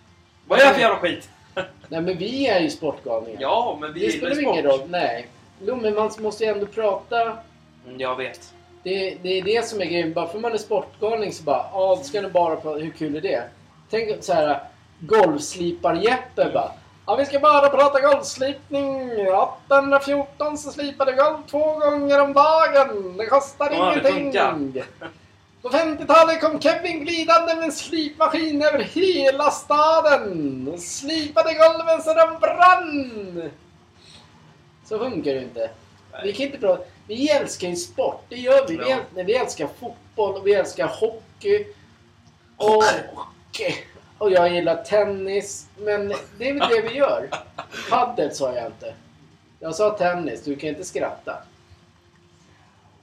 Vad 0.47 0.59
är 0.59 0.65
det 0.67 0.73
för 0.73 0.81
jävla 0.81 0.97
skit? 0.99 1.29
Nej 1.87 2.01
men 2.01 2.17
vi 2.17 2.47
är 2.47 2.59
ju 2.59 2.69
sportgalningar. 2.69 3.41
Ja, 3.41 3.77
men 3.81 3.93
vi 3.93 3.99
det 3.99 4.05
gillar 4.05 4.17
spelar 4.17 4.35
ju 4.35 4.41
ingen 4.59 4.69
sport. 4.71 4.79
roll. 4.81 4.89
Nej. 4.89 5.27
Jo 5.65 5.75
men 5.75 5.95
man 5.95 6.11
måste 6.19 6.43
ju 6.43 6.49
ändå 6.49 6.65
prata. 6.65 7.21
Mm, 7.21 7.99
jag 7.99 8.15
vet. 8.15 8.53
Det, 8.83 9.17
det 9.21 9.29
är 9.29 9.41
det 9.43 9.67
som 9.67 9.81
är 9.81 9.85
grejen. 9.85 10.13
Bara 10.13 10.27
för 10.27 10.39
man 10.39 10.53
är 10.53 10.57
sportgalning 10.57 11.31
så 11.33 11.43
bara, 11.43 11.65
ja 11.73 11.99
ska 12.03 12.21
du 12.21 12.29
bara 12.29 12.55
prata. 12.55 12.79
Hur 12.79 12.91
kul 12.91 13.15
är 13.15 13.21
det? 13.21 13.43
Tänk 13.89 14.23
så 14.23 14.33
här 14.33 14.59
golvslipar-Jeppe 14.99 16.53
bara. 16.53 16.71
Ja, 17.05 17.15
vi 17.15 17.25
ska 17.25 17.39
bara 17.39 17.69
prata 17.69 18.01
golvslipning. 18.01 19.11
1814 19.11 20.57
så 20.57 20.71
slipade 20.71 21.11
vi 21.11 21.17
golv 21.17 21.37
två 21.51 21.79
gånger 21.79 22.21
om 22.21 22.33
dagen. 22.33 23.17
Det 23.17 23.25
kostar 23.25 23.71
Ja, 23.71 23.95
det 24.03 24.09
ingenting. 24.09 24.31
På 25.61 25.69
50-talet 25.69 26.41
kom 26.41 26.61
Kevin 26.61 27.05
glidande 27.05 27.55
med 27.55 27.63
en 27.63 27.71
slipmaskin 27.71 28.61
över 28.61 28.79
hela 28.79 29.51
staden. 29.51 30.67
Och 30.73 30.79
slipade 30.79 31.53
golven 31.53 32.01
så 32.03 32.13
de 32.13 32.39
brann. 32.39 33.51
Så 34.85 34.99
funkar 34.99 35.33
det 35.33 35.41
inte. 35.41 35.69
Vi 36.23 36.33
kan 36.33 36.45
inte 36.45 36.57
prata. 36.57 36.83
Vi 37.07 37.29
älskar 37.29 37.67
ju 37.67 37.75
sport. 37.75 38.25
Det 38.29 38.35
gör 38.35 38.67
vi. 38.67 38.77
Vi, 38.77 38.83
äl- 38.83 39.23
vi 39.25 39.35
älskar 39.35 39.69
fotboll 39.79 40.35
och 40.35 40.47
vi 40.47 40.53
älskar 40.53 40.87
hockey. 40.87 41.65
Och, 42.57 42.83
och 44.23 44.31
jag 44.31 44.49
gillar 44.53 44.83
tennis. 44.83 45.67
Men 45.77 46.07
det 46.37 46.49
är 46.49 46.53
väl 46.59 46.69
det 46.69 46.81
vi 46.81 46.95
gör. 46.97 47.29
Padel 47.89 48.35
sa 48.35 48.53
jag 48.55 48.65
inte. 48.65 48.93
Jag 49.59 49.75
sa 49.75 49.89
tennis. 49.97 50.43
Du 50.43 50.55
kan 50.55 50.69
inte 50.69 50.83
skratta. 50.83 51.37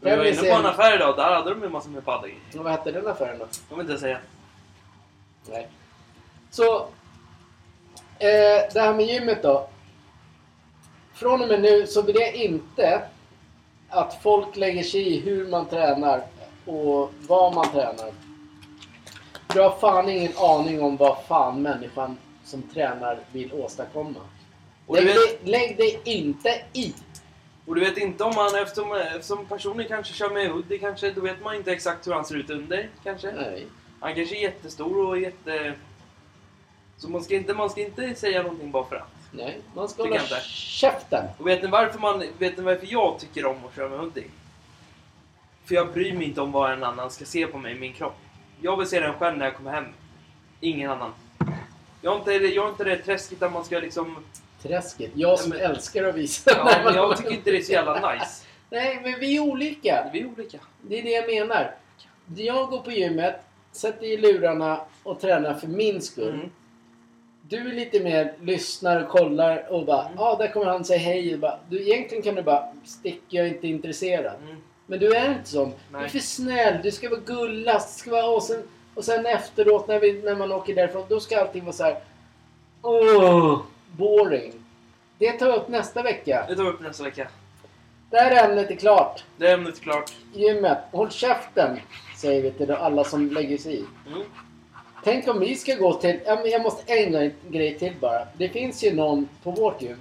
Vi 0.01 0.16
var 0.16 0.24
inne 0.24 0.36
på 0.36 0.44
en 0.47 0.64
är- 0.64 0.68
affär 0.68 0.94
idag. 0.94 1.16
Där 1.16 1.34
hade 1.34 1.51
de 1.51 1.62
ju 1.62 1.68
massor 1.68 1.90
med 1.90 2.05
paddel. 2.05 2.30
Och 2.59 2.64
Vad 2.64 2.72
hette 2.72 2.92
den 2.92 3.07
affären 3.07 3.38
då? 3.38 3.47
Jag 3.70 3.76
vill 3.76 3.86
inte 3.86 4.01
säga. 4.01 4.18
Nej. 5.49 5.68
Så. 6.51 6.76
Eh, 8.18 8.62
det 8.74 8.80
här 8.80 8.94
med 8.94 9.07
gymmet 9.07 9.42
då. 9.42 9.68
Från 11.14 11.42
och 11.42 11.49
med 11.49 11.61
nu 11.62 11.86
så 11.86 12.03
vill 12.03 12.16
jag 12.16 12.34
inte 12.34 13.03
att 13.88 14.22
folk 14.22 14.57
lägger 14.57 14.82
sig 14.82 15.09
i 15.16 15.20
hur 15.20 15.49
man 15.49 15.66
tränar 15.66 16.22
och 16.66 17.11
vad 17.28 17.55
man 17.55 17.70
tränar. 17.72 18.11
Du 19.55 19.61
har 19.61 19.78
fan 19.78 20.09
ingen 20.09 20.32
aning 20.36 20.82
om 20.82 20.96
vad 20.96 21.18
fan 21.28 21.62
människan 21.62 22.18
som 22.44 22.62
tränar 22.62 23.18
vill 23.32 23.53
åstadkomma. 23.53 24.20
Och 24.86 24.96
Lägg, 24.96 25.07
vet- 25.07 25.14
dig, 25.14 25.38
lägg 25.44 25.76
dig 25.76 26.01
inte 26.05 26.62
i. 26.72 26.94
Och 27.66 27.74
du 27.74 27.80
vet 27.80 27.96
inte 27.98 28.24
om 28.24 28.32
han, 28.36 28.62
eftersom, 28.62 28.92
eftersom 28.92 29.46
personen 29.46 29.88
kanske 29.88 30.14
kör 30.14 30.30
med 30.30 30.51
hoodie 30.51 30.78
kanske, 30.78 31.11
då 31.11 31.20
vet 31.20 31.42
man 31.44 31.55
inte 31.55 31.72
exakt 31.72 32.07
hur 32.07 32.12
han 32.12 32.24
ser 32.24 32.34
ut 32.34 32.51
under 32.51 32.88
kanske. 33.05 33.32
Nej. 33.32 33.66
Han 34.01 34.14
kanske 34.14 34.36
är 34.36 34.42
jättestor 34.42 35.07
och 35.09 35.18
jätte... 35.18 35.74
Så 36.96 37.11
man 37.11 37.22
ska 37.24 37.34
inte, 37.34 37.55
man 37.55 37.70
ska 37.70 37.80
inte 37.80 38.14
säga 38.14 38.42
någonting 38.42 38.70
bara 38.70 38.84
för 38.84 38.96
att. 38.96 39.09
Nej, 39.32 39.59
man 39.74 39.88
ska 39.88 40.03
hålla 40.03 40.40
käften. 40.46 41.26
Och 41.38 41.46
vet 41.46 41.62
ni 41.62 41.68
varför 41.68 41.98
man, 41.98 42.24
vet 42.38 42.57
ni 42.57 42.62
varför 42.62 42.86
jag 42.90 43.18
tycker 43.18 43.46
om 43.46 43.57
att 43.68 43.76
köra 43.76 43.88
med 43.88 43.98
hoodie? 43.98 44.24
För 45.64 45.74
jag 45.74 45.92
bryr 45.92 46.12
mig 46.12 46.26
inte 46.26 46.40
om 46.40 46.53
vad 46.53 46.72
en 46.72 46.84
annan 46.84 47.11
ska 47.11 47.24
se 47.24 47.46
på 47.46 47.59
mig, 47.59 47.74
min 47.74 47.92
kropp. 47.92 48.16
Jag 48.62 48.76
vill 48.76 48.86
se 48.86 49.00
den 49.00 49.14
själv 49.14 49.38
när 49.38 49.44
jag 49.44 49.56
kommer 49.56 49.70
hem. 49.72 49.84
Ingen 50.61 50.90
annan. 50.90 51.12
Jag 52.02 52.12
är 52.14 52.18
inte, 52.18 52.32
jag 52.46 52.66
är 52.66 52.70
inte 52.70 52.84
det 52.84 52.96
träsket 52.96 53.40
där 53.40 53.50
man 53.50 53.64
ska 53.64 53.78
liksom... 53.78 54.16
Träsket. 54.62 55.11
Jag 55.14 55.38
som 55.38 55.50
men- 55.50 55.61
älskar 55.61 56.04
att 56.04 56.14
visa. 56.14 56.50
Ja, 56.56 56.80
men 56.84 56.94
jag 56.94 57.16
tycker 57.16 57.30
inte 57.30 57.50
det 57.50 57.56
är 57.56 57.62
så 57.62 57.72
jävla 57.72 58.12
nice. 58.14 58.46
Nej, 58.70 59.00
men 59.02 59.20
vi 59.20 59.36
är 59.36 59.40
olika. 59.40 60.11
Vi 60.12 60.20
är 60.20 60.26
olika. 60.26 60.58
Det 60.82 60.98
är 60.98 61.02
det 61.02 61.11
jag 61.11 61.26
menar. 61.26 61.74
Jag 62.36 62.68
går 62.70 62.78
på 62.80 62.90
gymmet, 62.90 63.40
sätter 63.72 64.06
i 64.06 64.16
lurarna 64.16 64.80
och 65.02 65.20
tränar 65.20 65.54
för 65.54 65.66
min 65.66 66.02
skull. 66.02 66.34
Mm. 66.34 66.50
Du 67.42 67.56
är 67.56 67.74
lite 67.74 68.00
mer 68.00 68.34
lyssnar 68.40 69.02
och 69.02 69.08
kollar 69.08 69.72
och 69.72 69.86
bara 69.86 70.02
Mm. 70.04 70.14
ja, 70.16 70.24
ah, 70.24 70.36
där 70.36 70.48
kommer 70.48 70.66
han 70.66 70.84
säga 70.84 70.98
hej. 70.98 71.34
Och 71.34 71.40
bara, 71.40 71.58
du, 71.68 71.82
egentligen 71.82 72.22
kan 72.22 72.34
du 72.34 72.42
bara 72.42 72.68
stick, 72.84 73.22
jag 73.28 73.46
är 73.46 73.50
inte 73.54 73.68
intresserad. 73.68 74.34
Mm. 74.42 74.56
Men 74.91 74.99
du 74.99 75.14
är 75.14 75.32
inte 75.32 75.49
sån. 75.51 75.72
Du 75.91 75.97
är 75.97 76.01
Nej. 76.01 76.11
för 76.11 76.18
snäll, 76.18 76.82
du 76.82 76.91
ska 76.91 77.11
vara 77.11 77.20
gullas. 77.20 77.95
det 77.95 78.01
Ska 78.01 78.11
vara, 78.11 78.26
och, 78.26 78.43
sen, 78.43 78.62
och 78.95 79.05
sen 79.05 79.26
efteråt 79.26 79.88
när, 79.88 80.01
vi, 80.01 80.22
när 80.22 80.36
man 80.36 80.53
åker 80.53 80.74
därifrån, 80.74 81.05
då 81.09 81.20
ska 81.20 81.41
allting 81.41 81.64
vara 81.64 81.72
så 81.72 81.84
här. 81.84 81.99
Åh, 82.82 83.61
boring. 83.97 84.53
Det 85.18 85.32
tar 85.32 85.47
jag 85.47 85.57
upp 85.57 85.68
nästa 85.68 86.03
vecka. 86.03 86.45
Det 86.49 86.57
tar 86.57 86.62
vi 86.62 86.68
upp 86.68 86.80
nästa 86.80 87.05
vecka. 87.05 87.28
Det 88.11 88.16
här 88.16 88.51
ämnet 88.51 88.70
är 88.70 88.76
klart. 88.76 89.24
Det 89.36 89.47
är 89.47 89.55
ämnet 89.55 89.80
klart. 89.80 90.12
Gymmet, 90.34 90.78
håll 90.91 91.11
käften! 91.11 91.80
Säger 92.16 92.43
vi 92.43 92.51
till 92.51 92.70
alla 92.70 93.05
som 93.05 93.30
lägger 93.30 93.59
sig 93.59 93.74
i. 93.74 93.84
Mm. 94.07 94.22
Tänk 95.05 95.28
om 95.28 95.41
vi 95.41 95.57
ska 95.57 95.74
gå 95.74 95.95
till... 95.95 96.20
Jag 96.26 96.62
måste 96.62 96.93
ägna 96.93 97.20
en 97.20 97.32
grej 97.49 97.78
till 97.78 97.93
bara. 98.01 98.26
Det 98.38 98.49
finns 98.49 98.84
ju 98.84 98.95
någon 98.95 99.28
på 99.43 99.51
vårt 99.51 99.82
gym. 99.82 99.99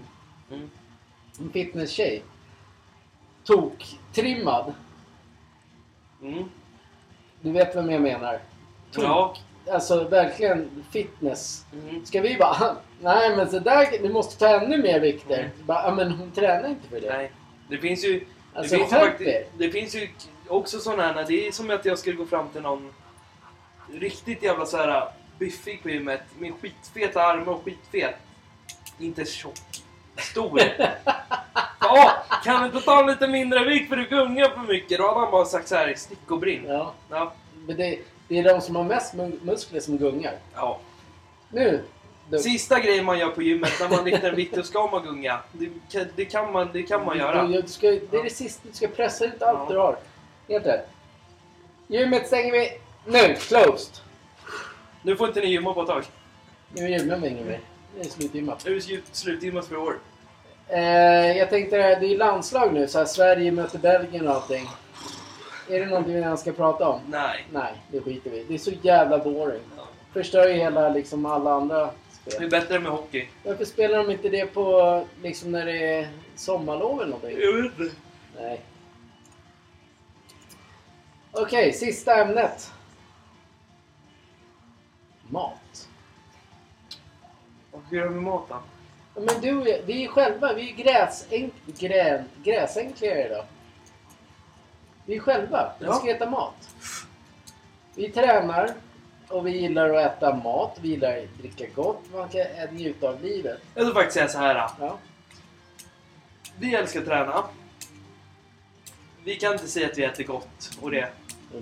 Mm. 0.52 0.70
En 1.40 1.52
fitnesstjej. 1.52 2.24
Tok-trimmad. 3.50 4.74
Mm. 6.22 6.50
Du 7.42 7.52
vet 7.52 7.76
vem 7.76 7.90
jag 7.90 8.02
menar. 8.02 8.40
Tok. 8.92 9.04
Ja. 9.04 9.36
Alltså 9.72 10.04
verkligen 10.04 10.86
fitness. 10.92 11.66
Mm. 11.74 12.06
Ska 12.06 12.22
vi 12.22 12.38
bara... 12.38 12.76
Nej 13.02 13.36
men 13.36 13.50
så 13.50 13.60
där, 13.60 14.04
du 14.04 14.10
måste 14.10 14.40
ta 14.40 14.48
ännu 14.48 14.78
mer 14.78 15.00
vikter. 15.00 15.40
Mm. 15.40 15.52
Bara, 15.66 15.96
men 15.96 16.12
hon 16.12 16.32
tränar 16.32 16.70
inte 16.70 16.90
för 16.90 17.02
det. 17.02 17.18
Nej. 17.18 17.32
Det 17.70 17.78
finns 17.78 18.06
ju... 18.06 18.26
Alltså 18.54 18.76
det, 18.76 18.80
finns 18.80 18.94
ju 18.94 18.96
skärp 18.96 19.10
faktiskt, 19.10 19.52
det 19.58 19.70
finns 19.70 19.96
ju 19.96 20.10
också 20.48 20.80
sådana 20.80 21.04
här... 21.04 21.26
Det 21.28 21.48
är 21.48 21.52
som 21.52 21.70
att 21.70 21.86
jag 21.86 22.00
skulle 22.00 22.16
gå 22.16 22.26
fram 22.26 22.50
till 22.50 22.62
någon 22.62 22.94
riktigt 23.94 24.44
jävla 24.44 24.66
så 24.66 24.78
här 24.78 25.12
biffig 25.40 25.84
på 25.84 25.90
gymmet 25.90 26.22
med 26.40 26.54
skitfeta 26.62 27.24
armar 27.24 27.54
och 27.54 27.64
skitfet. 27.64 28.16
Inte 29.00 29.26
tjock. 29.26 29.79
Stor. 30.22 30.62
Ja, 31.80 32.12
kan 32.44 32.60
du 32.60 32.66
inte 32.66 32.82
ta 32.82 33.00
en 33.00 33.08
lite 33.08 33.28
mindre 33.28 33.64
vikt 33.66 33.90
för 33.90 33.96
du 33.96 34.06
gungar 34.06 34.50
för 34.50 34.60
mycket? 34.74 34.98
Då 34.98 35.08
hade 35.08 35.20
han 35.20 35.32
bara 35.32 35.46
sagt 35.46 35.68
så 35.68 35.76
här, 35.76 35.94
stick 35.98 36.32
och 36.32 36.40
brinn. 36.40 36.66
Ja, 36.68 36.94
Ja. 37.10 37.34
men 37.68 37.78
det, 37.78 38.00
det 38.28 38.40
är 38.40 38.44
de 38.44 38.62
som 38.62 38.76
har 38.76 38.84
mest 38.84 39.14
mu- 39.14 39.40
muskler 39.44 39.80
som 39.80 39.98
gungar. 39.98 40.34
ja. 40.56 40.80
Nu! 41.52 41.84
Du, 42.30 42.40
Sista 42.40 42.80
grejen 42.80 43.06
man 43.06 43.20
gör 43.20 43.30
på 43.30 43.42
gymmet 43.42 43.72
när 43.80 43.90
man 43.90 44.06
lyfter 44.06 44.30
en 44.30 44.36
vikt, 44.36 44.56
då 44.56 44.64
ska 44.64 44.88
man 44.88 45.04
gunga. 45.04 45.40
Det, 45.52 45.70
kan- 45.92 46.08
det, 46.16 46.26
kan, 46.26 46.52
man, 46.52 46.70
det 46.74 46.84
kan 46.84 47.06
man 47.06 47.18
göra. 47.18 47.44
Du, 47.44 47.62
du 47.62 47.68
ska, 47.68 47.88
det 47.88 48.18
är 48.18 48.24
det 48.24 48.30
sista, 48.30 48.62
du 48.68 48.74
ska 48.74 48.88
pressa 48.88 49.26
ut 49.26 49.42
allt 49.42 49.60
Ja. 49.60 49.66
du 49.70 49.78
har. 49.78 49.98
Helt 50.50 50.66
rätt. 50.66 50.88
Gymmet 51.88 52.28
stänger 52.28 52.52
vi 52.52 52.72
nu, 53.06 53.36
closed. 53.36 53.94
Nu 55.02 55.16
får 55.16 55.28
inte 55.28 55.40
ni 55.40 55.48
gymma 55.48 55.74
på 55.74 55.82
ett 55.82 55.88
tag. 55.88 56.04
Nu 56.74 56.90
gymmar 56.90 57.16
vi 57.18 57.28
inget 57.28 57.46
mer. 57.48 57.60
Det 57.96 58.02
är 58.02 58.06
slutgymmat. 58.10 58.66
Nu 58.66 58.72
är 58.72 58.82
det 58.88 59.02
slutgymmat 59.12 59.66
för 59.66 59.76
i 59.76 59.78
år. 59.78 59.98
Eh, 60.70 61.38
jag 61.38 61.50
tänkte, 61.50 61.78
det 61.78 62.14
är 62.14 62.18
landslag 62.18 62.74
nu, 62.74 62.88
så 62.88 62.98
här, 63.00 63.06
Sverige 63.06 63.52
möter 63.52 63.80
Belgien 63.80 64.28
och 64.28 64.34
allting. 64.36 64.70
Är 65.70 65.80
det 65.80 65.86
någonting 65.86 66.14
vi 66.14 66.20
ens 66.20 66.42
ska 66.42 66.52
prata 66.52 66.88
om? 66.90 67.00
Nej. 67.08 67.46
Nej, 67.54 67.74
det 67.92 68.02
skiter 68.02 68.30
vi 68.30 68.38
i. 68.38 68.44
Det 68.48 68.54
är 68.54 68.58
så 68.58 68.72
jävla 68.82 69.18
boring. 69.18 69.62
Förstör 70.14 70.48
ju 70.48 70.54
hela, 70.54 70.90
liksom 70.90 71.26
alla 71.26 71.52
andra 71.54 71.78
Det 72.26 72.32
är 72.32 72.36
spel. 72.36 72.50
bättre 72.50 72.80
med 72.80 72.92
hockey. 72.92 73.28
Varför 73.44 73.66
spelar 73.66 73.98
de 73.98 74.12
inte 74.12 74.30
det 74.30 74.46
på, 74.46 75.06
liksom 75.24 75.52
när 75.52 75.66
det 75.66 75.94
är 75.94 76.08
sommarlov 76.36 77.02
eller 77.02 77.12
någonting? 77.12 77.38
Jag 77.40 77.54
vet 77.54 77.80
inte. 77.80 77.96
Nej. 78.40 78.62
Okej, 81.32 81.74
sista 81.74 82.16
ämnet. 82.22 82.72
Mat. 85.30 85.88
Vad 87.72 87.82
ska 87.88 87.96
jag 87.96 88.02
göra 88.04 88.12
med 88.12 88.24
maten? 88.24 88.58
Men 89.16 89.42
du, 89.42 89.58
och 89.58 89.68
jag, 89.68 89.82
vi 89.86 90.04
är 90.04 90.08
själva, 90.08 90.54
vi 90.54 90.70
är 90.70 90.76
gräsänk, 90.76 91.54
grän, 91.66 92.24
gräsänkliga 92.44 93.26
idag. 93.26 93.46
Vi 95.06 95.16
är 95.16 95.20
själva, 95.20 95.72
vi 95.80 95.86
ska 95.86 96.10
äta 96.10 96.30
mat. 96.30 96.76
Vi 97.96 98.10
tränar 98.12 98.74
och 99.28 99.48
vi 99.48 99.52
gillar 99.52 99.94
att 99.94 100.18
äta 100.18 100.36
mat, 100.36 100.78
vi 100.82 100.90
gillar 100.90 101.18
att 101.18 101.38
dricka 101.38 101.66
gott, 101.76 102.02
man 102.14 102.30
kan 102.30 102.46
njuta 102.72 103.10
av 103.10 103.24
livet. 103.24 103.60
Jag 103.76 103.86
ska 103.86 103.94
faktiskt 103.94 104.14
säga 104.14 104.28
så 104.28 104.38
här. 104.38 104.70
Ja. 104.80 104.98
Vi 106.60 106.76
älskar 106.76 107.00
att 107.00 107.06
träna. 107.06 107.44
Vi 109.24 109.36
kan 109.36 109.54
inte 109.54 109.68
säga 109.68 109.88
att 109.88 109.98
vi 109.98 110.04
äter 110.04 110.24
gott 110.24 110.72
och 110.82 110.92
det. 110.92 111.10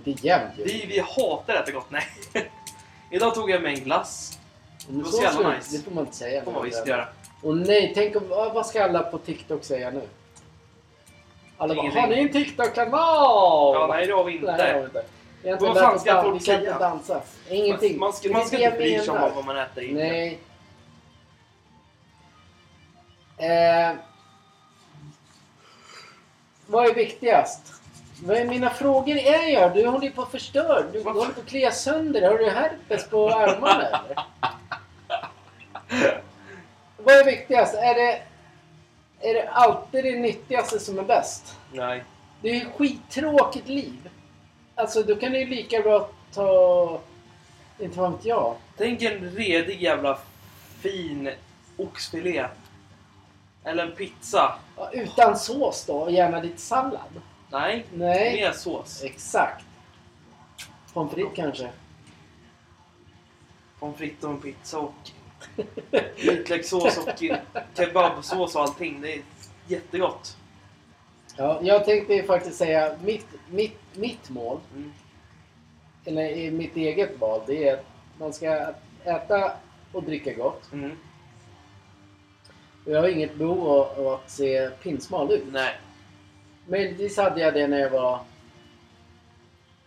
Inte 0.06 0.28
jämt. 0.28 0.54
Vi, 0.58 0.86
vi 0.88 1.00
hatar 1.00 1.54
att 1.54 1.64
äta 1.64 1.72
gott. 1.72 1.92
Nej. 1.92 2.04
Idag 3.12 3.36
tog 3.36 3.52
jag 3.52 3.62
mig 3.62 3.74
en 3.74 3.84
glass. 3.84 4.40
Det 4.88 4.98
var 4.98 5.04
så 5.04 5.12
så 5.12 5.24
jävla 5.24 5.56
nice. 5.56 5.78
Det 5.78 5.84
får 5.84 5.92
man 5.92 6.06
inte 6.06 6.18
säga. 6.18 6.40
Det 6.40 6.46
får 6.46 6.52
man 6.52 6.64
visst 6.64 6.88
göra. 6.88 7.08
Och 7.42 7.58
nej, 7.58 7.92
tänk 7.96 8.16
om, 8.16 8.28
vad 8.30 8.66
ska 8.66 8.84
alla 8.84 9.00
på 9.04 9.18
TikTok 9.18 9.64
säga 9.64 9.90
nu? 9.90 10.02
Alla 11.58 11.76
bara, 11.76 11.82
Ingenting. 11.82 12.02
har 12.02 12.08
ni 12.10 12.20
en 12.22 12.32
TikTok-kanal? 12.32 12.92
Ja, 13.76 13.88
nej 13.90 14.08
det 14.08 14.14
har 14.14 14.24
vi 14.24 14.34
inte. 14.34 14.46
Nej, 14.46 14.58
det 14.58 14.74
har 14.74 14.80
vi 14.80 14.86
inte. 14.86 15.04
Vi 15.42 15.50
har 15.50 15.56
inte 15.56 15.66
Vad 15.66 15.78
fan 15.78 16.00
ska 16.00 16.14
dan- 16.14 16.24
folk 16.24 16.42
Vi 16.42 16.46
kan 16.46 16.56
inte 16.56 16.66
säga? 16.66 16.80
dansa. 16.80 17.22
Ingenting. 17.50 18.00
Man 18.00 18.14
ska, 18.14 18.28
Det 18.28 18.32
är 18.32 18.38
man 18.38 18.48
ska 18.48 18.58
det 18.58 18.64
inte 18.64 18.70
jag 18.76 18.78
bry 18.78 19.00
sig 19.00 19.10
om 19.10 19.32
vad 19.36 19.46
man 19.46 19.58
äter 19.58 19.84
in. 19.84 19.96
Nej. 19.96 20.40
Eh, 23.38 23.96
vad 26.68 26.86
är 26.90 26.94
viktigast? 26.94 27.74
Vad 28.24 28.38
är 28.38 28.46
mina 28.46 28.70
frågor 28.70 29.18
är 29.18 29.48
jag? 29.54 29.74
Du 29.74 29.88
håller 29.88 30.06
ju 30.06 30.12
på 30.12 30.22
att 30.22 30.32
förstöra. 30.32 30.82
Du 30.82 31.04
håller 31.04 31.26
på 31.34 31.40
att 31.42 31.46
klia 31.46 31.72
sönder. 31.72 32.30
Har 32.32 32.38
du 32.38 32.50
herpes 32.50 33.10
på 33.10 33.30
armarna 33.30 33.88
eller? 33.88 34.18
Vad 37.08 37.16
är 37.16 37.26
viktigast? 37.26 37.74
Är 37.74 37.96
det, 37.96 38.22
är 39.30 39.34
det 39.34 39.50
alltid 39.50 40.04
det 40.04 40.20
nyttigaste 40.20 40.80
som 40.80 41.00
är 41.00 41.04
bäst? 41.04 41.58
Nej. 41.74 42.04
Det 42.42 42.50
är 42.50 42.54
ju 42.54 42.70
skittråkigt 42.70 43.68
liv. 43.68 44.10
Alltså 44.76 45.04
då 45.04 45.16
kan 45.16 45.32
du 45.32 45.40
ju 45.40 45.46
lika 45.46 45.82
bra 45.82 46.10
ta... 46.34 47.02
Inte 47.80 48.00
vad 48.00 48.12
vet 48.12 48.26
jag. 48.26 48.56
Tänk 48.78 49.02
en 49.02 49.32
redig 49.32 49.82
jävla 49.82 50.20
fin 50.82 51.30
oxfilé. 51.78 52.48
Eller 53.64 53.86
en 53.86 53.96
pizza. 53.96 54.56
Ja, 54.78 54.92
utan 54.92 55.38
sås 55.38 55.86
då 55.86 55.94
och 55.94 56.12
gärna 56.12 56.42
lite 56.42 56.62
sallad. 56.62 57.22
Nej, 57.52 57.86
Nej. 57.94 58.42
med 58.42 58.56
sås. 58.56 59.04
Exakt. 59.04 59.66
Pommes 60.94 61.14
frites 61.14 61.36
kanske. 61.36 61.70
Pommes 63.80 63.98
frites 63.98 64.24
och 64.24 64.32
en 64.32 64.42
pizza 64.42 64.80
och 64.80 65.12
vitlökssås 66.16 66.98
och 66.98 67.10
kebabsås 67.78 68.56
och 68.56 68.62
allting. 68.62 69.02
Det 69.02 69.14
är 69.14 69.22
jättegott. 69.68 70.38
Ja, 71.38 71.60
jag 71.62 71.86
tänkte 71.86 72.24
faktiskt 72.24 72.58
säga 72.58 72.96
mitt, 73.04 73.28
mitt, 73.50 73.80
mitt 73.96 74.30
mål, 74.30 74.60
Mm. 74.76 74.94
eller 76.06 76.30
i 76.30 76.52
mitt 76.52 76.76
eget 76.76 77.20
val, 77.20 77.42
det 77.48 77.68
är 77.68 77.74
att 77.74 77.86
man 78.20 78.34
ska 78.34 78.74
äta 79.04 79.52
och 79.92 80.04
dricka 80.04 80.34
gott. 80.34 80.72
Mm. 80.74 80.92
Jag 82.86 83.02
har 83.02 83.08
inget 83.08 83.36
behov 83.36 83.68
av 83.68 84.08
att 84.08 84.32
se 84.32 84.70
pinsmal 84.70 85.32
ut. 85.32 85.44
Nej. 85.52 85.76
Möjligtvis 86.68 87.18
hade 87.18 87.42
jag 87.42 87.54
det 87.54 87.68
när 87.68 87.80
jag 87.80 87.90
var 87.90 88.20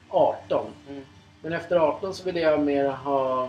18. 0.09 0.67
Mm. 0.89 1.05
Men 1.43 1.53
efter 1.53 1.77
18 1.77 2.15
så 2.15 2.25
ville 2.25 2.41
jag 2.41 2.61
mer 2.61 2.89
ha... 2.89 3.49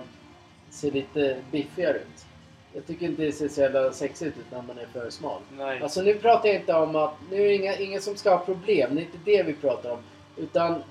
Se 0.72 0.92
lite 0.92 1.38
biffigare 1.52 1.98
ut. 1.98 2.26
Jag 2.74 2.88
tycker 2.88 3.06
inte 3.06 3.22
det 3.22 3.32
ser 3.32 3.48
så 3.48 3.62
jävla 3.62 3.92
sexigt 3.92 4.38
ut 4.38 4.52
när 4.52 4.62
man 4.62 4.78
är 4.78 4.86
för 4.86 5.10
smal. 5.10 5.42
Nej. 5.58 5.82
Alltså 5.82 6.02
nu 6.02 6.14
pratar 6.14 6.50
jag 6.50 6.56
inte 6.56 6.74
om 6.74 6.96
att... 6.96 7.14
Nu 7.32 7.38
är 7.38 7.48
det 7.48 7.56
inga, 7.56 7.78
ingen 7.78 8.02
som 8.02 8.16
ska 8.16 8.30
ha 8.30 8.46
problem. 8.46 8.96
Det 8.96 9.02
är 9.02 9.06
inte 9.06 9.18
det 9.26 9.44
vi 9.44 9.54
pratar 9.54 9.92
om. 9.92 10.00
Utan 10.38 10.84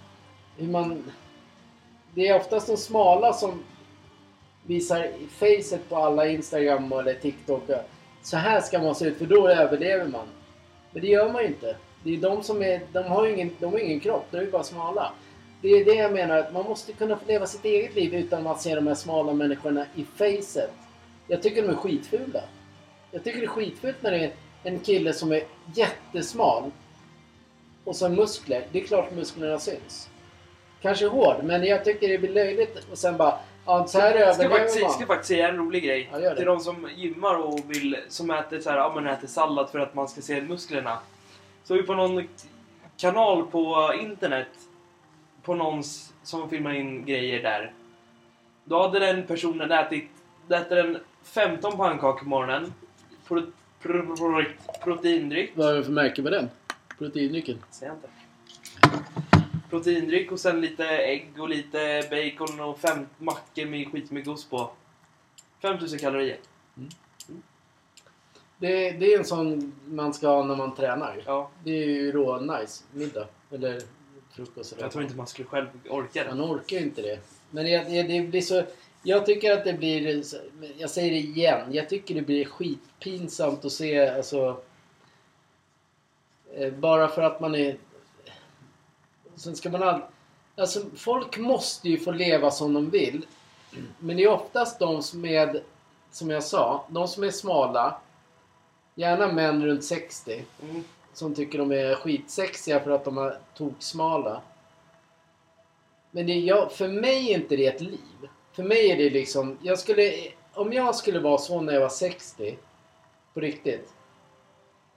hur 0.56 0.68
man... 0.68 1.12
Det 2.14 2.28
är 2.28 2.36
oftast 2.36 2.66
de 2.66 2.76
smala 2.76 3.32
som 3.32 3.62
visar 4.66 5.08
facet 5.30 5.88
på 5.88 5.96
alla 5.96 6.26
Instagram 6.26 6.92
eller 6.92 7.14
TikTok. 7.14 7.62
Så 8.22 8.36
här 8.36 8.60
ska 8.60 8.78
man 8.78 8.94
se 8.94 9.06
ut 9.06 9.18
för 9.18 9.26
då 9.26 9.48
överlever 9.48 10.06
man. 10.06 10.26
Men 10.92 11.02
det 11.02 11.08
gör 11.08 11.32
man 11.32 11.42
ju 11.42 11.48
inte. 11.48 11.76
Det 12.02 12.14
är 12.14 12.16
de 12.16 12.42
som 12.42 12.62
är... 12.62 12.80
De 12.92 13.02
har 13.02 13.26
ingen, 13.26 13.50
de 13.60 13.72
har 13.72 13.78
ingen 13.78 14.00
kropp. 14.00 14.26
De 14.30 14.36
är 14.36 14.42
ju 14.42 14.50
bara 14.50 14.62
smala. 14.62 15.12
Det 15.62 15.68
är 15.68 15.84
det 15.84 15.94
jag 15.94 16.12
menar. 16.12 16.38
Att 16.38 16.52
man 16.52 16.64
måste 16.64 16.92
kunna 16.92 17.16
få 17.16 17.26
leva 17.26 17.46
sitt 17.46 17.64
eget 17.64 17.94
liv 17.94 18.14
utan 18.14 18.46
att 18.46 18.60
se 18.62 18.74
de 18.74 18.86
här 18.86 18.94
smala 18.94 19.32
människorna 19.32 19.86
i 19.94 20.04
facet. 20.04 20.72
Jag 21.26 21.42
tycker 21.42 21.62
de 21.62 21.68
är 21.68 21.74
skitfula. 21.74 22.40
Jag 23.10 23.24
tycker 23.24 23.38
det 23.40 23.46
är 23.46 23.48
skitfult 23.48 23.96
när 24.00 24.10
det 24.10 24.18
är 24.24 24.32
en 24.62 24.78
kille 24.78 25.12
som 25.12 25.32
är 25.32 25.42
jättesmal. 25.74 26.70
och 27.84 27.96
sen 27.96 28.14
muskler. 28.14 28.66
Det 28.72 28.80
är 28.80 28.84
klart 28.86 29.14
musklerna 29.14 29.58
syns. 29.58 30.08
Kanske 30.82 31.06
hård, 31.06 31.36
men 31.42 31.64
jag 31.64 31.84
tycker 31.84 32.08
det 32.08 32.18
blir 32.18 32.32
löjligt 32.32 32.86
och 32.90 32.98
sen 32.98 33.16
bara... 33.16 33.38
Ja, 33.66 33.86
så 33.86 33.98
här 33.98 34.14
Jag 34.14 34.34
ska 34.34 34.48
faktiskt, 34.50 34.80
jag 34.80 34.90
ska 34.90 35.00
man. 35.00 35.06
faktiskt 35.06 35.28
säga 35.28 35.48
en 35.48 35.56
rolig 35.56 35.84
grej. 35.84 36.08
Ja, 36.12 36.18
det. 36.18 36.36
Till 36.36 36.46
de 36.46 36.60
som 36.60 36.88
gymmar 36.96 37.34
och 37.34 37.60
vill, 37.66 37.96
som 38.08 38.30
äter, 38.30 38.60
så 38.60 38.70
här, 38.70 38.76
ja, 38.76 38.92
men 38.94 39.06
äter 39.06 39.26
sallad 39.28 39.70
för 39.70 39.78
att 39.78 39.94
man 39.94 40.08
ska 40.08 40.20
se 40.20 40.40
musklerna. 40.42 40.98
Så 41.64 41.74
vi 41.74 41.82
på 41.82 41.94
någon 41.94 42.28
kanal 42.96 43.46
på 43.46 43.94
internet, 44.00 44.48
på 45.42 45.54
någons 45.54 46.12
som 46.22 46.50
filmar 46.50 46.74
in 46.74 47.04
grejer 47.04 47.42
där. 47.42 47.72
Då 48.64 48.82
hade 48.82 48.98
den 48.98 49.26
personen 49.26 49.72
ätit, 49.72 50.10
äter 50.48 50.76
den 50.76 50.98
15 51.22 51.76
pannkakor 51.76 52.18
på 52.18 52.28
morgonen. 52.28 52.72
Pro, 53.28 53.42
pro, 53.82 54.16
pro, 54.16 54.44
proteindryck. 54.84 55.50
Vad 55.54 55.68
är 55.68 55.74
det 55.74 55.84
för 55.84 55.92
märke 55.92 56.22
med 56.22 56.32
den? 56.32 56.48
Proteindrycken? 56.98 57.58
Jag 57.82 57.94
inte. 57.94 58.08
Proteindryck 59.70 60.32
och 60.32 60.40
sen 60.40 60.60
lite 60.60 60.88
ägg 60.88 61.30
och 61.38 61.48
lite 61.48 62.02
bacon 62.10 62.60
och 62.60 62.78
fem 62.80 63.06
mackor 63.18 63.66
med 63.66 63.92
skitmycket 63.92 64.28
ost 64.28 64.50
på. 64.50 64.70
5000 65.62 65.98
kalorier. 65.98 66.38
Det, 68.58 68.90
det 68.90 69.14
är 69.14 69.18
en 69.18 69.24
sån 69.24 69.72
man 69.86 70.14
ska 70.14 70.28
ha 70.28 70.44
när 70.44 70.56
man 70.56 70.74
tränar. 70.74 71.22
Ja, 71.26 71.50
Det 71.64 71.70
är 71.70 71.86
ju 71.86 72.12
rå 72.12 72.40
nice 72.40 72.84
middag. 72.92 73.26
Eller 73.50 73.82
frukost. 74.46 74.74
Jag 74.78 74.92
tror 74.92 75.04
inte 75.04 75.16
man 75.16 75.26
skulle 75.26 75.48
själv 75.48 75.66
orka 75.90 76.24
det. 76.24 76.34
Man 76.34 76.54
orkar 76.54 76.76
ju 76.76 76.82
inte 76.82 77.02
det. 77.02 77.18
Men 77.50 77.64
det, 77.64 78.02
det, 78.02 78.20
blir 78.20 78.40
så... 78.40 78.64
Jag 79.02 79.26
tycker 79.26 79.52
att 79.52 79.64
det 79.64 79.72
blir... 79.72 80.24
Jag 80.78 80.90
säger 80.90 81.10
det 81.10 81.18
igen. 81.18 81.72
Jag 81.72 81.88
tycker 81.88 82.14
det 82.14 82.22
blir 82.22 82.44
skitpinsamt 82.44 83.64
att 83.64 83.72
se 83.72 84.08
alltså... 84.08 84.60
eh, 86.54 86.72
Bara 86.72 87.08
för 87.08 87.22
att 87.22 87.40
man 87.40 87.54
är... 87.54 87.76
Sen 89.36 89.56
ska 89.56 89.70
man 89.70 89.82
all... 89.82 90.00
Alltså 90.56 90.80
folk 90.96 91.38
måste 91.38 91.88
ju 91.88 91.98
få 91.98 92.10
leva 92.10 92.50
som 92.50 92.72
de 92.74 92.90
vill. 92.90 93.26
Men 93.98 94.16
det 94.16 94.22
är 94.22 94.28
oftast 94.28 94.78
de 94.78 95.02
som 95.02 95.24
är... 95.24 95.62
Som 96.12 96.30
jag 96.30 96.44
sa, 96.44 96.84
de 96.88 97.08
som 97.08 97.24
är 97.24 97.30
smala. 97.30 98.00
Gärna 98.94 99.32
män 99.32 99.66
runt 99.66 99.84
60 99.84 100.44
Mm. 100.62 100.84
Som 101.12 101.34
tycker 101.34 101.58
de 101.58 101.72
är 101.72 101.94
skitsexiga 101.94 102.80
för 102.80 102.90
att 102.90 103.04
de 103.04 103.18
är 103.18 103.38
toksmala. 103.56 104.42
Men 106.10 106.26
det 106.26 106.34
jag, 106.34 106.72
för 106.72 106.88
mig 106.88 107.32
är 107.32 107.38
inte 107.38 107.56
det 107.56 107.66
ett 107.66 107.80
liv. 107.80 108.28
För 108.52 108.62
mig 108.62 108.90
är 108.90 108.96
det 108.96 109.10
liksom, 109.10 109.58
jag 109.62 109.78
skulle, 109.78 110.12
om 110.54 110.72
jag 110.72 110.94
skulle 110.94 111.18
vara 111.18 111.38
så 111.38 111.60
när 111.60 111.72
jag 111.72 111.80
var 111.80 111.88
60, 111.88 112.58
på 113.34 113.40
riktigt. 113.40 113.88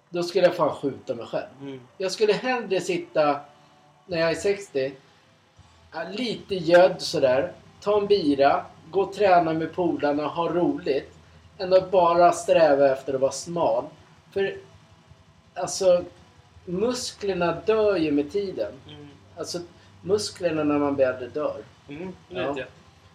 Då 0.10 0.24
skulle 0.24 0.46
jag 0.46 0.56
fan 0.56 0.76
skjuta 0.76 1.16
mig 1.16 1.26
själv. 1.26 1.48
Mm. 1.62 1.82
Jag 1.98 2.12
skulle 2.12 2.34
hellre 2.34 2.82
sitta, 2.82 3.40
när 4.06 4.18
jag 4.18 4.32
är 4.32 4.36
60, 4.36 4.94
ja, 5.92 6.04
lite 6.12 6.56
gödd 6.56 7.02
sådär, 7.02 7.52
ta 7.82 8.00
en 8.00 8.08
bira, 8.08 8.66
gå 8.92 9.02
och 9.02 9.14
träna 9.14 9.54
med 9.54 9.74
polarna, 9.74 10.28
ha 10.28 10.50
roligt. 10.50 11.12
Än 11.58 11.74
att 11.74 11.92
bara 11.92 12.32
sträva 12.32 12.92
efter 12.92 13.14
att 13.14 13.22
vara 13.22 13.32
smal. 13.32 13.84
För, 14.32 14.58
alltså, 15.54 16.04
musklerna 16.66 17.58
dör 17.66 17.96
ju 17.98 18.12
med 18.12 18.32
tiden. 18.32 18.72
Mm. 18.90 19.08
Alltså, 19.38 19.60
musklerna 20.02 20.64
när 20.64 20.80
man 20.80 20.96
blir 20.96 21.06
äldre 21.06 21.28
dör. 21.28 21.58
Mm. 21.90 22.08
Det 22.30 22.36
Ja. 22.42 22.48
vet 22.48 22.58
jag. 22.58 22.68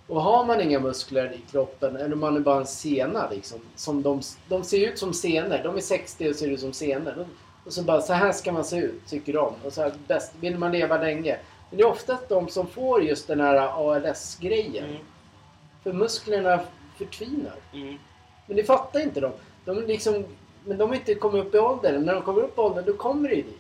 Och 0.07 0.23
har 0.23 0.45
man 0.45 0.61
inga 0.61 0.81
muskler 0.81 1.33
i 1.33 1.51
kroppen, 1.51 1.97
eller 1.97 2.17
man 2.17 2.37
är 2.37 2.41
bara 2.41 2.57
en 2.61 2.67
sena 2.67 3.31
liksom. 3.31 3.59
Som 3.77 4.03
de, 4.03 4.21
de 4.49 4.65
ser 4.65 4.89
ut 4.89 4.99
som 4.99 5.15
senor. 5.15 5.61
De 5.65 5.77
är 5.77 5.81
60 5.81 6.31
och 6.31 6.37
ser 6.37 6.49
ut 6.49 6.61
som 6.61 6.73
senor. 6.73 7.13
De, 7.17 7.25
och 7.65 7.73
så 7.73 7.83
bara, 7.83 8.01
så 8.01 8.13
här 8.13 8.33
ska 8.33 8.53
man 8.53 8.65
se 8.65 8.77
ut, 8.77 9.07
tycker 9.07 9.33
de. 9.33 9.55
Och 9.65 9.73
så 9.73 9.83
här, 9.83 9.93
bäst, 10.07 10.33
vill 10.41 10.59
man 10.59 10.73
leva 10.73 10.99
länge. 10.99 11.39
Men 11.71 11.77
det 11.79 11.83
är 11.83 11.87
oftast 11.87 12.29
de 12.29 12.49
som 12.49 12.67
får 12.67 13.03
just 13.03 13.27
den 13.27 13.41
här 13.41 13.57
ALS-grejen. 13.57 14.85
Mm. 14.85 14.97
För 15.83 15.93
musklerna 15.93 16.61
förtvinar. 16.99 17.55
Mm. 17.75 17.99
Men 18.47 18.57
det 18.57 18.65
fattar 18.65 19.01
inte 19.01 19.21
de. 19.21 19.33
de 19.65 19.87
liksom, 19.87 20.25
men 20.65 20.79
de 20.79 20.89
har 20.89 20.97
inte 20.97 21.15
kommit 21.15 21.45
upp 21.45 21.55
i 21.55 21.59
åldern. 21.59 22.05
När 22.05 22.15
de 22.15 22.23
kommer 22.23 22.43
upp 22.43 22.59
i 22.59 22.61
åldern, 22.61 22.85
då 22.87 22.93
kommer 22.93 23.29
det 23.29 23.35
ju 23.35 23.43
dit. 23.43 23.59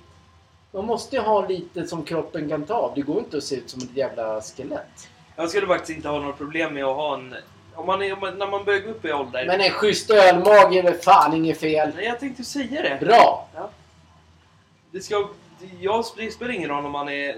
Man 0.70 0.84
måste 0.84 1.16
ju 1.16 1.22
ha 1.22 1.46
lite 1.46 1.86
som 1.86 2.04
kroppen 2.04 2.48
kan 2.48 2.64
ta. 2.64 2.92
Det 2.94 3.00
går 3.00 3.18
inte 3.18 3.36
att 3.36 3.44
se 3.44 3.56
ut 3.56 3.70
som 3.70 3.82
ett 3.82 3.96
jävla 3.96 4.40
skelett. 4.40 5.08
Jag 5.36 5.50
skulle 5.50 5.66
faktiskt 5.66 5.96
inte 5.96 6.08
ha 6.08 6.18
några 6.18 6.32
problem 6.32 6.74
med 6.74 6.84
att 6.84 6.96
ha 6.96 7.14
en... 7.14 7.34
Om 7.74 7.86
man 7.86 8.02
är, 8.02 8.12
om 8.12 8.20
man, 8.20 8.38
när 8.38 8.46
man 8.46 8.64
börjar 8.64 8.80
gå 8.80 8.90
upp 8.90 9.04
i 9.04 9.12
ålder. 9.12 9.46
Men 9.46 9.60
en 9.60 9.70
schysst 9.70 10.10
ölmage 10.10 10.76
är 10.76 10.82
väl 10.82 10.94
fan 10.94 11.34
inget 11.34 11.60
fel. 11.60 11.92
Nej, 11.96 12.04
jag 12.04 12.20
tänkte 12.20 12.44
säga 12.44 12.82
det. 12.82 13.06
Bra! 13.06 13.48
Det, 14.90 15.00
ska, 15.00 15.28
jag, 15.80 16.04
det 16.16 16.30
spelar 16.30 16.52
ingen 16.52 16.70
roll 16.70 16.86
om 16.86 16.92
man 16.92 17.08
är... 17.08 17.36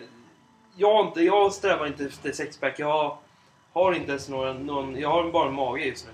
Jag, 0.77 1.07
inte, 1.07 1.23
jag 1.23 1.53
strävar 1.53 1.87
inte 1.87 2.05
efter 2.05 2.33
sexpack. 2.33 2.79
Jag 2.79 3.19
har 3.73 3.93
inte 3.93 4.11
ens 4.11 4.29
någon, 4.29 4.67
någon... 4.67 5.01
Jag 5.01 5.09
har 5.09 5.31
bara 5.31 5.49
en 5.49 5.55
mage 5.55 5.85
just 5.85 6.07
nu. 6.07 6.13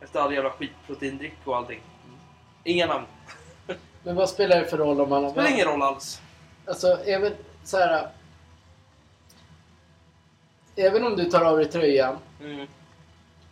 Efter 0.00 0.20
all 0.20 0.34
jävla 0.34 0.50
skitproteindryck 0.50 1.36
och 1.44 1.56
allting. 1.56 1.80
Inga 2.68 2.86
namn. 2.86 3.04
Men 4.02 4.16
vad 4.16 4.28
spelar 4.28 4.60
det 4.60 4.66
för 4.66 4.78
roll 4.78 5.00
om 5.00 5.08
man... 5.08 5.22
Det 5.22 5.30
spelar 5.30 5.50
ingen 5.50 5.66
roll 5.66 5.82
alls. 5.82 6.20
Alltså, 6.66 6.86
även 7.04 7.32
så 7.64 7.76
här. 7.78 8.08
Även 10.76 11.06
om 11.06 11.16
du 11.16 11.24
tar 11.24 11.44
av 11.44 11.56
dig 11.56 11.68
tröjan 11.68 12.18
Mm. 12.40 12.66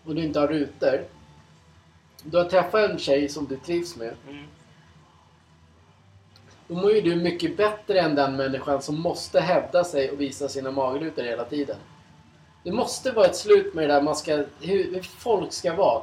och 0.05 0.15
du 0.15 0.25
inte 0.25 0.41
har 0.41 0.49
rutor. 0.49 1.05
Du 2.23 2.37
har 2.37 2.45
träffat 2.45 2.91
en 2.91 2.99
tjej 2.99 3.29
som 3.29 3.47
du 3.47 3.57
trivs 3.57 3.97
med. 3.97 4.15
Mm. 4.29 4.45
Då 6.69 6.75
mår 6.75 6.93
ju 6.93 7.01
du 7.01 7.17
mycket 7.17 7.57
bättre 7.57 8.01
än 8.01 8.15
den 8.15 8.37
människan 8.37 8.83
som 8.83 9.01
måste 9.01 9.41
hävda 9.41 9.85
sig 9.85 10.11
och 10.11 10.21
visa 10.21 10.49
sina 10.49 10.71
magrutor 10.71 11.23
hela 11.23 11.45
tiden. 11.45 11.77
Det 12.63 12.73
måste 12.73 13.13
vara 13.13 13.27
ett 13.27 13.37
slut 13.37 13.75
med 13.75 13.89
det 13.89 13.95
där 13.95 14.03
man 14.03 14.17
ska, 14.17 14.37
hur, 14.61 14.95
hur 14.95 15.03
folk 15.03 15.53
ska 15.53 15.75
vara. 15.75 16.03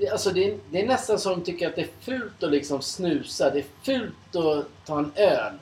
Det, 0.00 0.08
alltså 0.08 0.30
det, 0.30 0.50
är, 0.50 0.58
det 0.70 0.82
är 0.82 0.86
nästan 0.86 1.18
som 1.18 1.32
de 1.32 1.44
tycker 1.44 1.68
att 1.68 1.76
det 1.76 1.82
är 1.82 1.88
fult 2.00 2.42
att 2.42 2.50
liksom 2.50 2.82
snusa. 2.82 3.50
Det 3.50 3.58
är 3.58 3.64
fult 3.82 4.36
att 4.36 4.86
ta 4.86 4.98
en 4.98 5.12
öl. 5.14 5.52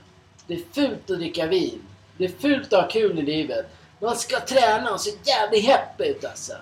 Det 0.46 0.54
är 0.54 0.60
fult 0.72 1.10
att 1.10 1.18
dricka 1.18 1.46
vin. 1.46 1.82
Det 2.16 2.24
är 2.24 2.28
fult 2.28 2.72
att 2.72 2.82
ha 2.82 2.88
kul 2.88 3.18
i 3.18 3.22
livet. 3.22 3.66
Man 4.00 4.16
ska 4.16 4.40
träna 4.40 4.92
och 4.92 5.00
se 5.00 5.10
jävligt 5.24 5.66
hepp 5.66 6.00
ut 6.00 6.24
alltså. 6.24 6.52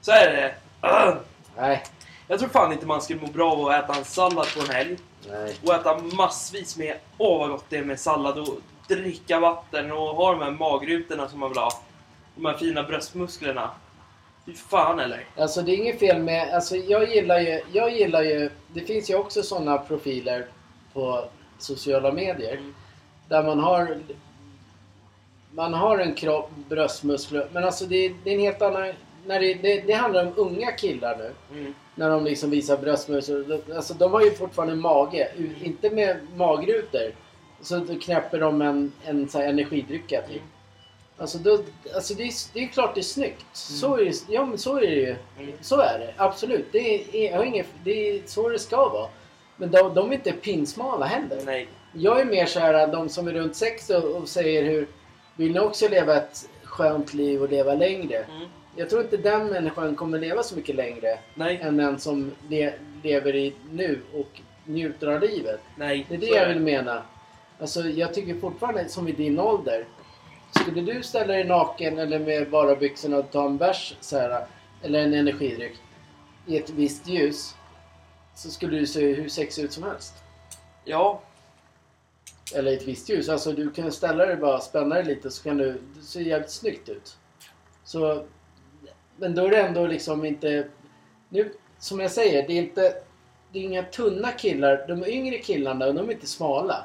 Så 0.00 0.10
är 0.10 0.32
det. 0.32 0.54
Ah. 0.80 1.14
Nej. 1.56 1.82
Jag 2.28 2.38
tror 2.38 2.48
fan 2.48 2.72
inte 2.72 2.86
man 2.86 3.02
skulle 3.02 3.20
må 3.20 3.26
bra 3.26 3.52
av 3.52 3.68
att 3.68 3.84
äta 3.84 3.98
en 3.98 4.04
sallad 4.04 4.46
på 4.54 4.60
en 4.60 4.70
helg. 4.70 4.98
Nej. 5.28 5.56
Och 5.62 5.74
äta 5.74 5.98
massvis 5.98 6.76
med... 6.76 6.96
Åh 7.18 7.38
vad 7.38 7.50
gott 7.50 7.64
det 7.68 7.76
är 7.76 7.84
med 7.84 8.00
sallad 8.00 8.38
och 8.38 8.58
dricka 8.88 9.40
vatten 9.40 9.92
och 9.92 9.98
ha 10.16 10.32
de 10.32 10.42
här 10.42 10.50
magrutorna 10.50 11.28
som 11.28 11.40
man 11.40 11.48
vill 11.48 11.58
ha. 11.58 11.82
De 12.34 12.44
här 12.44 12.56
fina 12.56 12.82
bröstmusklerna. 12.82 13.70
Fy 14.46 14.52
fan 14.54 15.00
eller? 15.00 15.26
Alltså 15.36 15.62
det 15.62 15.72
är 15.72 15.76
inget 15.76 15.98
fel 15.98 16.22
med, 16.22 16.54
alltså 16.54 16.76
jag 16.76 17.14
gillar 17.14 17.40
ju, 17.40 17.60
jag 17.72 17.92
gillar 17.92 18.22
ju, 18.22 18.50
det 18.72 18.80
finns 18.80 19.10
ju 19.10 19.14
också 19.14 19.42
sådana 19.42 19.78
profiler 19.78 20.46
på 20.92 21.24
sociala 21.58 22.12
medier. 22.12 22.52
Mm. 22.52 22.74
Där 23.28 23.42
man 23.42 23.58
har, 23.60 23.98
man 25.50 25.74
har 25.74 25.98
en 25.98 26.14
kropp, 26.14 26.50
bröstmuskler, 26.68 27.48
men 27.52 27.64
alltså 27.64 27.86
det, 27.86 28.14
det 28.24 28.30
är 28.30 28.34
en 28.34 28.40
helt 28.40 28.62
annan, 28.62 28.92
när 29.26 29.40
det, 29.40 29.54
det, 29.54 29.80
det 29.80 29.92
handlar 29.92 30.26
om 30.26 30.32
unga 30.36 30.72
killar 30.72 31.16
nu. 31.16 31.58
Mm. 31.58 31.74
När 31.94 32.10
de 32.10 32.24
liksom 32.24 32.50
visar 32.50 32.76
bröstmuskler. 32.76 33.60
Alltså 33.76 33.94
de 33.94 34.12
har 34.12 34.20
ju 34.20 34.30
fortfarande 34.30 34.74
mage, 34.74 35.28
inte 35.62 35.90
med 35.90 36.16
magrutor. 36.36 37.12
Så 37.60 37.86
knäpper 38.02 38.40
de 38.40 38.62
en, 38.62 38.92
en 39.04 39.28
så 39.28 39.38
här 39.38 39.48
energidrycka 39.48 40.22
typ. 40.22 40.30
Mm. 40.30 40.48
Alltså, 41.22 41.38
då, 41.38 41.58
alltså 41.94 42.14
det, 42.14 42.22
är, 42.22 42.32
det 42.52 42.62
är 42.62 42.66
klart 42.66 42.94
det 42.94 43.00
är 43.00 43.02
snyggt. 43.02 43.46
Så 43.52 43.96
är 43.96 44.04
det, 44.04 44.12
ja, 44.28 44.46
men 44.46 44.58
så 44.58 44.76
är 44.76 44.80
det 44.80 44.86
ju. 44.86 45.16
Mm. 45.38 45.52
Så 45.60 45.80
är 45.80 45.98
det. 45.98 46.14
Absolut. 46.16 46.66
Det 46.72 46.78
är, 46.78 47.32
jag 47.32 47.46
inget, 47.46 47.66
det 47.84 48.10
är 48.10 48.22
så 48.26 48.48
det 48.48 48.58
ska 48.58 48.88
vara. 48.88 49.08
Men 49.56 49.70
de, 49.70 49.94
de 49.94 50.10
är 50.10 50.14
inte 50.14 50.32
pinsmala 50.32 51.06
heller. 51.06 51.42
Nej. 51.44 51.68
Jag 51.92 52.20
är 52.20 52.24
mer 52.24 52.46
så 52.46 52.60
här, 52.60 52.86
de 52.86 53.08
som 53.08 53.28
är 53.28 53.32
runt 53.32 53.56
60 53.56 53.94
och, 53.94 54.04
och 54.04 54.28
säger 54.28 54.62
hur 54.62 54.86
vill 55.36 55.52
ni 55.52 55.60
också 55.60 55.88
leva 55.88 56.16
ett 56.16 56.48
skönt 56.62 57.14
liv 57.14 57.42
och 57.42 57.50
leva 57.50 57.74
längre? 57.74 58.16
Mm. 58.16 58.48
Jag 58.76 58.90
tror 58.90 59.02
inte 59.02 59.16
den 59.16 59.46
människan 59.46 59.94
kommer 59.94 60.18
leva 60.18 60.42
så 60.42 60.56
mycket 60.56 60.76
längre 60.76 61.18
Nej. 61.34 61.60
än 61.62 61.76
den 61.76 62.00
som 62.00 62.30
le, 62.48 62.72
lever 63.02 63.36
i 63.36 63.54
nu 63.70 64.00
och 64.14 64.40
njuter 64.64 65.06
av 65.06 65.20
livet. 65.20 65.60
Nej. 65.76 66.06
Det 66.08 66.14
är 66.14 66.18
det 66.18 66.26
jag 66.26 66.48
vill 66.48 66.60
mena. 66.60 67.02
Alltså 67.60 67.80
jag 67.80 68.14
tycker 68.14 68.34
fortfarande 68.34 68.88
som 68.88 69.08
i 69.08 69.12
din 69.12 69.38
ålder. 69.38 69.84
Skulle 70.60 70.80
du 70.80 71.02
ställa 71.02 71.32
dig 71.32 71.44
naken 71.44 71.98
eller 71.98 72.18
med 72.18 72.50
bara 72.50 72.76
byxorna 72.76 73.16
och 73.16 73.30
ta 73.30 73.46
en 73.46 73.56
bärs 73.56 73.96
så 74.00 74.18
här, 74.18 74.46
eller 74.82 75.02
en 75.02 75.14
energidryck 75.14 75.76
i 76.46 76.56
ett 76.56 76.70
visst 76.70 77.08
ljus. 77.08 77.54
Så 78.34 78.50
skulle 78.50 78.78
du 78.78 78.86
se 78.86 79.14
hur 79.14 79.28
sexig 79.28 79.62
ut 79.64 79.72
som 79.72 79.82
helst. 79.82 80.14
Ja. 80.84 81.22
Eller 82.54 82.70
i 82.70 82.74
ett 82.74 82.88
visst 82.88 83.08
ljus. 83.08 83.28
Alltså 83.28 83.52
du 83.52 83.70
kan 83.70 83.92
ställa 83.92 84.26
dig 84.26 84.36
bara, 84.36 84.60
spänna 84.60 84.94
dig 84.94 85.04
lite 85.04 85.30
så 85.30 85.42
kan 85.42 85.56
du, 85.56 85.80
du 85.94 86.02
ser 86.02 86.20
jävligt 86.20 86.50
snyggt 86.50 86.88
ut. 86.88 87.16
Så, 87.84 88.24
men 89.16 89.34
då 89.34 89.46
är 89.46 89.50
det 89.50 89.62
ändå 89.62 89.86
liksom 89.86 90.24
inte... 90.24 90.68
Nu, 91.28 91.52
som 91.78 92.00
jag 92.00 92.10
säger, 92.10 92.46
det 92.46 92.52
är 92.52 92.62
inte... 92.62 92.94
Det 93.52 93.58
är 93.58 93.62
inga 93.62 93.82
tunna 93.82 94.32
killar. 94.32 94.84
De 94.88 95.06
yngre 95.06 95.38
killarna, 95.38 95.92
de 95.92 96.08
är 96.08 96.12
inte 96.12 96.26
smala. 96.26 96.84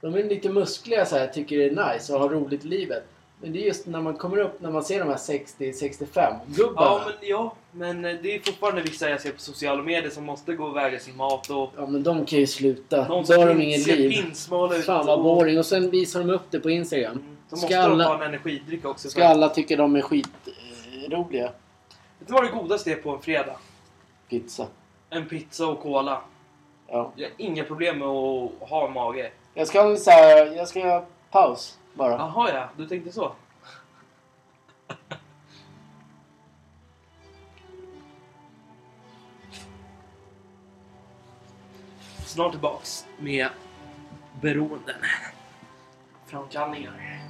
De 0.00 0.14
är 0.14 0.22
lite 0.22 0.48
muskliga 0.48 1.06
så 1.06 1.16
här, 1.16 1.26
tycker 1.26 1.58
det 1.58 1.64
är 1.64 1.92
nice 1.94 2.14
och 2.14 2.20
har 2.20 2.28
roligt 2.28 2.64
i 2.64 2.68
livet. 2.68 3.04
Men 3.40 3.52
det 3.52 3.62
är 3.62 3.66
just 3.66 3.86
när 3.86 4.00
man 4.00 4.14
kommer 4.16 4.36
upp, 4.38 4.60
när 4.60 4.70
man 4.70 4.84
ser 4.84 4.98
de 4.98 5.08
här 5.08 5.16
60-65 5.16 6.36
gubbarna. 6.46 6.86
Ja, 6.86 7.00
men, 7.06 7.14
ja, 7.28 7.54
men 7.72 8.04
eh, 8.04 8.16
det 8.22 8.34
är 8.34 8.40
fortfarande 8.40 8.82
vissa 8.82 9.10
jag 9.10 9.20
ser 9.20 9.32
på 9.32 9.40
sociala 9.40 9.82
medier 9.82 10.10
som 10.10 10.24
måste 10.24 10.52
gå 10.54 10.64
och 10.64 10.76
väga 10.76 10.98
sin 10.98 11.16
mat 11.16 11.50
och... 11.50 11.70
Ja 11.76 11.86
men 11.86 12.02
de 12.02 12.26
kan 12.26 12.38
ju 12.38 12.46
sluta. 12.46 13.08
Någon 13.08 13.24
Då 13.24 13.34
har 13.34 13.54
de 13.54 13.78
ser 13.78 13.96
liv. 13.96 14.10
pinsmala 14.22 14.76
ut. 14.76 14.84
Fan 14.84 15.06
vad 15.06 15.18
och- 15.18 15.24
boring. 15.24 15.58
Och 15.58 15.66
sen 15.66 15.90
visar 15.90 16.20
de 16.20 16.30
upp 16.30 16.42
det 16.50 16.60
på 16.60 16.70
Instagram. 16.70 17.12
Mm, 17.12 17.36
Ska 17.46 17.56
måste 17.56 17.80
alla- 17.80 18.04
de 18.08 18.18
ta 18.18 18.24
en 18.24 18.34
energidryck 18.34 18.84
också. 18.84 19.08
Ska 19.10 19.24
alla 19.24 19.48
tycka 19.48 19.76
de 19.76 19.96
är 19.96 20.00
skitroliga? 20.02 21.52
Vet 22.18 22.28
du 22.28 22.32
vad 22.32 22.44
det 22.44 22.50
godaste 22.50 22.92
är 22.92 22.96
på 22.96 23.10
en 23.10 23.20
fredag? 23.22 23.56
Pizza. 24.28 24.66
En 25.10 25.28
pizza 25.28 25.66
och 25.66 25.80
cola. 25.80 26.20
Ja. 26.88 27.12
Jag 27.16 27.26
har 27.28 27.32
inga 27.36 27.64
problem 27.64 27.98
med 27.98 28.08
att 28.08 28.50
ha 28.70 28.86
en 28.86 28.92
mage. 28.92 29.30
Jag 29.58 29.68
ska 29.68 29.96
så 29.96 30.10
här, 30.10 30.46
jag 30.56 30.68
ska 30.68 30.78
göra 30.78 31.04
paus 31.30 31.78
bara. 31.94 32.12
Jaha 32.12 32.50
ja, 32.50 32.68
du 32.76 32.86
tänkte 32.86 33.12
så. 33.12 33.32
Snart 42.26 42.52
tillbaks 42.52 43.06
med 43.18 43.48
beroenden. 44.40 44.96
Framkallningar. 46.26 47.20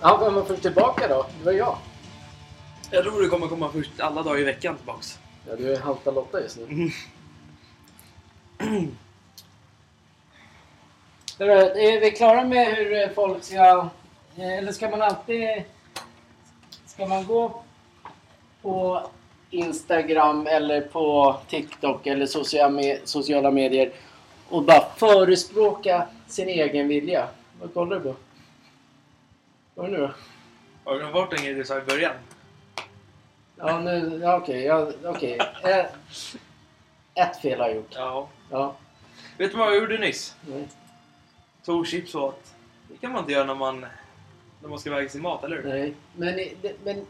Ja, 0.00 0.16
vem 0.16 0.34
var 0.34 0.42
först 0.42 0.62
tillbaka 0.62 1.08
då? 1.08 1.26
Det 1.38 1.44
var 1.44 1.52
jag. 1.52 1.78
Jag 2.90 3.04
tror 3.04 3.22
det 3.22 3.28
kommer 3.28 3.46
komma 3.46 3.70
först 3.72 4.00
alla 4.00 4.22
dagar 4.22 4.40
i 4.40 4.44
veckan 4.44 4.76
tillbaks. 4.76 5.18
Ja, 5.48 5.56
du 5.56 5.72
är 5.72 5.80
halta 5.80 6.10
Lotta 6.10 6.40
just 6.40 6.58
nu. 6.58 6.90
Hörru, 11.38 11.52
är 11.52 12.00
vi 12.00 12.10
klara 12.10 12.44
med 12.44 12.76
hur 12.76 13.08
folk 13.14 13.44
ska... 13.44 13.88
Eller 14.36 14.72
ska 14.72 14.90
man 14.90 15.02
alltid... 15.02 15.62
Ska 16.86 17.06
man 17.06 17.26
gå 17.26 17.62
på 18.62 19.06
Instagram 19.50 20.46
eller 20.46 20.80
på 20.80 21.36
TikTok 21.48 22.06
eller 22.06 22.26
sociala 23.06 23.50
medier 23.50 23.92
och 24.48 24.62
bara 24.62 24.84
förespråka 24.96 26.06
sin 26.26 26.48
egen 26.48 26.88
vilja? 26.88 27.28
Vad 27.60 27.74
kollar 27.74 27.96
du 27.96 28.02
på? 28.02 28.14
Vad 29.76 29.86
är 29.86 29.90
det 29.90 29.98
nu 29.98 30.02
då? 30.06 30.12
Har 30.84 30.92
du 30.92 30.98
glömt 30.98 31.14
bort 31.14 31.32
en 31.32 31.44
grej 31.44 31.54
du 31.54 31.64
sa 31.64 31.78
i 31.78 31.80
början? 31.80 32.12
Ja, 33.56 33.78
nu... 33.80 34.18
Ja, 34.22 34.36
okej. 34.36 34.62
Ja, 34.64 34.90
okej. 35.04 35.38
Eh, 35.64 35.86
Ett 37.14 37.40
fel 37.42 37.60
har 37.60 37.66
jag 37.66 37.76
gjort. 37.76 37.92
Ja. 37.94 38.28
Ja. 38.50 38.74
Vet 39.38 39.50
du 39.52 39.58
vad 39.58 39.68
jag 39.68 39.76
gjorde 39.76 39.98
nyss? 39.98 40.36
Nej. 40.48 40.68
Tog 41.64 41.86
chips 41.86 42.14
och 42.14 42.22
åt. 42.22 42.54
Det 42.88 42.96
kan 42.96 43.12
man 43.12 43.20
inte 43.20 43.32
göra 43.32 43.44
när 43.44 43.54
man, 43.54 43.86
när 44.62 44.68
man 44.68 44.78
ska 44.78 44.90
väga 44.90 45.08
sin 45.08 45.22
mat, 45.22 45.44
eller 45.44 45.56
hur? 45.56 45.68
Nej. 45.68 45.94
Men, 46.16 46.36
det- 46.36 46.84
men 46.84 47.06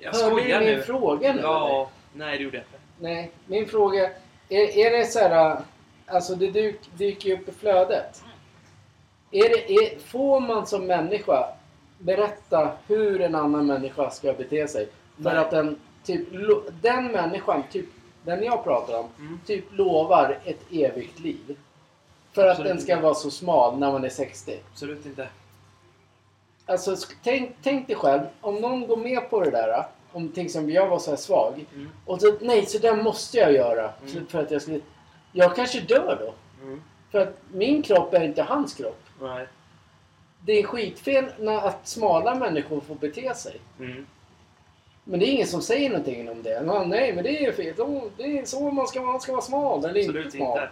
Jag 0.00 0.12
hörde 0.12 0.26
skojar 0.26 0.60
du 0.60 0.66
min 0.66 0.74
nu. 0.74 0.82
fråga 0.82 1.32
nu? 1.32 1.38
eller? 1.38 1.48
Ja, 1.48 1.90
nej 2.14 2.38
det 2.38 2.44
gjorde 2.44 2.56
jag 2.56 2.64
inte. 2.64 2.78
Nej, 3.00 3.30
min 3.46 3.68
fråga... 3.68 4.10
Är, 4.48 4.78
är 4.78 4.90
det 4.98 5.06
så 5.06 5.18
här... 5.18 5.60
Alltså 6.06 6.34
det 6.34 6.50
dyk, 6.50 6.80
dyker 6.96 7.28
ju 7.28 7.34
upp 7.34 7.48
i 7.48 7.52
flödet. 7.52 8.24
Är 9.30 9.48
det, 9.48 9.72
är, 9.72 9.98
får 9.98 10.40
man 10.40 10.66
som 10.66 10.86
människa 10.86 11.54
berätta 12.02 12.72
hur 12.86 13.20
en 13.20 13.34
annan 13.34 13.66
människa 13.66 14.10
ska 14.10 14.32
bete 14.32 14.68
sig? 14.68 14.88
För 15.22 15.34
att 15.36 15.50
den, 15.50 15.78
typ, 16.04 16.28
den 16.82 17.06
människan, 17.06 17.62
typ 17.70 17.86
den 18.24 18.42
jag 18.42 18.64
pratar 18.64 18.98
om, 18.98 19.06
Mm. 19.18 19.40
typ 19.46 19.64
lovar 19.70 20.38
ett 20.44 20.60
evigt 20.72 21.20
liv. 21.20 21.56
För 22.32 22.42
att 22.46 22.50
Absolut 22.50 22.68
den 22.72 22.80
ska 22.80 22.92
inte. 22.92 23.02
vara 23.02 23.14
så 23.14 23.30
smal 23.30 23.78
när 23.78 23.92
man 23.92 24.04
är 24.04 24.08
60. 24.08 24.58
Absolut 24.72 25.06
inte. 25.06 25.28
Alltså 26.66 26.96
tänk, 27.22 27.56
tänk 27.62 27.86
dig 27.86 27.96
själv, 27.96 28.20
om 28.40 28.54
någon 28.56 28.86
går 28.86 28.96
med 28.96 29.30
på 29.30 29.40
det 29.40 29.50
där. 29.50 29.84
Om 30.12 30.28
till 30.28 30.44
exempel 30.44 30.74
jag 30.74 30.88
var 30.88 30.98
så 30.98 31.10
här 31.10 31.16
svag. 31.16 31.66
Mm. 31.74 31.88
Och 32.06 32.20
så, 32.20 32.32
nej, 32.40 32.66
så 32.66 32.78
där 32.78 32.96
måste 32.96 33.38
jag 33.38 33.52
göra. 33.52 33.90
Mm. 34.12 34.26
För 34.26 34.42
att 34.42 34.50
jag 34.50 34.62
skulle... 34.62 34.80
Jag 35.32 35.56
kanske 35.56 35.80
dör 35.80 36.16
då. 36.20 36.34
Mm. 36.66 36.82
För 37.10 37.18
att 37.18 37.36
min 37.52 37.82
kropp 37.82 38.14
är 38.14 38.22
inte 38.24 38.42
hans 38.42 38.74
kropp. 38.74 39.02
Nej. 39.20 39.46
Det 40.44 40.52
är 40.52 40.62
skitfel 40.62 41.24
när 41.38 41.56
att 41.68 41.88
smala 41.88 42.34
människor 42.34 42.80
får 42.80 42.94
bete 42.94 43.34
sig. 43.34 43.56
Mm. 43.80 44.06
Men 45.04 45.20
det 45.20 45.26
är 45.26 45.32
ingen 45.32 45.46
som 45.46 45.62
säger 45.62 45.88
någonting 45.90 46.30
om 46.30 46.42
det. 46.42 46.62
Ja, 46.66 46.84
nej, 46.84 47.12
men 47.12 47.24
det 47.24 47.44
är 47.44 47.52
fel. 47.52 47.76
Så- 47.76 48.10
Det 48.16 48.38
är 48.38 48.44
så 48.44 48.70
man 48.70 48.86
ska. 48.86 49.02
Man 49.02 49.20
ska 49.20 49.32
vara 49.32 49.42
smal 49.42 49.84
eller 49.84 49.96
inte 50.00 50.08
Absolut 50.10 50.32
smal. 50.32 50.48
inte. 50.58 50.68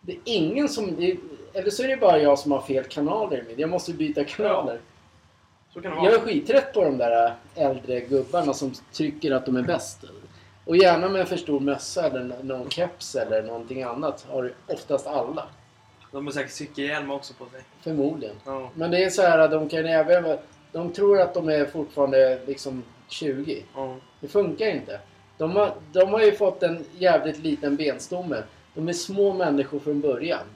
Det 0.00 0.12
är 0.12 0.18
ingen 0.24 0.68
som... 0.68 0.88
är- 1.02 1.16
Eller 1.52 1.70
så 1.70 1.82
är 1.82 1.88
det 1.88 1.96
bara 1.96 2.18
jag 2.18 2.38
som 2.38 2.52
har 2.52 2.60
fel 2.60 2.84
kanaler. 2.84 3.44
Jag 3.56 3.70
måste 3.70 3.92
byta 3.92 4.24
kanaler. 4.24 4.80
Det 5.74 5.80
Jag 5.84 5.96
är 5.96 6.10
vara. 6.10 6.20
skittrött 6.20 6.72
på 6.74 6.84
de 6.84 6.98
där 6.98 7.34
äldre 7.54 8.00
gubbarna 8.00 8.52
som 8.54 8.72
tycker 8.92 9.32
att 9.32 9.46
de 9.46 9.56
är 9.56 9.62
bäst. 9.62 9.98
Och 10.64 10.76
gärna 10.76 11.08
med 11.08 11.20
en 11.20 11.26
för 11.26 11.36
stor 11.36 11.60
mössa 11.60 12.06
eller 12.06 12.42
någon 12.42 12.70
keps 12.70 13.14
eller 13.14 13.42
någonting 13.42 13.82
annat. 13.82 14.26
Har 14.30 14.52
oftast 14.66 15.06
alla. 15.06 15.46
De 16.14 16.26
har 16.26 16.32
säkert 16.32 16.52
cykelhjälm 16.52 17.10
också 17.10 17.34
på 17.34 17.46
sig. 17.46 17.60
Förmodligen. 17.80 18.36
Ja. 18.44 18.70
Men 18.74 18.90
det 18.90 19.04
är 19.04 19.10
så 19.10 19.22
här 19.22 19.38
att 19.38 19.50
de 19.50 19.68
kan 19.68 19.86
även... 19.86 20.38
De 20.72 20.92
tror 20.92 21.20
att 21.20 21.34
de 21.34 21.48
är 21.48 21.64
fortfarande 21.64 22.40
liksom 22.46 22.84
20. 23.08 23.62
Ja. 23.74 23.96
Det 24.20 24.28
funkar 24.28 24.66
inte. 24.66 25.00
De 25.38 25.56
har, 25.56 25.74
de 25.92 26.12
har 26.12 26.22
ju 26.22 26.32
fått 26.32 26.62
en 26.62 26.84
jävligt 26.98 27.38
liten 27.38 27.76
benstomme. 27.76 28.42
De 28.74 28.88
är 28.88 28.92
små 28.92 29.34
människor 29.34 29.78
från 29.78 30.00
början. 30.00 30.46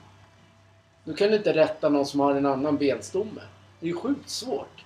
Du 1.03 1.13
kan 1.13 1.29
du 1.29 1.35
inte 1.35 1.53
rätta 1.53 1.89
någon 1.89 2.05
som 2.05 2.19
har 2.19 2.35
en 2.35 2.45
annan 2.45 2.77
benstomme. 2.77 3.41
Det 3.79 3.85
är 3.85 3.87
ju 3.87 3.95
sjukt 3.95 4.29
svårt. 4.29 4.85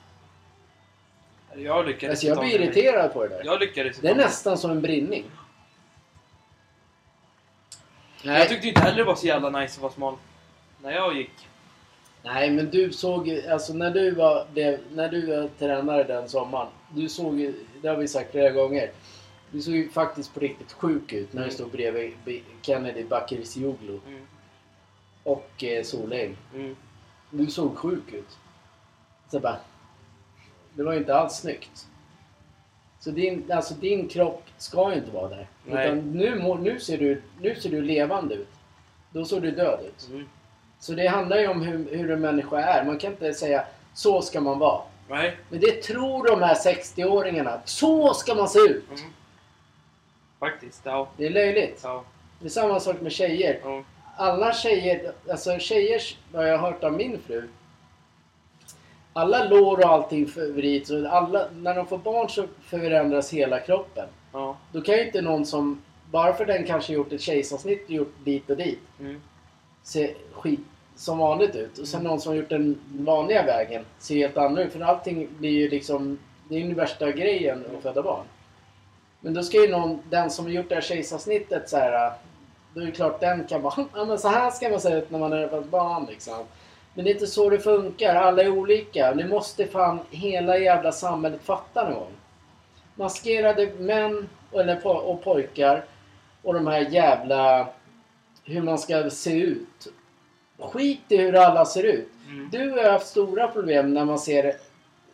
Jag 1.55 1.85
lyckades 1.87 2.09
Alltså 2.11 2.27
jag 2.27 2.39
blir 2.39 2.61
irriterad 2.61 3.13
på 3.13 3.23
det 3.23 3.29
där. 3.29 3.41
Jag 3.45 3.59
lyckades 3.59 3.99
Det 3.99 4.09
är 4.09 4.15
nästan 4.15 4.57
som 4.57 4.71
en 4.71 4.81
brinning. 4.81 5.25
Jag 8.23 8.49
tyckte 8.49 8.67
inte 8.67 8.81
heller 8.81 8.97
det 8.97 9.03
var 9.03 9.15
så 9.15 9.27
jävla 9.27 9.49
nice 9.49 9.75
att 9.75 9.81
vara 9.81 9.93
smal. 9.93 10.15
När 10.83 10.91
jag 10.91 11.17
gick. 11.17 11.47
Nej, 12.23 12.51
men 12.51 12.69
du 12.69 12.91
såg 12.91 13.29
alltså 13.49 13.73
när 13.73 13.91
du 13.91 14.11
var, 14.11 14.45
blev, 14.53 14.79
när 14.91 15.09
du 15.09 15.25
var 15.25 15.49
tränare 15.59 16.03
den 16.03 16.29
sommaren. 16.29 16.67
Du 16.95 17.09
såg 17.09 17.53
det 17.81 17.87
har 17.87 17.95
vi 17.95 18.07
sagt 18.07 18.31
flera 18.31 18.49
gånger. 18.49 18.91
Du 19.51 19.61
såg 19.61 19.73
ju 19.75 19.89
faktiskt 19.89 20.33
på 20.33 20.39
riktigt 20.39 20.71
sjuk 20.73 21.13
ut 21.13 21.33
när 21.33 21.41
du 21.41 21.45
Mm. 21.47 21.53
stod 21.55 21.71
bredvid 21.71 22.13
Kennedy 22.61 23.03
Bakircioglu 23.03 23.99
Mm. 24.07 24.27
och 25.23 25.63
eh, 25.63 25.83
Solheim. 25.83 26.37
Mm. 26.55 26.75
Du 27.29 27.47
såg 27.47 27.77
sjuk 27.77 28.13
ut. 28.13 28.37
Så 29.31 29.39
bara, 29.39 29.57
det 30.73 30.83
var 30.83 30.93
ju 30.93 30.99
inte 30.99 31.15
alls 31.15 31.33
snyggt. 31.35 31.87
Så 32.99 33.11
din, 33.11 33.51
alltså 33.51 33.73
din 33.73 34.07
kropp 34.07 34.43
ska 34.57 34.91
ju 34.91 34.97
inte 34.97 35.11
vara 35.11 35.29
där. 35.29 35.47
Nej. 35.65 35.85
Utan 35.87 35.97
nu, 36.11 36.57
nu, 36.61 36.79
ser 36.79 36.97
du, 36.97 37.21
nu 37.41 37.55
ser 37.55 37.69
du 37.69 37.81
levande 37.81 38.35
ut. 38.35 38.49
Då 39.11 39.25
såg 39.25 39.41
du 39.41 39.51
död 39.51 39.79
ut. 39.87 40.07
Mm. 40.09 40.29
Så 40.83 40.93
det 40.93 41.07
handlar 41.07 41.37
ju 41.39 41.47
om 41.47 41.61
hur, 41.61 41.97
hur 41.97 42.11
en 42.11 42.21
människa 42.21 42.59
är. 42.59 42.85
Man 42.85 42.97
kan 42.97 43.11
inte 43.11 43.33
säga 43.33 43.65
så 43.93 44.21
ska 44.21 44.41
man 44.41 44.59
vara. 44.59 44.81
Nej. 45.09 45.37
Men 45.49 45.59
det 45.59 45.71
tror 45.83 46.27
de 46.27 46.41
här 46.41 46.55
60-åringarna. 46.55 47.59
Så 47.65 48.13
ska 48.13 48.35
man 48.35 48.49
se 48.49 48.59
ut! 48.59 48.83
Mm. 48.89 49.01
Faktiskt, 50.39 50.81
ja. 50.83 51.07
Det 51.17 51.25
är 51.25 51.29
löjligt. 51.29 51.79
ja. 51.83 52.03
Det 52.39 52.45
är 52.45 52.49
samma 52.49 52.79
sak 52.79 53.01
med 53.01 53.11
tjejer. 53.11 53.59
ja. 53.63 53.83
Alla 54.17 54.53
tjejer, 54.53 55.11
alltså 55.31 55.59
tjejer, 55.59 56.01
vad 56.31 56.49
jag 56.49 56.57
har 56.57 56.71
hört 56.71 56.83
av 56.83 56.93
min 56.93 57.19
fru. 57.27 57.49
Alla 59.13 59.43
lår 59.43 59.77
och 59.79 59.85
allting 59.91 60.27
förvrids 60.27 60.89
och 60.91 61.05
alla, 61.05 61.47
när 61.55 61.75
de 61.75 61.87
får 61.87 61.97
barn 61.97 62.29
så 62.29 62.45
förändras 62.65 63.33
hela 63.33 63.59
kroppen. 63.59 64.07
ja. 64.31 64.57
Då 64.71 64.81
kan 64.81 64.95
ju 64.95 65.05
inte 65.05 65.21
någon 65.21 65.45
som, 65.45 65.81
bara 66.11 66.33
för 66.33 66.45
den 66.45 66.63
kanske 66.65 66.93
gjort 66.93 67.11
ett 67.13 67.21
kejsarsnitt 67.21 67.83
och 67.85 67.91
gjort 67.91 68.13
dit 68.23 68.49
och 68.49 68.57
dit, 68.57 68.79
Mm. 68.99 69.21
se 69.83 70.13
skit 70.33 70.59
som 70.95 71.17
vanligt 71.17 71.55
ut. 71.55 71.77
Och 71.77 71.87
sen 71.87 72.03
någon 72.03 72.21
som 72.21 72.31
har 72.31 72.37
gjort 72.37 72.49
den 72.49 72.81
vanliga 72.91 73.45
vägen 73.45 73.85
ser 73.99 74.15
helt 74.15 74.37
annorlunda 74.37 74.63
ut. 74.63 74.73
För 74.73 74.81
allting 74.81 75.29
blir 75.37 75.51
ju 75.51 75.69
liksom, 75.69 76.19
det 76.49 76.55
är 76.55 76.59
ju 76.59 76.67
den 76.67 76.75
värsta 76.75 77.11
grejen 77.11 77.65
att 77.77 77.83
föda 77.83 78.03
barn. 78.03 78.25
Men 79.19 79.33
då 79.33 79.43
ska 79.43 79.57
ju 79.57 79.71
någon, 79.71 79.99
den 80.09 80.31
som 80.31 80.45
har 80.45 80.51
gjort 80.51 80.69
det 80.69 80.75
här 80.75 80.81
kejsarsnittet 80.81 81.69
så 81.69 81.77
här. 81.77 82.11
Då 82.73 82.81
är 82.81 82.85
det 82.85 82.91
klart 82.91 83.19
den 83.19 83.47
kan 83.47 83.61
bara, 83.61 83.73
ja 83.95 84.05
men 84.05 84.19
så 84.19 84.27
här 84.27 84.51
ska 84.51 84.69
man 84.69 84.79
se 84.79 84.93
ut 84.93 85.11
när 85.11 85.19
man 85.19 85.33
är 85.33 85.59
ett 85.59 85.69
barn 85.69 86.05
liksom. 86.09 86.45
Men 86.93 87.05
det 87.05 87.11
är 87.11 87.13
inte 87.13 87.27
så 87.27 87.49
det 87.49 87.59
funkar. 87.59 88.15
Alla 88.15 88.41
är 88.43 88.49
olika. 88.49 89.13
Det 89.13 89.27
måste 89.27 89.67
fan 89.67 89.99
hela 90.09 90.57
jävla 90.57 90.91
samhället 90.91 91.43
fatta 91.43 91.83
någon 91.83 91.93
gång. 91.93 92.11
Maskerade 92.95 93.71
män 93.77 94.29
eller 94.51 94.87
och 94.87 95.23
pojkar 95.23 95.85
och 96.41 96.53
de 96.53 96.67
här 96.67 96.79
jävla 96.79 97.67
hur 98.43 98.61
man 98.61 98.77
ska 98.77 99.09
se 99.09 99.41
ut. 99.41 99.87
Skit 100.59 101.01
i 101.09 101.17
hur 101.17 101.35
alla 101.35 101.65
ser 101.65 101.83
ut. 101.83 102.09
Mm. 102.27 102.49
Du 102.51 102.69
har 102.71 102.91
haft 102.91 103.07
stora 103.07 103.47
problem 103.47 103.93
när 103.93 104.05
man 104.05 104.19
ser 104.19 104.55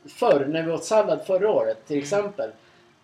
förr, 0.06 0.46
när 0.46 0.64
vi 0.64 0.72
åt 0.72 0.84
sallad 0.86 1.26
förra 1.26 1.50
året 1.50 1.88
till 1.88 1.96
Mm. 1.96 2.04
exempel. 2.04 2.52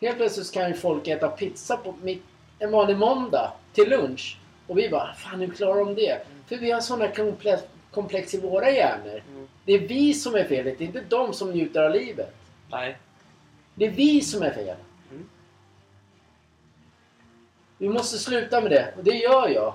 Helt 0.02 0.18
plötsligt 0.18 0.52
kan 0.52 0.68
ju 0.68 0.74
folk 0.74 1.08
äta 1.08 1.28
pizza 1.28 1.78
på 1.78 1.94
mitt, 2.02 2.24
en 2.60 2.72
vanlig 2.72 2.98
måndag 2.98 3.52
till 3.74 3.90
lunch. 3.90 4.38
Och 4.68 4.78
vi 4.78 4.90
bara, 4.90 5.14
fan 5.14 5.40
hur 5.40 5.48
klarar 5.48 5.86
de 5.86 5.96
det? 5.96 6.22
För 6.48 6.56
vi 6.58 6.72
har 6.72 6.82
sådana 6.82 7.08
komplex, 7.12 7.64
komplex 7.92 8.34
i 8.34 8.40
våra 8.42 8.72
hjärnor. 8.72 9.24
Mm. 9.32 9.48
Det 9.66 9.74
är 9.74 9.80
vi 9.80 10.14
som 10.14 10.36
är 10.36 10.44
felet, 10.44 10.78
det 10.78 10.84
är 10.84 10.86
inte 10.86 11.04
de 11.10 11.34
som 11.34 11.52
njuter 11.52 11.84
av 11.84 11.92
livet. 11.92 12.36
Nej. 12.72 12.98
Det 13.76 13.86
är 13.86 13.92
vi 13.92 14.22
som 14.22 14.44
är 14.44 14.52
fel. 14.52 14.76
Mm. 15.12 15.30
Vi 17.78 17.90
måste 17.90 18.18
sluta 18.18 18.62
med 18.62 18.72
det. 18.72 18.94
Och 18.98 19.04
det 19.04 19.16
gör 19.16 19.50
jag. 19.50 19.74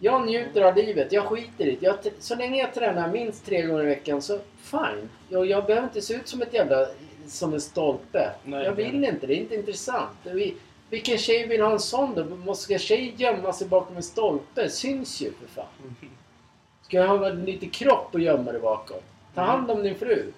Jag 0.00 0.26
njuter 0.26 0.62
av 0.62 0.76
livet. 0.76 1.12
Jag 1.12 1.24
skiter 1.24 1.66
i 1.66 1.76
det. 1.80 1.86
Jag, 1.86 1.96
så 2.18 2.34
länge 2.34 2.60
jag 2.60 2.74
tränar 2.74 3.12
minst 3.12 3.46
tre 3.46 3.62
gånger 3.62 3.82
i 3.82 3.86
veckan 3.86 4.22
så 4.22 4.38
fine. 4.62 5.08
Jag, 5.28 5.46
jag 5.46 5.66
behöver 5.66 5.86
inte 5.86 6.02
se 6.02 6.14
ut 6.14 6.28
som 6.28 6.42
ett 6.42 6.54
jävla... 6.54 6.86
Som 7.26 7.54
en 7.54 7.60
stolpe. 7.60 8.30
Nej, 8.44 8.64
jag 8.64 8.72
vill 8.72 9.04
inte. 9.04 9.26
Det 9.26 9.34
är 9.34 9.36
inte 9.36 9.54
intressant. 9.54 10.16
Vi, 10.22 10.54
vilken 10.90 11.18
tjej 11.18 11.46
vill 11.46 11.60
ha 11.60 11.72
en 11.72 11.80
sån 11.80 12.14
då? 12.14 12.24
Måste 12.24 12.78
tjej 12.78 13.14
gömma 13.16 13.52
sig 13.52 13.68
bakom 13.68 13.96
en 13.96 14.02
stolpe? 14.02 14.70
Syns 14.70 15.20
ju 15.20 15.32
för 15.32 15.46
fan. 15.46 15.66
Mm. 15.80 15.94
Ska 16.82 16.96
jag 16.96 17.08
ha 17.08 17.28
lite 17.28 17.66
kropp 17.66 18.08
och 18.12 18.20
gömma 18.20 18.52
dig 18.52 18.60
bakom? 18.60 18.96
Ta 19.34 19.40
hand 19.40 19.70
om 19.70 19.82
din 19.82 19.94
fru. 19.94 20.32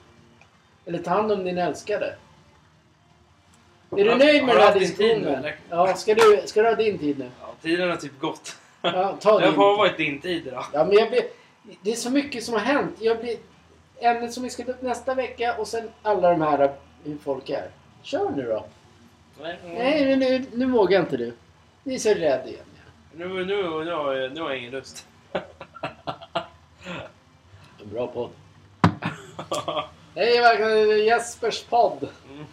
Eller 0.87 0.99
ta 0.99 1.11
hand 1.11 1.33
om 1.33 1.45
din 1.45 1.59
älskade. 1.59 2.15
Är 3.91 4.05
du 4.05 4.15
nöjd 4.15 4.45
med 4.45 4.57
den 4.57 4.63
här 4.63 4.79
diskussionen? 4.79 5.47
Ja, 5.71 5.95
ska 5.95 6.15
du, 6.15 6.43
ska 6.47 6.63
du 6.63 6.69
ha 6.69 6.75
din 6.75 6.99
tid 6.99 7.19
nu? 7.19 7.31
Ja, 7.41 7.55
tiden 7.63 7.91
har 7.91 7.97
typ 7.97 8.21
gått. 8.21 8.57
Ja, 8.83 9.17
ta 9.21 9.39
Det 9.41 9.47
din. 9.47 9.55
har 9.55 9.77
varit 9.77 9.97
din 9.97 10.21
tid 10.21 10.47
idag. 10.47 10.65
Ja, 10.73 10.85
men 10.85 10.97
jag 10.97 11.09
blir, 11.11 11.23
det 11.83 11.91
är 11.93 11.97
så 11.97 12.11
mycket 12.11 12.45
som 12.45 12.55
har 12.55 12.61
hänt. 12.61 12.97
Jag 13.01 13.21
blir, 13.21 13.37
ämnet 14.01 14.33
som 14.33 14.43
vi 14.43 14.51
ska 14.51 14.65
ta 14.65 14.71
upp 14.71 14.83
nästa 14.83 15.15
vecka 15.15 15.55
och 15.59 15.69
sen 15.69 15.91
alla 16.03 16.31
de 16.31 16.41
här 16.43 16.73
hur 17.05 17.19
folk 17.25 17.51
är. 17.51 17.71
Kör 18.03 18.31
nu 18.31 18.43
då. 18.43 18.65
Nej, 19.43 19.59
Nej, 19.65 20.05
nu, 20.05 20.17
nu, 20.17 20.45
nu 20.53 20.67
vågar 20.67 21.01
inte 21.01 21.17
du. 21.17 21.33
Ni 21.83 21.95
är 21.95 21.99
så 21.99 22.09
rädd 22.15 22.49
igen. 22.49 22.65
Nu, 23.15 23.29
nu, 23.29 23.45
nu, 23.45 23.63
har 23.63 24.15
jag- 24.15 24.33
nu 24.33 24.41
har 24.41 24.49
jag 24.51 24.59
ingen 24.59 24.71
lust. 24.73 25.07
En 25.33 25.41
bra 27.93 28.07
podd. 28.07 28.31
Hej, 30.15 30.41
välkommen 30.41 31.05
Jespers 31.05 31.63
podd. 31.65 32.09
Mm. 32.33 32.45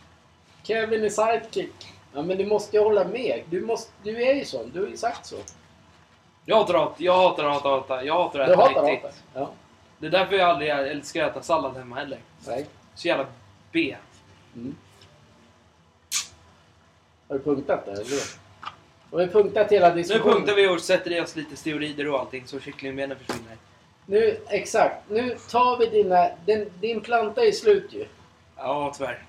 Kevin 0.64 1.04
är 1.04 1.10
sidekick. 1.10 1.88
Ja, 2.14 2.22
men 2.22 2.38
du 2.38 2.46
måste 2.46 2.78
ju 2.78 2.84
hålla 2.84 3.04
med. 3.04 3.42
Du, 3.50 3.62
måste, 3.62 3.92
du 4.04 4.24
är 4.24 4.34
ju 4.34 4.46
sån. 4.46 4.72
Du 4.74 4.80
har 4.82 4.88
ju 4.88 4.98
sagt 4.98 5.26
så. 5.26 5.36
Jag 6.50 6.56
hatar 6.56 6.74
att 6.74 7.00
jag 7.00 7.14
hatar 7.14 7.44
att 7.46 7.64
hatar, 7.64 8.02
jag 8.04 8.14
hatar 8.14 8.40
att 8.40 8.50
äta 8.50 8.62
hatar 8.62 8.84
riktigt. 8.84 9.04
hatar. 9.04 9.20
Ja. 9.34 9.52
Det 9.98 10.08
är 10.08 10.12
därför 10.12 10.36
jag 10.36 10.50
aldrig 10.50 10.70
älskar 10.70 11.24
att 11.24 11.32
äta 11.32 11.42
sallad 11.42 11.78
hemma 11.78 11.96
heller. 11.96 12.20
Nej. 12.48 12.66
Så 12.96 13.08
jävla 13.08 13.26
B. 13.72 13.96
Mm. 14.56 14.76
Har 17.28 17.38
du 17.38 17.44
punktat 17.44 17.86
det? 17.86 17.92
Eller? 17.92 18.22
Har 19.12 19.18
vi 19.18 19.28
punktat 19.28 19.72
hela 19.72 19.90
Nu 19.90 19.96
diskussionen? 19.96 20.34
punktar 20.36 20.56
vi 20.56 20.68
och 20.68 20.82
sätter 20.82 21.12
i 21.12 21.22
oss 21.22 21.36
lite 21.36 21.56
steroider 21.56 22.08
och 22.08 22.20
allting 22.20 22.48
så 22.48 22.60
kycklingbenen 22.60 23.18
försvinner. 23.18 23.58
Nu, 24.06 24.38
exakt. 24.50 25.10
Nu 25.10 25.38
tar 25.52 25.78
vi 25.78 25.86
dina... 25.86 26.30
Den, 26.46 26.70
din 26.80 27.02
planta 27.02 27.46
är 27.46 27.52
slut 27.52 27.94
ju. 27.94 28.06
Ja, 28.58 28.94
tyvärr. 28.98 29.24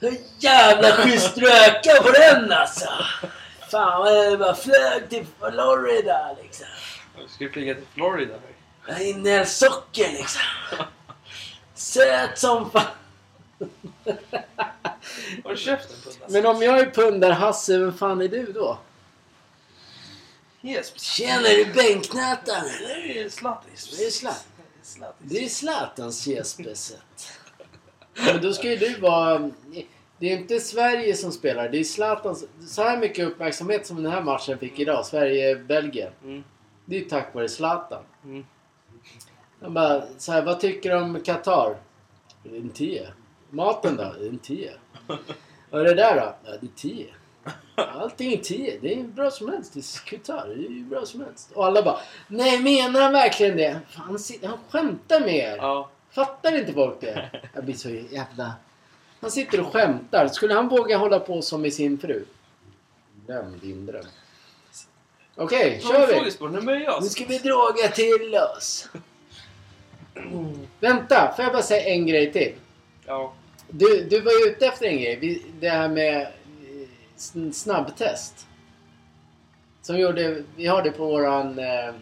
Hur 0.00 0.16
jävla 0.38 0.88
schysst 0.88 1.38
röka 1.38 2.02
på 2.02 2.10
den 2.10 2.52
alltså! 2.52 2.88
Fan 3.70 4.14
jag 4.14 4.38
bara 4.38 4.54
flög 4.54 5.10
till 5.10 5.26
Florida 5.38 6.36
liksom. 6.42 6.66
Ska 7.28 7.48
flyga 7.48 7.74
till 7.74 7.86
Florida. 7.94 8.34
Jag 8.86 9.08
innehöll 9.08 9.46
socker 9.46 10.12
liksom. 10.12 10.42
Söt 11.74 12.38
som 12.38 12.70
fan. 12.70 12.82
Håll 15.44 15.56
käften 15.56 15.96
Pundas. 16.04 16.30
Men 16.30 16.46
om 16.46 16.62
jag 16.62 16.78
är 16.78 16.90
pundar-Hasse, 16.90 17.78
vem 17.78 17.92
fan 17.92 18.20
är 18.20 18.28
du 18.28 18.52
då? 18.52 18.78
Yes. 20.62 21.00
Tjena, 21.00 21.48
är 21.48 21.64
du? 21.64 21.72
Det 21.72 23.20
är 23.20 23.28
Zlatis. 23.28 23.96
Det 23.98 24.04
är 24.04 24.10
Zlatan. 24.10 24.42
Zlatis. 24.82 25.30
Det 25.30 25.44
är 25.44 25.48
Zlatans 25.48 26.26
Jesperset. 26.26 27.32
Men 28.14 28.42
då 28.42 28.52
ska 28.52 28.70
ju 28.70 28.76
du 28.76 29.00
vara... 29.00 29.50
Det 30.18 30.32
är 30.32 30.38
inte 30.38 30.60
Sverige 30.60 31.14
som 31.14 31.32
spelar, 31.32 31.68
det 31.68 31.78
är 31.78 31.84
Zlatans... 31.84 32.44
Så 32.60 32.82
här 32.82 32.98
mycket 32.98 33.26
uppmärksamhet 33.26 33.86
som 33.86 34.02
den 34.02 34.12
här 34.12 34.22
matchen 34.22 34.58
fick 34.58 34.78
idag, 34.78 35.06
Sverige-Belgien. 35.06 36.12
Mm. 36.24 36.44
Det 36.84 36.98
är 36.98 37.04
tack 37.04 37.34
vare 37.34 37.48
Zlatan. 37.48 38.02
Mm. 38.24 38.44
Bara, 39.60 40.02
så 40.18 40.32
här, 40.32 40.42
vad 40.42 40.60
tycker 40.60 40.90
du 40.90 40.96
om 40.96 41.20
Qatar? 41.20 41.76
En 42.44 42.70
10. 42.70 43.08
Maten 43.50 43.96
då? 43.96 44.02
En 44.02 44.38
10. 44.38 44.72
Vad 45.70 45.80
är 45.80 45.84
det 45.84 45.94
där 45.94 46.16
då? 46.16 46.34
Ja, 46.44 46.52
det 46.60 46.66
är 46.66 46.70
10. 46.76 47.06
Allting 47.74 48.32
är 48.32 48.36
10. 48.36 48.78
Det 48.80 49.00
är 49.00 49.02
bra 49.02 49.30
som 49.30 49.48
helst. 49.48 49.74
Det 49.74 49.80
är 49.80 50.06
Qatar. 50.06 50.48
Det 50.48 50.66
är 50.66 50.84
bra 50.84 51.06
som 51.06 51.20
helst. 51.20 51.52
Och 51.52 51.66
alla 51.66 51.82
bara, 51.82 51.98
nej 52.28 52.62
menar 52.62 53.00
han 53.00 53.12
verkligen 53.12 53.56
det? 53.56 53.80
Han, 53.94 54.18
han 54.42 54.58
skämtar 54.68 55.20
med 55.20 55.36
er. 55.36 55.56
Ja. 55.56 55.90
Fattar 56.10 56.58
inte 56.58 56.72
folk 56.72 57.00
det? 57.00 57.30
Jag 57.54 57.64
blir 57.64 57.74
så 57.74 57.90
jävla... 57.90 58.52
Han 59.20 59.30
sitter 59.30 59.60
och 59.60 59.72
skämtar. 59.72 60.28
Skulle 60.28 60.54
han 60.54 60.68
våga 60.68 60.96
hålla 60.96 61.20
på 61.20 61.42
som 61.42 61.62
med 61.62 61.72
sin 61.72 61.98
fru? 61.98 62.24
Glöm 63.26 63.58
din 63.62 63.86
dröm. 63.86 64.04
Okej, 65.36 65.80
kör 65.82 66.06
vi! 66.06 66.30
Nu 67.00 67.08
ska 67.08 67.24
vi 67.24 67.38
droga 67.38 67.88
till 67.88 68.34
oss. 68.56 68.88
Vänta, 70.80 71.32
får 71.36 71.44
jag 71.44 71.52
bara 71.52 71.62
säga 71.62 71.94
en 71.94 72.06
grej 72.06 72.32
till? 72.32 72.54
Ja. 73.06 73.32
Du, 73.70 74.04
du 74.10 74.20
var 74.20 74.32
ju 74.32 74.50
ute 74.52 74.66
efter 74.66 74.86
en 74.86 74.96
grej. 74.96 75.16
Vi, 75.16 75.42
det 75.60 75.68
här 75.68 75.88
med 75.88 76.22
eh, 76.22 76.28
sn- 77.16 77.52
snabbtest. 77.52 78.46
Som 79.82 79.98
gjorde, 79.98 80.42
vi 80.56 80.66
har 80.66 80.82
det 80.82 80.90
på 80.90 81.06
våran 81.06 81.58
eh, 81.58 81.88
eh, 81.88 81.94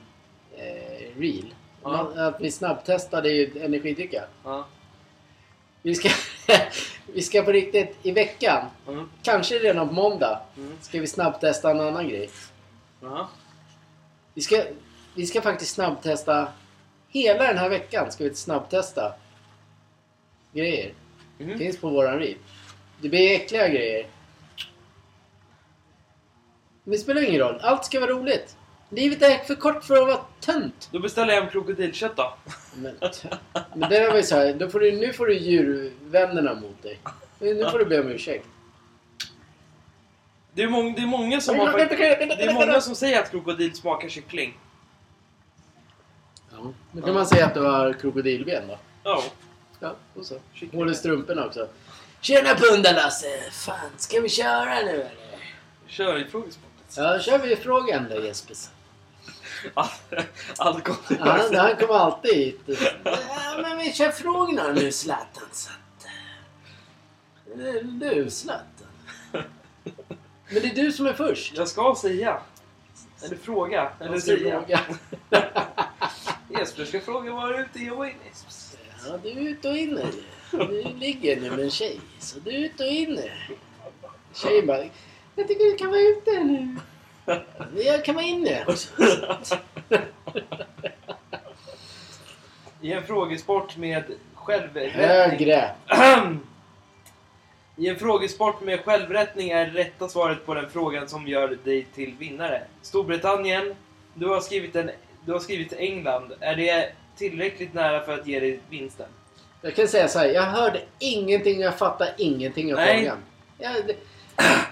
reel. 1.19 1.55
Ja. 1.83 2.13
Att 2.17 2.41
vi 2.41 2.51
snabbtestade 2.51 3.29
ju 3.29 3.63
energidricka. 3.65 4.25
Ja. 4.45 4.67
Vi 5.83 5.95
ska, 5.95 6.09
vi 7.15 7.23
ska 7.23 7.43
på 7.43 7.53
riktigt 7.53 7.97
i 8.03 8.13
veckan, 8.13 8.67
Mm. 8.89 9.11
kanske 9.23 9.55
redan 9.59 9.89
på 9.89 9.95
måndag, 9.95 10.41
Mm. 10.57 10.73
ska 10.81 11.01
vi 11.01 11.07
snabbtesta 11.07 11.71
en 11.71 11.81
annan 11.81 12.09
grej. 12.09 12.31
Jaha. 13.01 13.27
Vi 14.35 14.43
ska, 14.43 14.63
vi 15.15 15.27
ska 15.27 15.43
faktiskt 15.43 15.75
snabbtesta 15.75 16.49
hela 17.09 17.43
den 17.47 17.59
här 17.59 17.69
veckan. 17.69 18.13
Ska 18.13 18.25
vi 18.25 18.35
snabbtesta 18.35 19.13
grejer. 20.53 20.93
Mhm. 21.39 21.59
Finns 21.59 21.79
på 21.81 21.89
våran 21.89 22.19
reel. 22.19 22.37
Det 23.01 23.09
blir 23.09 23.35
äckliga 23.35 23.69
grejer. 23.69 24.07
Men 26.85 26.93
det 26.93 26.99
spelar 26.99 27.23
ingen 27.23 27.41
roll. 27.41 27.59
Allt 27.63 27.85
ska 27.85 28.01
vara 28.01 28.11
roligt. 28.11 28.57
Livet 28.91 29.23
är 29.23 29.39
för 29.39 29.55
kort 29.55 29.85
för 29.85 29.97
att 29.97 30.07
vara 30.07 30.21
tönt. 30.41 30.89
Då 30.93 30.99
beställer 30.99 31.35
jag 31.35 31.41
hem 31.41 31.51
krokodilkött 31.51 32.17
då. 32.17 32.35
Men, 32.75 32.99
men 33.75 33.91
det 33.91 34.09
var 34.09 34.17
ju 34.17 34.23
så 34.23 34.37
här, 34.37 34.55
då 34.55 34.69
får 34.71 34.81
du, 34.81 34.93
nu 34.93 35.13
får 35.13 35.27
du 35.27 35.39
djurvännerna 35.39 36.55
mot 36.55 36.83
dig. 36.83 36.99
Nu 37.39 37.71
får 37.71 37.79
du 37.79 37.85
be 37.85 38.01
om 38.01 38.09
ursäkt. 38.09 38.47
Det 40.53 40.63
är, 40.63 40.69
mång, 40.69 40.95
det 40.95 41.03
är 41.03 41.07
många 41.07 41.41
som 41.41 41.59
har, 41.59 41.73
det 41.79 42.45
är 42.45 42.55
många 42.55 42.81
som 42.81 42.95
säger 42.95 43.23
att 43.23 43.31
krokodil 43.31 43.75
smakar 43.75 44.09
kyckling. 44.09 44.59
Ja, 46.53 46.73
då 46.93 47.03
kan 47.03 47.15
man 47.15 47.27
säga 47.27 47.47
att 47.47 47.55
du 47.55 47.61
har 47.61 47.93
krokodilben 47.93 48.69
då. 48.69 48.79
Ja. 49.03 49.23
Ja, 49.81 49.95
och 50.15 50.27
så. 50.27 50.35
Kyckling. 50.53 50.81
Håller 50.81 50.95
strumporna 50.95 51.47
också. 51.47 51.69
Tjena 52.21 52.55
pundar-Lasse! 52.55 53.51
Fan, 53.53 53.91
ska 53.97 54.21
vi 54.21 54.29
köra 54.29 54.75
nu 54.75 54.91
eller? 54.91 55.11
Kör 55.87 56.19
i 56.19 56.25
frågesportet. 56.25 56.97
Ja, 56.97 57.13
då 57.13 57.19
kör 57.19 57.39
vi 57.39 57.57
frågan 57.57 58.07
då 58.11 58.25
Jesper. 58.25 58.57
Allt 60.59 60.85
kommer 60.85 61.19
Han, 61.21 61.55
han 61.55 61.77
kommer 61.77 61.95
alltid 61.95 62.35
hit. 62.35 62.61
Ja, 63.05 63.59
men 63.63 63.79
vi 63.79 63.93
kör 63.93 64.11
frågorna 64.11 64.73
nu 64.73 64.93
Zlatan. 64.93 65.49
Så 65.53 65.71
att, 65.71 66.07
eh, 67.61 67.83
du 67.83 68.31
Zlatan. 68.31 68.67
Men 70.49 70.63
det 70.63 70.71
är 70.71 70.75
du 70.75 70.93
som 70.93 71.07
är 71.07 71.13
först. 71.13 71.57
Jag 71.57 71.69
ska 71.69 71.97
säga. 72.01 72.41
Eller 73.25 73.37
fråga. 73.37 73.91
Eller 74.01 74.21
säga. 74.21 74.61
fråga. 74.61 74.81
Jesper 76.59 76.85
ska 76.85 77.01
fråga 77.01 77.33
vad 77.33 77.49
du 77.49 77.55
är 77.55 77.61
ute 77.61 77.91
och 77.91 78.07
in 78.07 78.13
i. 78.13 78.31
Ja, 79.07 79.19
du 79.23 79.29
är 79.31 79.37
ute 79.37 79.69
och 79.69 79.77
inne. 79.77 80.07
Du 80.51 80.83
ligger 80.83 81.41
nu 81.41 81.51
med 81.51 81.61
en 81.61 81.71
tjej, 81.71 82.01
så 82.19 82.39
du 82.39 82.51
är 82.51 82.59
ute 82.59 82.85
och 82.85 82.91
inne. 82.91 83.31
Tjejen 84.35 84.67
bara, 84.67 84.85
jag 85.35 85.49
tycker 85.49 85.65
du 85.65 85.77
kan 85.77 85.91
vara 85.91 86.01
ute 86.01 86.45
nu. 86.45 86.77
Jag 87.77 88.05
kan 88.05 88.15
vara 88.15 88.25
inne 88.25 88.65
också. 88.69 88.89
I 92.81 92.93
en 92.93 93.03
frågesport 93.03 93.77
med 93.77 94.05
självrättning. 94.35 95.05
Högre. 95.05 95.71
I 97.77 97.89
en 97.89 97.97
frågesport 97.97 98.61
med 98.61 98.81
självrättning 98.81 99.51
är 99.51 99.67
rätta 99.67 100.09
svaret 100.09 100.47
på 100.47 100.55
den 100.55 100.71
frågan 100.71 101.09
som 101.09 101.29
gör 101.29 101.59
dig 101.65 101.87
till 101.95 102.15
vinnare. 102.19 102.63
Storbritannien. 102.83 103.75
Du 104.15 104.27
har 104.27 104.41
skrivit, 104.41 104.77
en, 104.77 104.91
du 105.25 105.33
har 105.33 105.41
skrivit 105.41 105.73
England. 105.73 106.33
Är 106.41 106.57
det 106.57 106.93
tillräckligt 107.17 107.75
nära 107.75 108.01
för 108.05 108.15
att 108.15 108.27
ge 108.27 108.41
dig 108.41 108.61
vinsten? 108.71 109.07
Jag 109.63 109.75
kan 109.75 109.89
säga 109.89 110.09
så 110.09 110.19
här, 110.19 110.27
jag 110.27 110.43
hörde 110.43 110.81
ingenting, 110.99 111.61
jag 111.61 111.79
fattade 111.79 112.15
ingenting 112.19 112.73
av 112.75 112.81
Nej. 112.81 112.99
frågan. 112.99 113.19
Jag, 113.59 113.75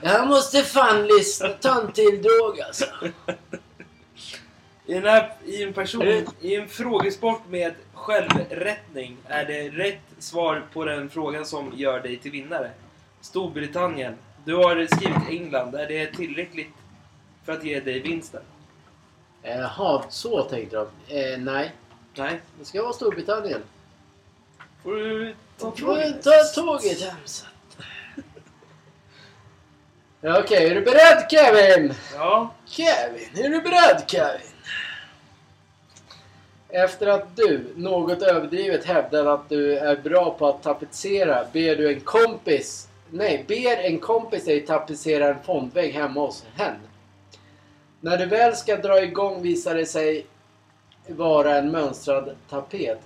jag 0.02 0.26
måste 0.28 0.62
fan 0.62 1.06
lyssna, 1.06 1.48
ta 1.48 1.80
en 1.80 1.92
till 1.92 2.22
drog 2.22 2.60
alltså. 2.60 2.84
I, 4.86 4.94
den 4.94 5.04
här, 5.04 5.32
I 5.44 5.62
en 5.62 5.72
person, 5.72 6.02
i 6.40 6.54
en 6.54 6.68
frågesport 6.68 7.42
med 7.48 7.74
självrättning 7.94 9.16
är 9.26 9.44
det 9.44 9.68
rätt 9.68 10.00
svar 10.18 10.62
på 10.72 10.84
den 10.84 11.10
frågan 11.10 11.46
som 11.46 11.72
gör 11.76 12.00
dig 12.00 12.16
till 12.16 12.30
vinnare. 12.30 12.70
Storbritannien. 13.20 14.14
Du 14.44 14.54
har 14.54 14.86
skrivit 14.96 15.28
England. 15.28 15.74
Är 15.74 15.86
det 15.86 16.06
tillräckligt 16.06 16.72
för 17.44 17.52
att 17.52 17.64
ge 17.64 17.80
dig 17.80 18.00
vinsten? 18.00 18.42
Jaha, 19.42 20.02
så 20.10 20.42
tänkte 20.42 20.76
de. 20.76 21.16
Eh, 21.16 21.38
nej, 21.38 21.72
Nej. 22.16 22.40
det 22.58 22.64
ska 22.64 22.82
vara 22.82 22.92
Storbritannien. 22.92 23.62
Får 24.82 24.92
du 24.96 25.34
ta 25.58 25.70
Då 25.70 25.76
får 25.76 25.98
jag 25.98 26.22
tåget? 26.22 26.22
ta 26.54 26.62
tåget 26.62 27.00
hem 27.02 27.16
Okej, 30.26 30.70
är 30.70 30.74
du 30.74 30.80
beredd 30.80 31.30
Kevin? 31.30 31.94
Ja. 32.14 32.54
Kevin, 32.66 33.44
är 33.44 33.48
du 33.48 33.60
beredd 33.60 34.04
Kevin? 34.06 34.46
Efter 36.68 37.06
att 37.06 37.36
du, 37.36 37.72
något 37.76 38.22
överdrivet, 38.22 38.84
hävdar 38.84 39.26
att 39.26 39.48
du 39.48 39.78
är 39.78 39.96
bra 39.96 40.36
på 40.38 40.48
att 40.48 40.62
tapetsera 40.62 41.44
ber 41.52 41.76
du 41.76 41.92
en 41.92 42.00
kompis, 42.00 42.88
nej, 43.10 43.44
ber 43.48 43.76
en 43.76 43.98
kompis 43.98 44.44
dig 44.44 44.66
tapetsera 44.66 45.28
en 45.28 45.42
fondvägg 45.42 45.92
hemma 45.92 46.20
hos 46.20 46.44
henne. 46.54 46.88
När 48.00 48.16
du 48.16 48.26
väl 48.26 48.56
ska 48.56 48.76
dra 48.76 49.02
igång 49.02 49.42
visar 49.42 49.74
det 49.74 49.86
sig 49.86 50.26
vara 51.06 51.56
en 51.56 51.70
mönstrad 51.70 52.36
tapet. 52.50 53.00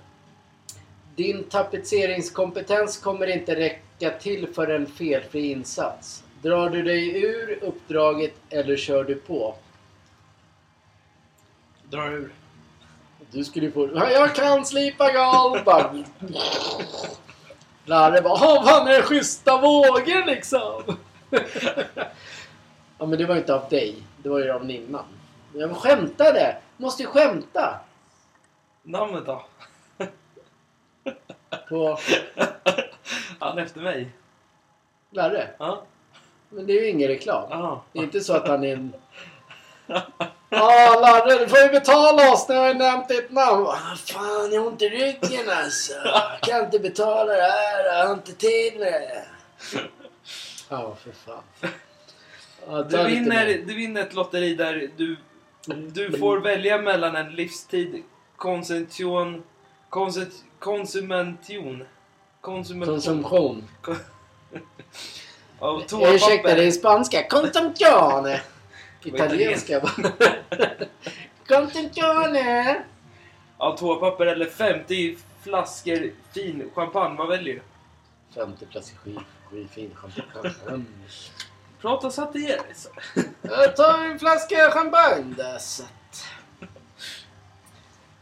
Din 1.15 1.43
tapetseringskompetens 1.43 2.97
kommer 2.97 3.27
inte 3.27 3.55
räcka 3.55 4.09
till 4.09 4.47
för 4.53 4.67
en 4.67 4.87
felfri 4.87 5.51
insats. 5.51 6.23
Drar 6.41 6.69
du 6.69 6.83
dig 6.83 7.23
ur 7.23 7.59
uppdraget 7.63 8.33
eller 8.49 8.77
kör 8.77 9.03
du 9.03 9.15
på? 9.15 9.55
Drar 11.83 12.11
ur. 12.11 12.33
Du 13.31 13.43
skulle 13.43 13.65
ju 13.65 13.71
få... 13.71 13.89
Ja, 13.95 14.09
Jag 14.11 14.35
kan 14.35 14.65
slipa 14.65 15.11
golv! 15.11 15.61
Larre 17.85 18.21
bara 18.21 18.33
Åh, 18.33 18.65
fan 18.65 18.87
är 18.87 18.91
det 18.91 19.01
schyssta 19.03 19.61
vågor 19.61 20.25
liksom? 20.25 20.97
ja 22.97 23.05
men 23.05 23.17
det 23.19 23.25
var 23.25 23.35
ju 23.35 23.41
inte 23.41 23.55
av 23.55 23.69
dig. 23.69 24.03
Det 24.17 24.29
var 24.29 24.39
ju 24.39 24.51
av 24.51 24.65
Ninnan. 24.65 25.05
Jag 25.53 25.75
skämtade! 25.77 26.57
Måste 26.77 27.03
ju 27.03 27.07
skämta! 27.07 27.79
Namnet 28.83 29.25
då? 29.25 29.45
På 31.69 31.97
Han 33.39 33.57
efter 33.57 33.81
mig. 33.81 34.09
Larre. 35.11 35.49
Ja. 35.59 35.83
Men 36.49 36.67
det 36.67 36.73
är 36.73 36.81
ju 36.81 36.89
ingen 36.89 37.07
reklam. 37.07 37.51
Aha. 37.51 37.83
Det 37.93 37.99
är 37.99 38.03
inte 38.03 38.21
så 38.21 38.33
att 38.33 38.47
han 38.47 38.63
är 38.63 38.73
en... 38.73 38.93
Ja, 40.49 40.99
Larre, 41.01 41.39
du 41.39 41.47
får 41.47 41.59
ju 41.59 41.67
betala 41.67 42.31
oss 42.31 42.49
när 42.49 42.55
jag 42.55 42.63
har 42.63 42.73
nämnt 42.73 43.07
ditt 43.07 43.31
namn. 43.31 43.65
Ah, 43.67 43.95
fan, 43.95 44.51
jag 44.51 44.61
har 44.61 44.67
ont 44.67 44.81
i 44.81 44.89
ryggen 44.89 45.49
alltså. 45.49 45.93
Jag 45.93 46.41
kan 46.41 46.65
inte 46.65 46.79
betala 46.79 47.33
det 47.33 47.41
här. 47.41 47.85
Jag 47.85 48.07
har 48.07 48.13
inte 48.13 48.33
tid 48.33 48.79
med 48.79 48.91
det. 48.91 49.25
Ja, 50.69 50.97
för 51.03 51.11
fan. 51.11 51.43
Du 52.89 53.03
vinner, 53.03 53.45
du 53.45 53.75
vinner 53.75 54.01
ett 54.01 54.13
lotteri 54.13 54.55
där 54.55 54.89
du, 54.97 55.15
du 55.91 56.17
får 56.17 56.37
välja 56.39 56.77
mellan 56.81 57.15
en 57.15 57.35
livstid 57.35 58.03
konsumtion, 58.35 59.43
konsum, 59.89 60.31
konsumention, 60.59 61.83
konsumention 62.41 63.23
Konsumtion. 63.23 63.67
av 65.59 65.81
Ursäkta, 65.81 66.47
det 66.47 66.51
är 66.51 66.55
toapapper. 66.55 66.71
spanska. 66.71 67.27
Consumione. 67.27 68.41
Italienska 69.03 69.79
bara. 69.99 70.11
Consumione. 71.47 72.83
Av 73.57 73.77
toapapper 73.77 74.25
eller 74.25 74.45
50 74.45 75.17
flaskor 75.43 76.11
fin 76.33 76.69
champagne. 76.75 77.17
Vad 77.17 77.27
väljer 77.27 77.55
du? 77.55 77.61
50 78.41 78.65
flaskor 78.71 79.23
skitfin 79.49 79.95
champagne. 79.95 80.53
Prata 81.81 82.11
så 82.11 82.21
att 82.21 82.33
det 82.33 82.39
ger 82.39 82.47
dig. 82.57 82.75
så. 82.75 82.89
Jag 83.43 83.75
tar 83.75 84.05
en 84.05 84.19
flaska 84.19 84.71
champagne 84.71 85.35
där 85.37 85.57
så 85.57 85.83
att... 85.83 86.25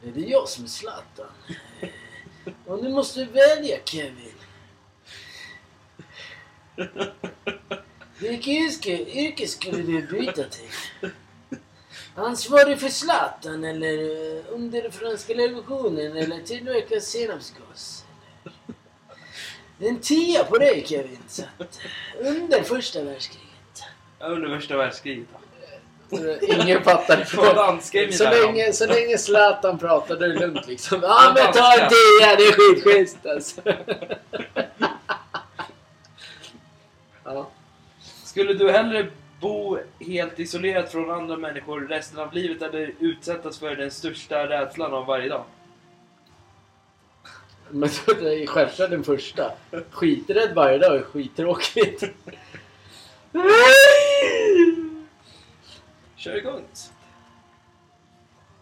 Är 0.03 0.11
det 0.11 0.21
jag 0.21 0.47
som 0.49 0.63
är 0.63 0.67
Zlatan? 0.67 1.25
Och 2.65 2.83
nu 2.83 2.89
måste 2.89 3.19
du 3.19 3.25
välja 3.25 3.77
Kevin. 3.85 4.33
Vilket 8.19 8.47
yrke, 8.47 8.91
yrke 8.91 9.47
skulle 9.47 9.83
du 9.83 10.01
byta 10.01 10.43
till? 10.43 11.11
Ansvarig 12.15 12.79
för 12.79 12.89
Zlatan 12.89 13.63
eller 13.63 13.93
eh, 14.37 14.43
under 14.49 14.89
franska 14.89 15.33
revolutionen 15.33 16.17
eller 16.17 16.41
tillverka 16.41 16.99
senapsgas? 16.99 18.05
En 19.79 19.99
tia 19.99 20.43
på 20.43 20.57
dig 20.57 20.85
Kevin. 20.87 21.19
Så 21.27 21.43
att, 21.57 21.79
under 22.19 22.63
första 22.63 23.03
världskriget. 23.03 23.83
Under 24.19 24.49
värsta 24.49 24.77
världskriget. 24.77 25.27
då. 25.31 25.37
Ingen 26.41 26.83
fattar 26.83 27.23
så 28.11 28.23
länge, 28.23 28.73
så 28.73 28.87
länge 28.87 29.17
Zlatan 29.17 29.77
det 30.15 30.27
lugnt 30.27 30.67
liksom. 30.67 30.99
Ja 31.03 31.33
men 31.35 31.53
ta 31.53 31.73
en 31.73 31.89
tia, 31.89 32.35
det 32.35 32.43
är 32.43 32.51
skitschysst 32.51 33.25
alltså. 33.25 33.61
Ja. 37.27 37.47
Skulle 38.23 38.53
du 38.53 38.71
hellre 38.71 39.07
bo 39.39 39.77
helt 39.99 40.39
isolerat 40.39 40.91
från 40.91 41.11
andra 41.11 41.37
människor 41.37 41.81
resten 41.81 42.19
av 42.19 42.33
livet 42.33 42.61
eller 42.61 42.93
utsättas 42.99 43.59
för 43.59 43.75
den 43.75 43.91
största 43.91 44.49
rädslan 44.49 44.93
av 44.93 45.05
varje 45.05 45.29
dag? 45.29 45.43
Men 47.69 47.89
så 47.89 48.13
det 48.19 48.43
är 48.43 48.47
självklart 48.47 48.89
den 48.89 49.03
första. 49.03 49.51
Skiträdd 49.91 50.55
varje 50.55 50.77
dag 50.77 50.95
är 50.95 51.01
skittråkigt. 51.01 52.03
Kör 56.15 56.37
igång! 56.37 56.63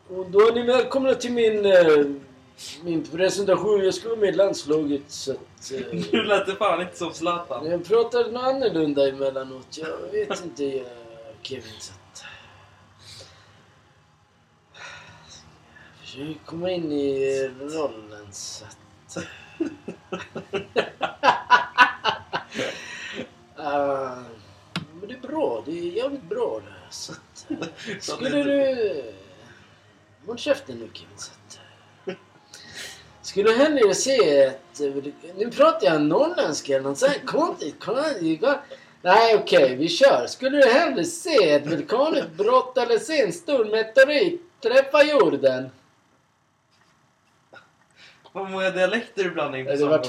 Och 0.08 0.26
då 0.32 0.48
är 0.48 0.54
ni 0.54 0.62
välkomna 0.62 1.14
till 1.14 1.34
min, 1.34 1.66
eh, 1.66 2.06
min 2.84 3.04
presentation. 3.04 3.84
Jag 3.84 3.94
ska 3.94 4.10
vara 4.10 4.20
med 4.20 4.30
i 4.30 4.32
landslaget 4.38 5.02
så 5.08 5.32
att... 5.32 5.72
eh, 5.72 5.80
Nu 6.12 6.24
lät 6.24 6.46
det 6.46 6.56
fan 6.56 6.82
inte 6.82 6.98
som 6.98 7.14
Zlatan. 7.14 7.66
Jag 7.66 7.86
pratar 7.86 8.32
något 8.32 8.44
annorlunda 8.44 9.10
emellanåt. 9.10 9.78
Jag 9.78 10.12
vet 10.12 10.44
inte 10.44 10.64
jag, 10.64 10.86
Kevin. 11.42 11.64
Så 11.80 11.94
att... 11.94 12.24
Jag 16.00 16.08
försöker 16.08 16.46
komma 16.46 16.72
in 16.72 16.92
i 16.92 17.48
rollen 17.60 18.28
så 18.32 18.66
att... 18.66 19.18
Ah, 23.58 24.16
men 25.00 25.08
det 25.10 25.14
är 25.14 25.20
bra. 25.28 25.64
Det 25.66 25.72
är 25.72 26.04
Skulle 28.00 28.44
du... 28.44 29.14
Håll 30.26 30.38
käften 30.38 30.78
nu 30.78 30.90
Kim. 30.94 31.08
så 31.16 31.32
att- 31.32 31.60
Skulle 33.36 33.52
hellre 33.52 33.96
se 33.96 34.40
ett... 34.40 34.80
Nu 35.38 35.52
pratar 35.52 35.88
jag 35.88 36.02
norrländska 36.02 36.76
eller 36.76 36.90
något 36.90 36.98
sånt 36.98 37.26
konstigt. 37.26 37.76
Nej 39.02 39.36
okej, 39.36 39.76
vi 39.76 39.90
kör. 39.90 40.26
Skulle 40.28 40.58
du 40.58 40.70
hellre 40.70 41.04
se 41.04 41.50
ett 41.50 41.68
vulkanutbrott 41.68 42.78
eller 42.78 42.98
se 43.00 43.22
en 43.22 43.34
stor 43.34 43.66
meteorit 43.66 44.42
träffa 44.62 45.04
jorden? 45.04 45.70
Vad 48.32 48.50
många 48.52 48.70
dialekter 48.70 49.24
du 49.24 49.32
blandar 49.32 49.60
in 49.60 49.66
på 49.66 49.72
Det 49.72 49.78
samma 49.78 49.92
gång. 49.98 50.02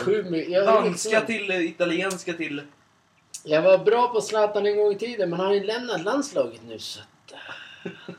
Danska 0.65 1.21
till 1.21 1.51
eh, 1.51 1.61
italienska 1.61 2.33
till... 2.33 2.63
jag 3.45 3.63
var 3.63 3.79
bra 3.79 4.09
på 4.09 4.21
Zlatan 4.21 4.67
en 4.67 4.77
gång 4.77 4.93
i 4.93 4.99
tiden 4.99 5.31
men 5.31 5.39
han 5.39 5.49
har 5.49 5.55
ju 5.55 5.65
lämnat 5.65 6.05
landslaget 6.05 6.61
nu 6.69 6.79
så 6.79 7.01
att... 7.01 7.33
eh, 7.33 8.15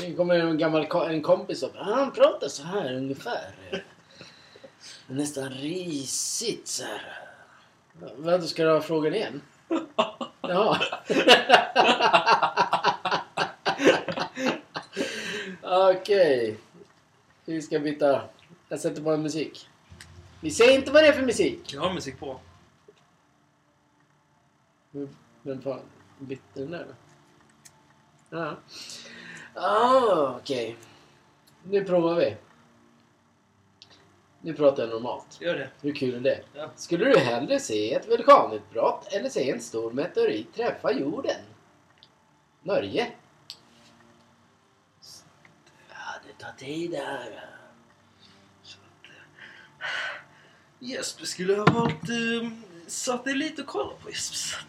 Nu 0.08 0.14
kommer 0.16 0.34
en 0.34 0.58
gammal 0.58 0.86
en 1.08 1.22
kompis 1.22 1.62
upp. 1.62 1.72
Han 1.76 2.12
pratar 2.12 2.48
så 2.48 2.62
här 2.62 2.94
ungefär. 2.94 3.54
Nästan 5.06 5.50
risigt 5.50 6.68
så 6.68 6.84
här. 6.84 7.18
Vänta, 8.16 8.46
ska 8.46 8.64
du 8.64 8.70
ha 8.70 8.80
frågan 8.80 9.14
igen? 9.14 9.42
Ja. 10.48 10.78
Okej. 15.90 16.58
Vi 17.44 17.62
ska 17.62 17.78
byta. 17.78 18.22
Jag 18.68 18.80
sätter 18.80 19.02
på 19.02 19.10
en 19.10 19.22
musik. 19.22 19.68
Vi 20.40 20.50
säger 20.50 20.78
inte 20.78 20.90
vad 20.92 21.02
det 21.02 21.08
är 21.08 21.12
för 21.12 21.22
musik. 21.22 21.72
Jag 21.74 21.80
har 21.80 21.94
musik 21.94 22.20
på. 22.20 22.40
Vem 25.42 25.62
fan 25.62 25.80
bytte 26.18 26.60
den 26.60 26.70
där 26.70 26.86
då? 26.88 26.94
Ja. 28.36 28.56
Ah, 29.54 30.36
okej. 30.36 30.76
Nu 31.62 31.84
provar 31.84 32.14
vi. 32.14 32.36
Nu 34.44 34.54
pratar 34.54 34.82
jag 34.82 34.90
normalt. 34.90 35.40
Gör 35.40 35.54
det. 35.54 35.68
Hur 35.80 35.94
kul 35.94 36.14
är 36.14 36.20
det? 36.20 36.40
Ja. 36.54 36.70
Skulle 36.76 37.04
du 37.04 37.18
hellre 37.18 37.60
se 37.60 37.94
ett 37.94 38.08
vulkanutbrott 38.08 39.12
eller 39.12 39.28
se 39.28 39.50
en 39.50 39.60
stor 39.60 39.92
meteorit 39.92 40.54
träffa 40.54 40.92
jorden? 40.92 41.36
Norge? 42.62 43.12
Ja, 45.88 45.96
det 46.26 46.44
tar 46.44 46.52
tid 46.52 46.90
det 46.90 46.96
här. 46.96 47.50
Så 48.62 48.78
att, 48.78 49.10
eh, 49.10 49.86
Jesper 50.78 51.24
skulle 51.24 51.56
ha 51.56 51.64
valt 51.64 52.08
eh, 52.08 52.50
satellit 52.86 53.58
att 53.58 53.66
kolla 53.66 53.92
på 54.02 54.10
Jesper. 54.10 54.64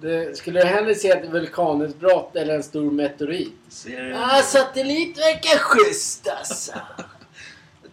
Det, 0.00 0.36
skulle 0.38 0.60
du 0.60 0.66
hellre 0.66 0.94
se 0.94 1.08
ett 1.08 1.30
vulkanutbrott 1.30 2.36
eller 2.36 2.54
en 2.54 2.62
stor 2.62 2.90
meteorit? 2.90 3.54
Ser 3.68 4.02
du? 4.02 4.14
Ah, 4.14 4.42
satellit 4.42 5.18
verkar 5.18 5.58
schysst 5.58 6.28
alltså. 6.28 6.72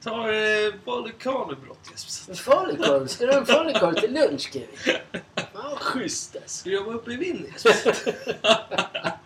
Tar 0.03 0.27
eh, 0.29 0.73
vulkanutbrott 0.85 1.91
Jesper. 1.91 2.31
En 2.31 2.37
falukorv? 2.37 3.07
Ska 3.07 3.25
du 3.25 3.31
ha 3.31 3.39
en 3.39 3.45
falukorv 3.45 3.93
till 3.93 4.13
lunch 4.13 4.53
Kevin? 4.53 4.67
Fan 5.35 5.45
vad 5.53 5.79
schysst 5.79 6.35
alltså. 6.35 6.57
Ska 6.59 6.69
du 6.69 6.75
jobba 6.75 6.91
uppe 6.91 7.11
i 7.11 7.15
vind 7.15 7.45
Jesper? 7.45 8.15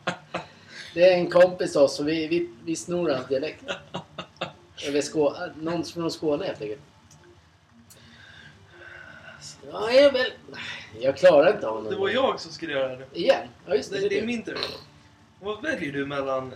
Det 0.93 1.13
är 1.13 1.17
en 1.17 1.29
kompis 1.29 1.75
oss 1.75 1.99
och 1.99 2.07
vi, 2.07 2.27
vi, 2.27 2.49
vi 2.65 2.75
snor 2.75 3.09
hans 3.09 3.27
dialekt. 3.27 3.63
Över 4.87 5.01
Skå, 5.01 5.35
någon 5.61 5.83
från 5.83 6.11
Skåne 6.11 6.45
helt 6.45 6.61
enkelt. 6.61 6.81
Ja, 9.71 9.91
jag 9.91 10.11
väl... 10.11 10.31
Jag 10.99 11.17
klarar 11.17 11.53
inte 11.53 11.67
honom. 11.67 11.91
Det 11.91 11.95
var 11.95 12.09
jag 12.09 12.39
som 12.39 12.51
skulle 12.51 12.73
göra 12.73 12.95
det. 12.95 13.05
Igen? 13.13 13.47
Ja, 13.67 13.75
just 13.75 13.91
det. 13.91 13.99
Det, 13.99 14.09
det, 14.09 14.19
är 14.19 14.25
min 14.25 14.43
tur. 14.43 14.57
Vad 15.39 15.61
väljer 15.61 15.93
du 15.93 16.05
mellan... 16.05 16.53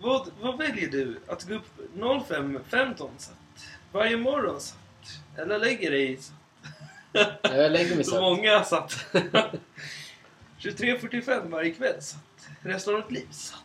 Vad, 0.00 0.30
vad 0.40 0.58
väljer 0.58 0.88
du? 0.88 1.20
Att 1.26 1.48
gå 1.48 1.54
upp 1.54 1.66
05.15 1.96 3.08
satt? 3.16 3.36
Varje 3.92 4.16
morgon 4.16 4.60
satt? 4.60 4.76
Eller 5.36 5.58
lägger 5.58 5.90
dig 5.90 6.16
satt? 6.16 6.34
Ja, 7.12 7.26
jag 7.42 7.72
lägger 7.72 7.94
mig 7.96 8.04
Så 8.04 8.10
så. 8.10 8.20
många 8.20 8.64
satt. 8.64 9.06
23.45 10.58 11.50
varje 11.50 11.70
kväll 11.70 12.02
satt. 12.02 12.48
Resten 12.62 12.94
av 12.94 13.00
ditt 13.00 13.10
liv 13.10 13.28
satt. 13.30 13.62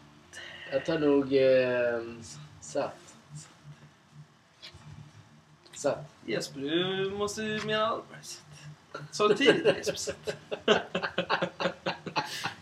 Jag 0.72 0.86
tar 0.86 1.00
nog... 1.00 1.34
Eh, 1.34 2.02
satt. 2.62 3.16
Satt. 5.74 6.06
Jesper, 6.26 6.60
du 6.60 7.12
måste 7.12 7.42
ju 7.42 7.62
mena 7.66 7.86
allvar. 7.88 8.18
Satt. 8.22 8.42
Sa 9.12 9.28
du 9.28 9.36
tidigt 9.36 9.78
Jesper 9.78 9.96
satt. 9.96 10.36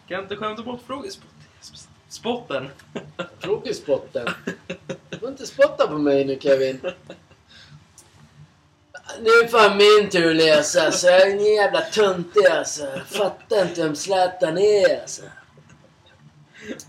Kan 0.07 0.24
inte 0.24 0.36
skämta 0.36 0.64
bort 0.64 0.82
frågespotten 0.88 1.39
satt. 1.61 1.89
Spotten. 2.09 2.70
Frågespotten. 3.39 4.28
Du 5.09 5.18
får 5.18 5.30
inte 5.30 5.45
spotta 5.47 5.88
på 5.88 5.97
mig 5.97 6.26
nu 6.26 6.39
Kevin. 6.39 6.82
Nu 9.22 9.30
är 9.30 9.47
fan 9.47 9.78
min 9.78 10.09
tur 10.09 10.30
att 10.30 10.36
läsa 10.36 10.86
alltså. 10.86 11.07
Jag 11.07 11.22
är 11.22 11.32
en 11.32 11.45
jävla 11.45 11.82
töntig 11.82 12.45
alltså. 12.45 12.82
Jag 12.82 13.05
fattar 13.05 13.61
inte 13.61 13.84
vem 13.84 13.95
Zlatan 13.95 14.57
är 14.57 15.01
alltså. 15.01 15.22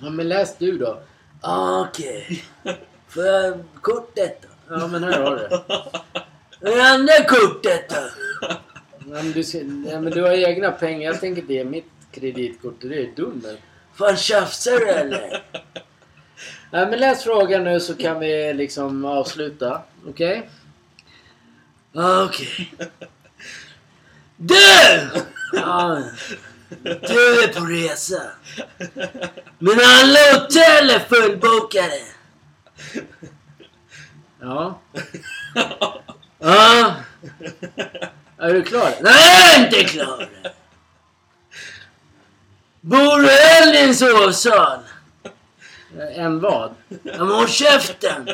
Ja 0.00 0.10
men 0.10 0.28
läs 0.28 0.56
du 0.58 0.78
då. 0.78 0.98
Ah, 1.40 1.80
Okej. 1.80 2.44
Får 3.08 3.24
jag 3.24 3.64
kortet 3.80 4.42
då? 4.42 4.74
Ja 4.74 4.86
men 4.86 5.04
här 5.04 5.22
har 5.22 5.36
du. 5.36 5.48
Det 6.60 6.82
andra 6.82 7.24
kortet 7.24 7.88
då? 7.88 7.96
Ja, 8.40 9.22
men 9.22 9.32
du, 9.32 9.42
ja, 9.90 10.00
men 10.00 10.12
du 10.12 10.22
har 10.22 10.30
egna 10.30 10.70
pengar. 10.70 11.10
Jag 11.10 11.20
tänker 11.20 11.42
inte 11.42 11.54
ge 11.54 11.64
mitt 11.64 11.90
kreditkort. 12.12 12.74
Du 12.80 12.94
är 13.02 13.10
dum 13.16 13.40
men. 13.44 13.56
Fan 13.94 14.16
tjafsar 14.16 14.78
du 14.78 14.88
eller? 14.88 15.42
Nej 16.70 16.86
men 16.86 16.98
läs 16.98 17.24
frågan 17.24 17.64
nu 17.64 17.80
så 17.80 17.94
kan 17.94 18.20
vi 18.20 18.54
liksom 18.54 19.04
avsluta. 19.04 19.82
Okej? 20.08 20.48
Okej. 21.94 22.74
Du! 24.36 25.10
Ja, 25.52 26.02
du 26.82 27.42
är 27.42 27.52
på 27.52 27.64
resa. 27.64 28.22
Men 29.58 29.80
alla 29.84 30.18
hotell 30.32 30.90
är 30.90 30.98
fullbokade. 31.08 32.00
Ja. 34.40 34.80
Ja. 36.38 36.94
Är 38.38 38.54
du 38.54 38.62
klar? 38.62 38.94
Nej, 39.00 39.40
jag 39.42 39.54
är 39.54 39.64
inte 39.64 39.84
klar. 39.84 40.28
Bor 42.80 43.22
du 43.22 43.28
hellre 43.28 43.76
i 43.76 43.84
en 43.84 43.94
sovsal? 43.94 44.78
En 46.14 46.40
vad? 46.40 46.74
Ja, 46.88 46.98
men 47.18 47.28
håll 47.28 47.48
käften! 47.48 48.28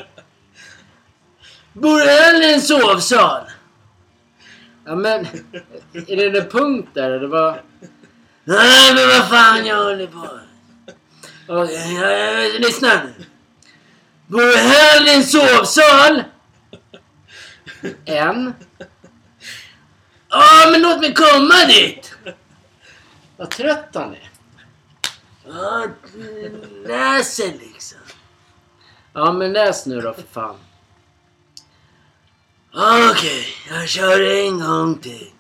Bor 1.81 1.99
du 1.99 2.05
hellre 2.05 2.47
i 2.47 2.55
en 2.55 2.61
sovsal? 2.61 3.43
Ja 4.85 4.95
men, 4.95 5.27
är 5.93 6.31
det 6.31 6.39
en 6.39 6.49
punkt 6.49 6.89
där 6.95 7.11
eller 7.11 7.27
vad? 7.27 7.59
Nej 8.45 8.95
men 8.95 9.09
vad 9.09 9.29
fan 9.29 9.67
jag 9.67 9.85
håller 9.85 10.07
på. 10.07 10.29
Okej, 11.49 12.59
lyssna 12.59 13.03
nu. 13.05 13.25
Bor 14.27 14.41
du 14.41 14.57
hellre 14.57 15.11
i 15.11 15.15
en 15.15 15.25
sovsal? 15.25 16.25
En. 18.05 18.55
Ja 20.29 20.69
men 20.71 20.83
låt 20.83 21.01
mig 21.01 21.15
komma 21.15 21.65
dit! 21.69 22.15
Vad 23.37 23.51
trött 23.51 23.91
han 23.95 24.15
är. 24.15 24.31
Ja, 25.47 25.87
läser 26.87 27.47
liksom. 27.47 27.99
Ja, 29.13 29.33
men 29.33 29.53
läs 29.53 29.87
nu 29.87 30.01
då 30.01 30.15
för 30.15 30.23
fan. 30.23 30.57
Okej, 32.75 33.47
jag 33.71 33.89
kör 33.89 34.21
en 34.21 34.61
gång 34.61 34.99
till. 34.99 35.31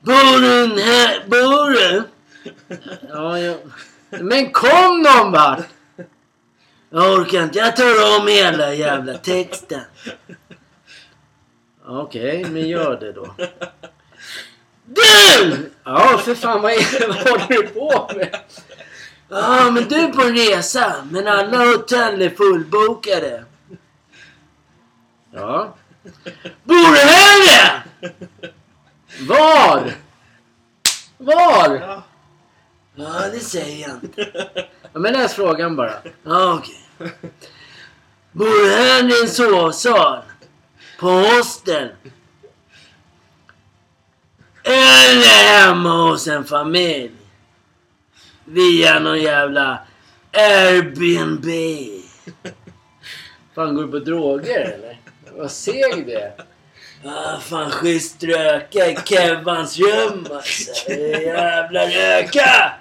Bor 0.00 0.40
du 0.40 0.82
här? 0.82 1.24
Bor 1.26 1.70
du? 1.70 2.02
Ja, 3.08 3.38
jag... 3.38 3.56
Men 4.10 4.50
kom 4.50 5.02
någon 5.02 5.32
vart! 5.32 5.66
Jag 6.90 7.12
orkar 7.12 7.42
inte. 7.42 7.58
Jag 7.58 7.76
tar 7.76 8.20
om 8.20 8.28
hela 8.28 8.74
jävla 8.74 9.14
texten. 9.14 9.80
Okej, 11.86 12.44
men 12.44 12.68
gör 12.68 13.00
det 13.00 13.12
då. 13.12 13.34
Du! 14.84 15.70
Ja, 15.84 16.20
för 16.24 16.34
fan 16.34 16.62
vad, 16.62 16.72
är, 16.72 17.08
vad 17.08 17.16
håller 17.16 17.48
du 17.48 17.66
på 17.66 18.10
med? 18.16 18.40
Ja, 19.28 19.70
men 19.70 19.88
du 19.88 19.94
är 19.94 20.08
på 20.08 20.22
en 20.22 20.36
resa. 20.36 20.94
Men 21.10 21.26
alla 21.26 21.64
hotell 21.64 22.22
är 22.22 22.30
fullbokade. 22.30 23.44
Ja. 25.36 25.74
Bor 26.64 26.92
du 26.92 26.98
hellre? 26.98 27.82
Var? 29.20 29.92
Var? 31.18 31.74
Ja. 31.74 32.04
Ja, 32.94 33.28
det 33.32 33.40
säger 33.40 33.88
jag 33.88 33.96
inte. 34.02 34.30
Ja, 34.92 35.00
men 35.00 35.12
läs 35.12 35.34
frågan 35.34 35.76
bara. 35.76 35.94
Ja, 36.22 36.54
okej. 36.54 37.12
Bor 38.32 38.64
du 38.64 38.74
hellre 38.74 39.12
i 39.12 39.22
en 39.22 39.28
sovsal? 39.28 40.22
På 41.00 41.08
hostel? 41.08 41.88
Eller 44.62 45.44
hemma 45.44 46.10
hos 46.10 46.26
en 46.26 46.44
familj? 46.44 47.12
via 48.46 48.98
någon 48.98 49.22
jävla 49.22 49.78
Airbnb. 50.32 51.46
Fan, 53.54 53.74
går 53.74 53.82
du 53.82 53.90
på 53.90 53.98
droger 53.98 54.60
eller? 54.60 54.98
Vad 55.36 55.50
seg 55.50 56.06
du 56.06 56.12
är. 56.12 56.32
Ah, 57.04 57.40
fan 57.40 57.70
schysst 57.70 58.22
röka 58.24 58.86
i 58.90 58.96
Kevans 59.04 59.78
rum 59.78 60.26
alltså. 60.32 60.90
Jävla 60.90 61.86
röka! 61.86 62.72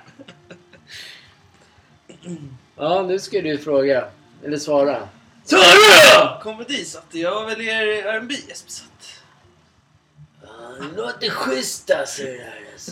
Ja, 2.78 3.01
nu 3.01 3.20
ska 3.20 3.41
du 3.41 3.58
fråga. 3.58 4.08
Eller 4.45 4.58
svara. 4.58 5.10
Svara! 5.43 6.39
Komedi 6.41 6.86
satt 6.86 7.06
jag 7.12 7.45
väljer 7.45 7.84
R&B 8.06 8.36
Jesper 8.49 8.72
satt. 8.72 9.22
Det 10.80 11.01
låter 11.01 11.30
schysst 11.30 11.91
alltså 11.91 12.24
det 12.24 12.32
där 12.32 12.60
alltså. 12.74 12.91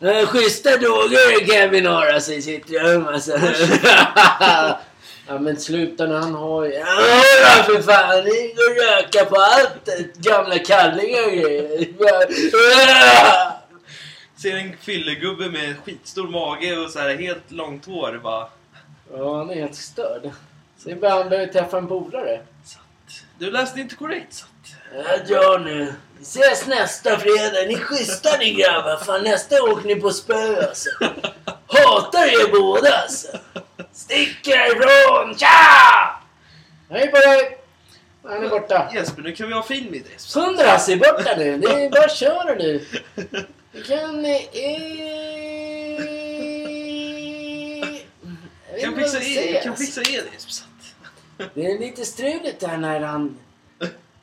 Eh, 0.00 0.26
Schyssta 0.26 0.76
droger 0.76 1.46
Kevin 1.46 1.86
har 1.86 2.06
alltså 2.06 2.32
i 2.32 2.42
sitt 2.42 2.70
rum 2.70 3.06
alltså. 3.06 3.32
Ja 5.30 5.38
men 5.38 5.60
sluta 5.60 6.06
nu, 6.06 6.14
han 6.14 6.34
har 6.34 6.64
ju... 6.64 6.72
Ja 6.72 7.62
för 7.66 7.82
fan, 7.82 8.24
det 8.24 8.54
går 8.54 8.70
att 8.70 9.04
röka 9.04 9.24
på 9.24 9.36
allt. 9.36 9.88
Gamla 10.16 10.58
kallingar 10.58 11.26
och 11.26 11.32
grejer. 11.32 11.88
Ser 14.42 14.56
en 14.56 14.76
fyllegubbe 14.76 15.48
med 15.50 15.76
skitstor 15.84 16.28
mage 16.28 16.76
och 16.78 16.90
så 16.90 16.98
här 16.98 17.16
helt 17.16 17.50
långt 17.50 17.86
hår 17.86 18.20
bara. 18.22 18.48
Ja, 19.12 19.36
han 19.36 19.50
är 19.50 19.54
helt 19.54 19.74
störd. 19.74 20.30
Sen 20.78 21.00
börjar 21.00 21.16
han 21.16 21.28
behöver 21.28 21.52
träffa 21.52 21.78
en 21.78 21.88
polare. 21.88 22.40
Du 23.38 23.50
läste 23.50 23.80
inte 23.80 23.94
korrekt 23.94 24.34
satt. 24.34 24.48
Ja, 24.94 25.16
dra 25.28 25.58
nu. 25.58 25.94
Vi 26.18 26.22
ses 26.22 26.66
nästa 26.66 27.18
fredag. 27.18 27.66
Ni 27.68 27.74
är 27.74 27.78
schyssta 27.78 28.36
ni 28.38 28.54
grabbar. 28.54 28.96
Fan 28.96 29.22
nästa 29.24 29.62
år 29.62 29.72
åker 29.72 29.86
ni 29.86 29.96
på 29.96 30.10
spö 30.10 30.66
alltså. 30.68 30.90
Hatar 31.66 32.26
er 32.26 32.52
båda 32.52 32.94
alltså. 32.94 33.28
Stick 33.92 34.46
härifrån. 34.48 35.38
Tja! 35.38 36.20
Hej 36.90 37.10
på 37.10 37.16
dig! 37.16 37.58
Han 38.22 38.44
är 38.44 38.48
borta. 38.48 38.90
Jesper, 38.94 39.22
nu 39.22 39.32
kan 39.32 39.48
vi 39.48 39.54
ha 39.54 39.62
det. 40.04 40.10
Jesper. 40.12 40.40
Hundras 40.40 40.88
är 40.88 40.96
borta 40.96 41.36
nu. 41.38 41.58
Det 41.58 41.66
är 41.84 41.90
bara 42.00 42.08
köra 42.08 42.54
nu. 42.54 42.86
Vi 43.72 43.82
kan... 43.82 44.24
Eh, 44.24 44.32
jag 48.82 48.92
vet 48.92 48.94
Kan 48.94 48.94
fixa 48.96 49.20
jag 49.22 49.66
alltså. 49.66 49.84
fixa 49.84 50.02
i 50.02 50.16
det 51.54 51.66
är 51.66 51.78
lite 51.78 52.04
struligt 52.04 52.60
där 52.60 52.76
när 52.76 53.00
han... 53.00 53.38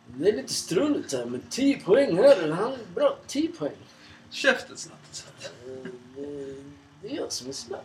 Det 0.08 0.30
är 0.30 0.34
lite 0.34 0.54
struligt 0.54 1.14
här 1.14 1.26
med 1.26 1.42
10 1.50 1.80
poäng 1.80 2.18
här. 2.18 2.52
Han 2.52 2.74
är 2.74 2.78
bra. 2.96 3.18
10 3.28 3.48
poäng. 3.48 3.72
Käften 4.30 4.78
satt. 4.78 5.22
Eh, 5.68 5.92
Det 7.02 7.08
är 7.08 7.16
jag 7.16 7.32
som 7.32 7.50
är 7.50 7.54
snabb. 7.54 7.82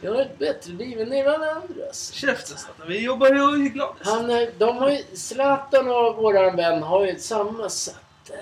Jag 0.00 0.14
har 0.14 0.20
ett 0.22 0.38
bättre 0.38 0.72
liv 0.72 1.00
än 1.00 1.12
er 1.12 1.24
alla 1.26 1.50
andra. 1.50 1.86
alltså. 1.86 2.14
Käften 2.14 2.56
snatt. 2.58 2.76
Vi 2.86 3.04
jobbar 3.04 3.28
ju 3.56 3.66
i 3.66 3.68
glad. 3.68 3.94
Han, 4.00 4.30
är- 4.30 4.52
de 4.58 4.76
har 4.76 4.90
ju, 4.90 5.04
Zlatan 5.16 5.90
och 5.90 6.16
våran 6.16 6.56
vän 6.56 6.82
har 6.82 7.04
ju 7.06 7.18
samma 7.18 7.68
sätt. 7.68 7.96
eh, 8.30 8.36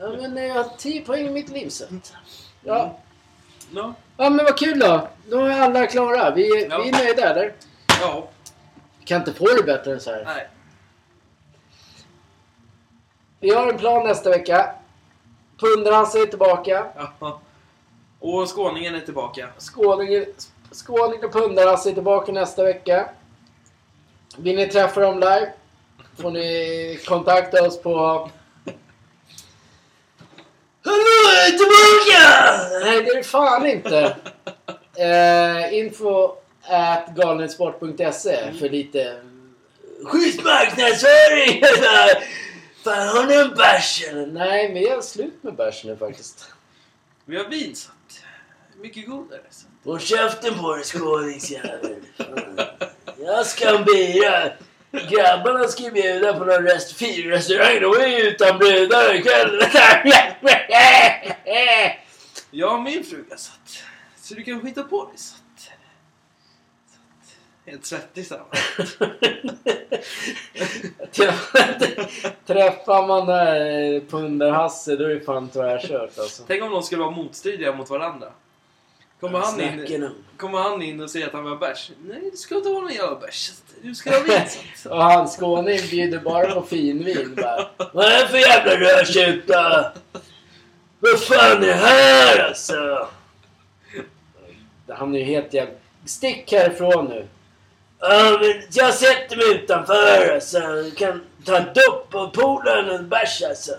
Ja 0.00 0.08
men 0.08 0.36
jag 0.36 0.54
har 0.54 0.70
10 0.78 1.00
poäng 1.00 1.26
i 1.26 1.30
mitt 1.30 1.48
liv 1.48 1.68
så 1.68 1.84
att- 1.84 2.12
Ja. 2.62 2.98
Ja. 3.74 3.94
ja 4.16 4.30
men 4.30 4.44
vad 4.44 4.58
kul 4.58 4.78
då. 4.78 5.08
Då 5.30 5.38
är 5.40 5.60
alla 5.60 5.86
klara. 5.86 6.30
Vi, 6.30 6.66
Ja. 6.70 6.78
vi 6.82 6.88
är 6.88 6.92
nöjda 6.92 7.30
eller? 7.30 7.52
Ja. 8.00 8.28
Vi 8.98 9.04
kan 9.04 9.18
inte 9.20 9.32
få 9.32 9.44
det 9.56 9.62
bättre 9.62 9.92
än 9.92 10.00
så 10.00 10.10
här. 10.10 10.24
Nej. 10.24 10.48
Vi 13.40 13.54
har 13.54 13.72
en 13.72 13.78
plan 13.78 14.06
nästa 14.06 14.30
vecka. 14.30 14.74
Pundrans 15.60 16.14
är 16.14 16.26
tillbaka. 16.26 16.86
Ja. 17.20 17.40
Och 18.26 18.56
skåningen 18.56 18.94
är 18.94 19.00
tillbaka. 19.00 19.48
Skåningen, 19.58 20.24
skåningen 20.70 21.24
och 21.24 21.32
Pundaras 21.32 21.86
är 21.86 21.92
tillbaka 21.92 22.32
nästa 22.32 22.62
vecka. 22.62 23.08
Vill 24.36 24.56
ni 24.56 24.66
träffa 24.66 25.00
dem 25.00 25.20
live 25.20 25.52
får 26.16 26.30
ni 26.30 26.98
kontakta 27.06 27.66
oss 27.66 27.82
på... 27.82 27.96
Hallå, 30.84 31.04
jag 31.34 31.46
är 31.46 31.50
tillbaka! 31.50 32.84
Nej, 32.84 33.02
det 33.02 33.10
är 33.10 33.16
det 33.16 33.22
fan 33.22 33.66
inte. 33.66 34.16
Uh, 35.00 35.78
info 35.78 36.36
at 36.62 37.08
galensport.se 37.16 38.52
för 38.58 38.68
lite 38.68 39.22
schysst 40.04 40.44
marknadsföring! 40.44 41.62
Fan, 42.84 43.08
har 43.08 43.24
ni 43.24 43.34
en 43.34 43.54
bärs 43.54 44.04
eller? 44.08 44.26
Nej, 44.26 44.72
men 44.72 44.82
jag 44.82 44.98
är 44.98 45.00
slut 45.00 45.42
med 45.42 45.54
bärs 45.54 45.84
nu 45.84 45.96
faktiskt. 45.96 46.54
Vi 47.26 47.36
har 47.36 47.44
vin 47.44 47.76
satt. 47.76 48.24
Mycket 48.82 49.06
godare. 49.06 49.40
satt. 49.50 49.70
Håll 49.84 50.00
käften 50.00 50.58
på 50.58 50.74
dig 50.74 50.84
skåningsjävel. 50.84 51.96
Jag 53.18 53.46
ska 53.46 53.68
ha 53.68 53.78
en 53.78 53.84
bira. 53.84 54.52
Grabbarna 55.10 55.68
ska 55.68 55.82
ju 55.82 55.90
bjuda 55.90 56.32
på 56.38 56.44
någon 56.44 56.62
rest 56.62 57.02
restaurang. 57.02 57.80
De 57.80 57.96
är 57.96 58.06
ju 58.06 58.28
utan 58.28 58.58
brudar 58.58 59.14
ikväll. 59.14 59.62
Jag 62.50 62.70
har 62.70 62.80
min 62.80 63.04
fruga 63.04 63.36
satt. 63.36 63.78
Så 64.20 64.34
du 64.34 64.42
kan 64.42 64.60
skita 64.60 64.82
på 64.82 65.04
dig 65.04 65.18
satt. 65.18 65.43
Helt 67.66 67.86
svettig 67.86 68.26
så. 68.26 68.34
Träffar 72.46 73.06
man 73.06 73.26
där 73.26 74.00
Punder-Hasse 74.00 74.96
då 74.96 75.04
är 75.04 75.08
det 75.08 75.20
fan 75.20 75.48
tvärkört 75.48 76.18
alltså. 76.18 76.42
Tänk 76.46 76.62
om 76.62 76.70
de 76.70 76.82
skulle 76.82 77.02
vara 77.02 77.10
motstridiga 77.10 77.72
mot 77.72 77.90
varandra. 77.90 78.26
Kommer 79.20 79.38
han, 79.38 79.60
in, 79.60 80.10
kommer 80.36 80.58
han 80.58 80.82
in 80.82 81.00
och 81.00 81.10
säger 81.10 81.26
att 81.26 81.32
han 81.32 81.44
vill 81.44 81.52
ha 81.52 81.58
bärs? 81.58 81.90
Nej, 82.04 82.30
du 82.32 82.36
ska 82.36 82.54
inte 82.54 82.68
ha 82.68 82.80
någon 82.80 82.92
jävla 82.92 83.14
bärs. 83.20 83.52
Du 83.82 83.94
ska 83.94 84.10
ha 84.10 84.22
vin 84.22 84.40
satt. 84.48 84.92
Och 84.92 85.02
han 85.02 85.28
skåning 85.28 85.78
bjuder 85.90 86.18
bara 86.18 86.54
på 86.54 86.62
finvin 86.62 87.34
bara. 87.34 87.68
Vad 87.92 88.04
är 88.04 88.22
det 88.22 88.28
för 88.28 88.38
jävla 88.38 88.76
rödtjuta? 88.76 89.92
Vad 91.00 91.20
fan 91.20 91.62
är 91.62 91.66
det 91.66 91.72
här 91.72 92.48
alltså? 92.48 93.08
Han 94.88 95.14
är 95.14 95.18
ju 95.18 95.24
helt 95.24 95.54
jävla... 95.54 95.74
Stick 96.04 96.52
härifrån 96.52 97.04
nu. 97.04 97.26
Ja, 98.00 98.38
men 98.40 98.62
jag 98.70 98.94
sätter 98.94 99.36
mig 99.36 99.54
utanför 99.54 100.34
alltså. 100.34 100.60
Du 100.60 100.90
kan 100.90 101.24
ta 101.44 101.56
en 101.56 101.64
dopp 101.64 102.14
och 102.14 102.38
och 102.38 102.94
en 102.94 103.08
bärs 103.08 103.42
alltså. 103.42 103.72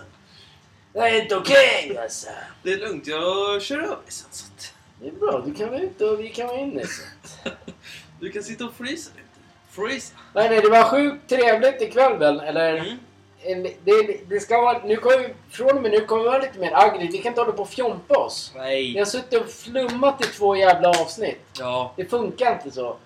Det 0.92 0.98
är 0.98 1.22
inte 1.22 1.36
okej 1.36 1.98
alltså. 2.02 2.28
Det 2.62 2.72
är 2.72 2.76
lugnt, 2.78 3.06
jag 3.06 3.62
kör 3.62 3.78
över 3.78 3.98
sen 4.08 4.28
satt. 4.30 4.72
Det 5.00 5.08
är 5.08 5.12
bra, 5.12 5.42
du 5.46 5.54
kan 5.54 5.68
vara 5.68 5.80
ute 5.80 6.04
och 6.04 6.20
vi 6.20 6.28
kan 6.28 6.46
vara 6.46 6.58
inne. 6.58 6.86
Så. 6.86 7.02
Du 8.20 8.30
kan 8.32 8.42
sitta 8.42 8.64
och 8.64 8.74
frysa 8.74 9.10
lite. 9.16 9.28
Frysa. 9.70 10.14
Nej, 10.34 10.48
nej, 10.48 10.60
det 10.60 10.68
var 10.68 10.82
sjukt 10.82 11.28
trevligt 11.28 11.82
ikväll 11.82 12.18
väl? 12.18 12.40
Eller? 12.40 12.76
Mm. 12.76 13.72
Det, 13.84 14.20
det 14.28 14.40
ska 14.40 14.60
vara, 14.60 14.82
nu 14.84 14.96
kommer 14.96 15.18
vi, 15.18 15.34
från 15.50 15.76
och 15.76 15.82
med 15.82 15.90
nu 15.90 16.00
kommer 16.00 16.22
vi 16.22 16.28
vara 16.28 16.38
lite 16.38 16.58
mer 16.58 16.72
aggressiva. 16.74 17.12
Vi 17.12 17.18
kan 17.18 17.30
inte 17.30 17.40
hålla 17.40 17.52
på 17.52 17.62
och 17.62 17.68
fjompa 17.68 18.18
oss. 18.18 18.50
Vi 18.54 18.60
Nej. 18.60 18.98
har 18.98 19.04
suttit 19.04 19.40
och 19.40 19.48
flummat 19.50 20.24
i 20.24 20.28
två 20.28 20.56
jävla 20.56 20.88
avsnitt. 20.88 21.40
Ja. 21.58 21.92
Det 21.96 22.04
funkar 22.04 22.52
inte 22.52 22.70
så. 22.70 22.96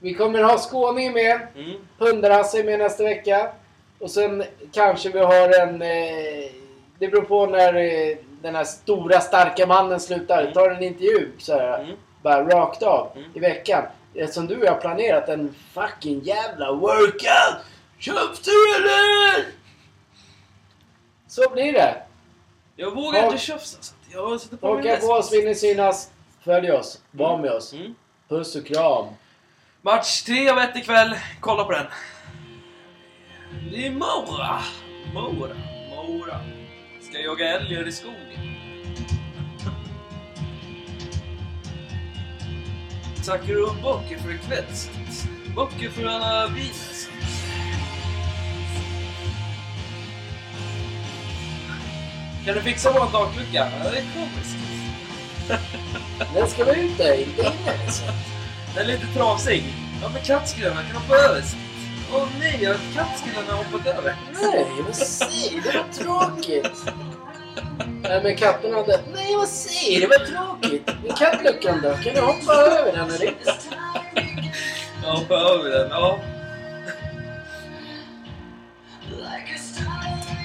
Vi 0.00 0.14
kommer 0.14 0.42
ha 0.42 0.58
skåning 0.58 1.12
med. 1.12 1.40
Mm. 1.56 1.70
Punderhasse 1.98 2.58
är 2.60 2.64
med 2.64 2.78
nästa 2.78 3.02
vecka. 3.04 3.50
Och 3.98 4.10
sen 4.10 4.44
kanske 4.72 5.08
vi 5.10 5.18
har 5.18 5.60
en... 5.60 5.82
Eh, 5.82 6.50
det 6.98 7.08
beror 7.08 7.22
på 7.22 7.46
när 7.46 7.74
eh, 7.74 8.16
den 8.42 8.54
här 8.54 8.64
stora 8.64 9.20
starka 9.20 9.66
mannen 9.66 10.00
slutar. 10.00 10.42
Mm. 10.42 10.52
Tar 10.52 10.70
en 10.70 10.82
intervju 10.82 11.30
så 11.38 11.52
här, 11.58 11.78
Mm. 11.84 11.96
bara 12.22 12.48
rakt 12.48 12.82
av 12.82 13.12
Mm. 13.16 13.30
i 13.34 13.38
veckan. 13.40 13.84
Eftersom 14.14 14.46
du 14.46 14.56
och 14.58 14.64
jag 14.64 14.72
har 14.72 14.80
planerat 14.80 15.28
en 15.28 15.54
fucking 15.72 16.20
jävla 16.24 16.72
workout. 16.72 17.64
Köpte 17.98 18.50
du 18.50 18.76
eller? 18.76 19.44
Så 21.28 21.50
blir 21.50 21.72
det. 21.72 22.02
Jag 22.76 22.94
vågar 22.94 23.24
inte 23.24 23.38
tjafsa. 23.38 23.78
Jag 24.12 24.40
sätter 24.40 24.56
på 24.56 24.66
Haka 24.76 24.96
på 24.96 25.06
oss, 25.06 25.32
ni 25.32 25.54
synas. 25.54 26.10
Följ 26.44 26.72
oss. 26.72 27.00
Var 27.10 27.38
med 27.38 27.50
oss. 27.50 27.72
Mm. 27.72 27.94
Puss 28.28 28.56
och 28.56 28.66
kram. 28.66 29.06
Match 29.82 30.22
3 30.22 30.48
av 30.48 30.58
1 30.58 30.76
ikväll. 30.76 31.14
Kolla 31.40 31.64
på 31.64 31.72
den. 31.72 31.86
Det 33.70 33.86
är 33.86 33.90
Mora. 33.90 34.60
Mora. 35.14 35.54
Mora. 35.96 36.40
Ska 37.02 37.18
jaga 37.18 37.48
älgar 37.48 37.88
i 37.88 37.92
skogen. 37.92 38.56
Tackar 43.26 43.46
du 43.46 43.82
Bocke 43.82 44.18
för 44.18 44.34
ikväll. 44.34 44.64
Bocke 45.54 45.90
för 45.90 46.04
alla 46.06 46.46
viner. 46.46 47.08
Kan 52.44 52.54
du 52.54 52.60
fixa 52.62 52.92
vår 52.92 53.06
taklucka? 53.06 53.48
Ja, 53.52 53.90
det 53.90 53.98
är 53.98 54.04
komiskt. 54.14 54.56
Den 56.34 56.48
ska 56.48 56.64
vara 56.64 56.76
ute, 56.76 57.24
inte 57.26 57.42
inne. 57.42 57.52
Liksom. 57.84 58.37
Den 58.74 58.84
är 58.84 58.86
lite 58.86 59.06
trasig. 59.06 59.64
Ja, 60.02 60.08
men 60.14 60.22
kattskrällarna 60.22 60.82
kan 60.82 60.96
hoppa 61.02 61.14
över. 61.14 61.42
Åh 62.12 62.28
nej, 62.40 62.58
jag 62.62 62.76
kattskrällarna 62.94 63.52
har 63.52 63.64
hoppat 63.64 63.86
över. 63.86 64.16
Nej, 64.42 64.66
vad 64.86 64.96
du? 64.96 65.60
Det 65.64 65.78
var 65.78 65.92
tråkigt. 65.92 66.82
Nej 68.02 68.20
men 68.22 68.36
katterna 68.36 68.76
hade... 68.76 69.00
Nej 69.14 69.36
vad 69.36 69.48
säger 69.48 70.00
du? 70.00 70.06
Vad 70.06 70.26
tråkigt. 70.26 70.90
I 71.04 71.08
kattluckan 71.18 71.80
då? 71.82 71.96
Kan 71.96 72.14
du 72.14 72.20
hoppa 72.20 72.52
över 72.52 72.92
den 72.92 73.10
eller? 73.10 73.34
Ja, 75.04 75.12
hoppa 75.12 75.34
över 75.34 75.70
den. 75.70 75.90
Ja. 75.90 76.18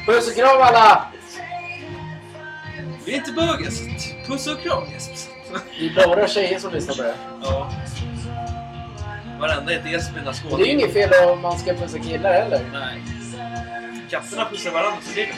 Puss 0.05 0.27
och 0.27 0.35
kram 0.35 0.61
alla! 0.61 1.07
Vi 3.05 3.13
är 3.13 3.17
inte 3.17 3.31
bögar, 3.31 3.69
så 3.71 3.83
puss 4.27 4.47
och 4.47 4.61
kram 4.61 4.83
Jesper. 4.93 5.59
Det 5.79 6.01
är 6.01 6.07
bara 6.07 6.27
tjejer 6.27 6.59
som 6.59 6.73
lyssnar 6.73 6.95
på 6.95 7.01
det. 7.01 7.15
Ja. 7.43 7.71
Varenda 9.39 9.73
ett 9.73 9.91
Jesper 9.91 10.19
i 10.19 10.23
Det 10.23 10.29
är 10.29 10.31
ju 10.31 10.33
skådespelare. 10.33 10.67
inget 10.69 10.93
fel 10.93 11.29
om 11.29 11.41
man 11.41 11.59
ska 11.59 11.73
pussa 11.73 11.99
killar 11.99 12.33
heller. 12.33 12.61
Nej. 12.73 13.01
Katterna 14.09 14.45
pussar 14.45 14.71
varandra 14.71 14.97
så 15.01 15.11
det 15.15 15.21
är. 15.23 15.33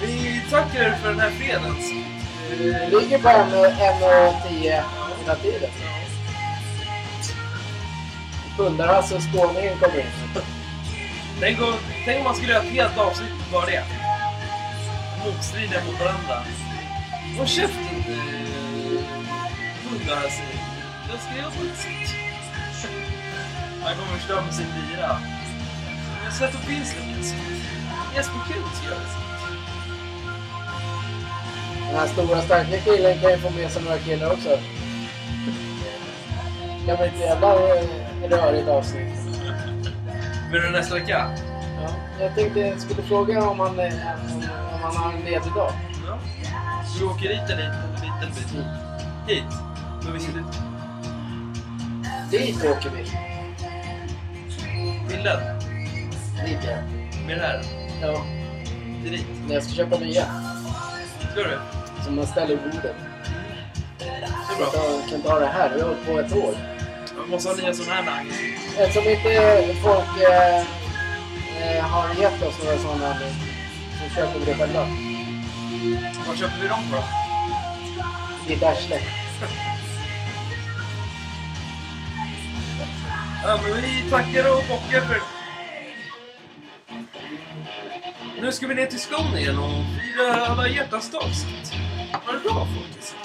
Vi 0.00 0.42
tackar 0.50 0.92
för 0.94 1.08
den 1.10 1.20
här 1.20 1.30
fredagen. 1.30 1.76
Det 2.58 3.00
ligger 3.00 3.18
på 3.18 3.28
en 3.28 3.54
och- 3.58 3.66
en 3.66 4.02
och 4.02 4.34
tio 4.48 4.84
hela 5.22 5.34
tiden. 5.36 5.70
Pundar-Hasse 8.56 9.14
och 9.16 9.22
skåningen 9.32 9.78
kommer 9.78 9.98
in. 10.00 10.06
Tänk 11.40 11.60
om, 11.62 11.74
tänk 12.04 12.18
om 12.18 12.24
man 12.24 12.34
skulle 12.34 12.52
göra 12.52 12.62
ett 12.62 12.70
helt 12.72 12.98
avsnitt 12.98 13.28
bara 13.52 13.66
det. 13.66 13.84
Motstridiga 15.24 15.80
mot 15.86 16.00
varandra. 16.00 16.44
Håll 17.38 17.46
käften, 17.46 18.04
här 19.90 20.30
säger. 20.30 20.60
Jag 21.10 21.20
ska 21.20 21.36
göra 21.36 21.50
på 21.50 21.76
sätt. 21.76 22.16
Han 23.84 23.94
kommer 23.94 24.18
förstöra 24.18 24.42
med 24.42 24.54
sin 24.54 24.66
lira. 24.66 25.18
Men 26.22 26.32
sätt 26.32 26.54
upp 26.54 26.68
vinsten. 26.68 27.02
Jesper 28.16 28.38
Kunt 28.46 28.84
gör 28.84 28.90
det. 28.90 29.24
Den 31.86 31.96
här 32.00 32.06
stora 32.06 32.42
starka 32.42 32.80
killen 32.84 33.20
kan 33.20 33.30
ju 33.30 33.38
få 33.38 33.50
med 33.50 33.70
sig 33.70 33.82
några 33.82 33.98
killar 33.98 34.32
också. 34.32 34.58
Det 36.86 36.96
bli 36.96 37.06
ett 37.06 37.20
jävla 37.20 37.54
eh, 37.54 38.30
rörigt 38.30 38.68
avsnitt. 38.68 39.18
Vill 40.52 40.62
du 40.62 40.70
nästa 40.70 40.94
vecka? 40.94 41.30
Ja, 41.82 41.90
jag 42.20 42.34
tänkte 42.34 42.60
jag 42.60 42.80
skulle 42.80 43.02
fråga 43.02 43.48
om 43.48 43.60
han, 43.60 43.78
eh, 43.78 43.92
om, 44.32 44.42
om 44.74 44.80
han 44.82 44.96
har 44.96 45.12
en 45.12 45.20
ledig 45.20 45.52
dag. 45.54 45.72
Ja. 46.06 46.18
Du 46.98 47.04
åker 47.04 47.30
eller 47.30 47.56
dit? 47.56 48.02
Dit 48.02 48.22
eller 48.22 48.34
dit? 48.34 48.66
Hit? 49.28 49.73
Men 50.04 50.12
vi 50.12 50.20
ska 50.20 50.32
dit. 50.32 50.44
Dit 52.30 52.64
åker 52.64 52.90
vi. 52.90 53.04
Till 55.08 55.24
den? 55.24 55.40
Dit 56.46 56.58
ja. 56.64 56.76
Med 57.26 57.36
det 57.38 57.42
här? 57.46 57.62
ja. 58.02 58.24
Till 59.02 59.12
dit? 59.12 59.26
När 59.46 59.54
jag 59.54 59.62
ska 59.62 59.72
köpa 59.74 59.98
nya. 59.98 60.24
Ska 61.32 61.40
du? 61.42 61.58
Som 62.04 62.16
man 62.16 62.26
ställer 62.26 62.54
i 62.54 62.56
bordet. 62.56 62.96
Det 63.98 64.04
är 64.04 64.20
Jag 64.20 64.58
bra. 64.58 64.66
inte- 64.66 65.08
kan 65.08 65.16
inte 65.18 65.30
ha 65.30 65.38
det 65.38 65.46
här. 65.46 65.70
Vi 65.74 65.80
har 65.80 65.88
hållit 65.88 66.06
på 66.06 66.18
ett 66.20 66.44
år. 66.44 66.54
Man 67.18 67.28
måste 67.30 67.48
ha 67.48 67.56
nya 67.56 67.74
sådana 67.74 67.94
här 67.94 68.02
nagg. 68.04 68.26
Eftersom 68.78 69.10
inte 69.10 69.74
folk 69.82 70.22
eh, 70.30 70.58
eh, 71.76 71.84
har 71.84 72.14
gett 72.14 72.42
oss 72.42 72.54
några 72.64 72.78
sådana 72.78 73.14
så 74.08 74.14
köper 74.14 74.38
vi 74.38 74.44
det 74.44 74.54
själva. 74.54 74.80
Var 76.28 76.36
köper 76.36 76.58
vi 76.62 76.68
dem 76.68 76.80
på 76.90 76.96
då? 76.96 77.02
Ditt 78.48 78.62
arsle. 78.62 78.96
Ja, 83.46 83.60
men 83.62 83.82
vi 83.82 84.10
tackar 84.10 84.50
och 84.50 84.62
bockar 84.68 85.00
för... 85.00 85.20
Nu 88.40 88.52
ska 88.52 88.66
vi 88.66 88.74
ner 88.74 88.86
till 88.86 89.00
Skåne 89.00 89.40
igen 89.40 89.58
och 89.58 89.70
fira 89.70 90.46
alla 90.46 90.68
hjärtans 90.68 91.10
dag. 91.10 91.22
Ha 92.26 92.32
det 92.32 92.38
bra 92.38 92.66
folk. 92.66 93.23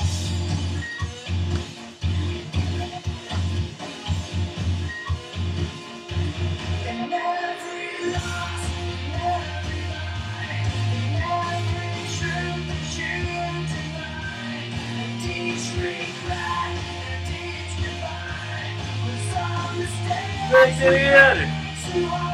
Lägg 20.52 20.82
er 20.82 20.92
ner! 20.92 22.29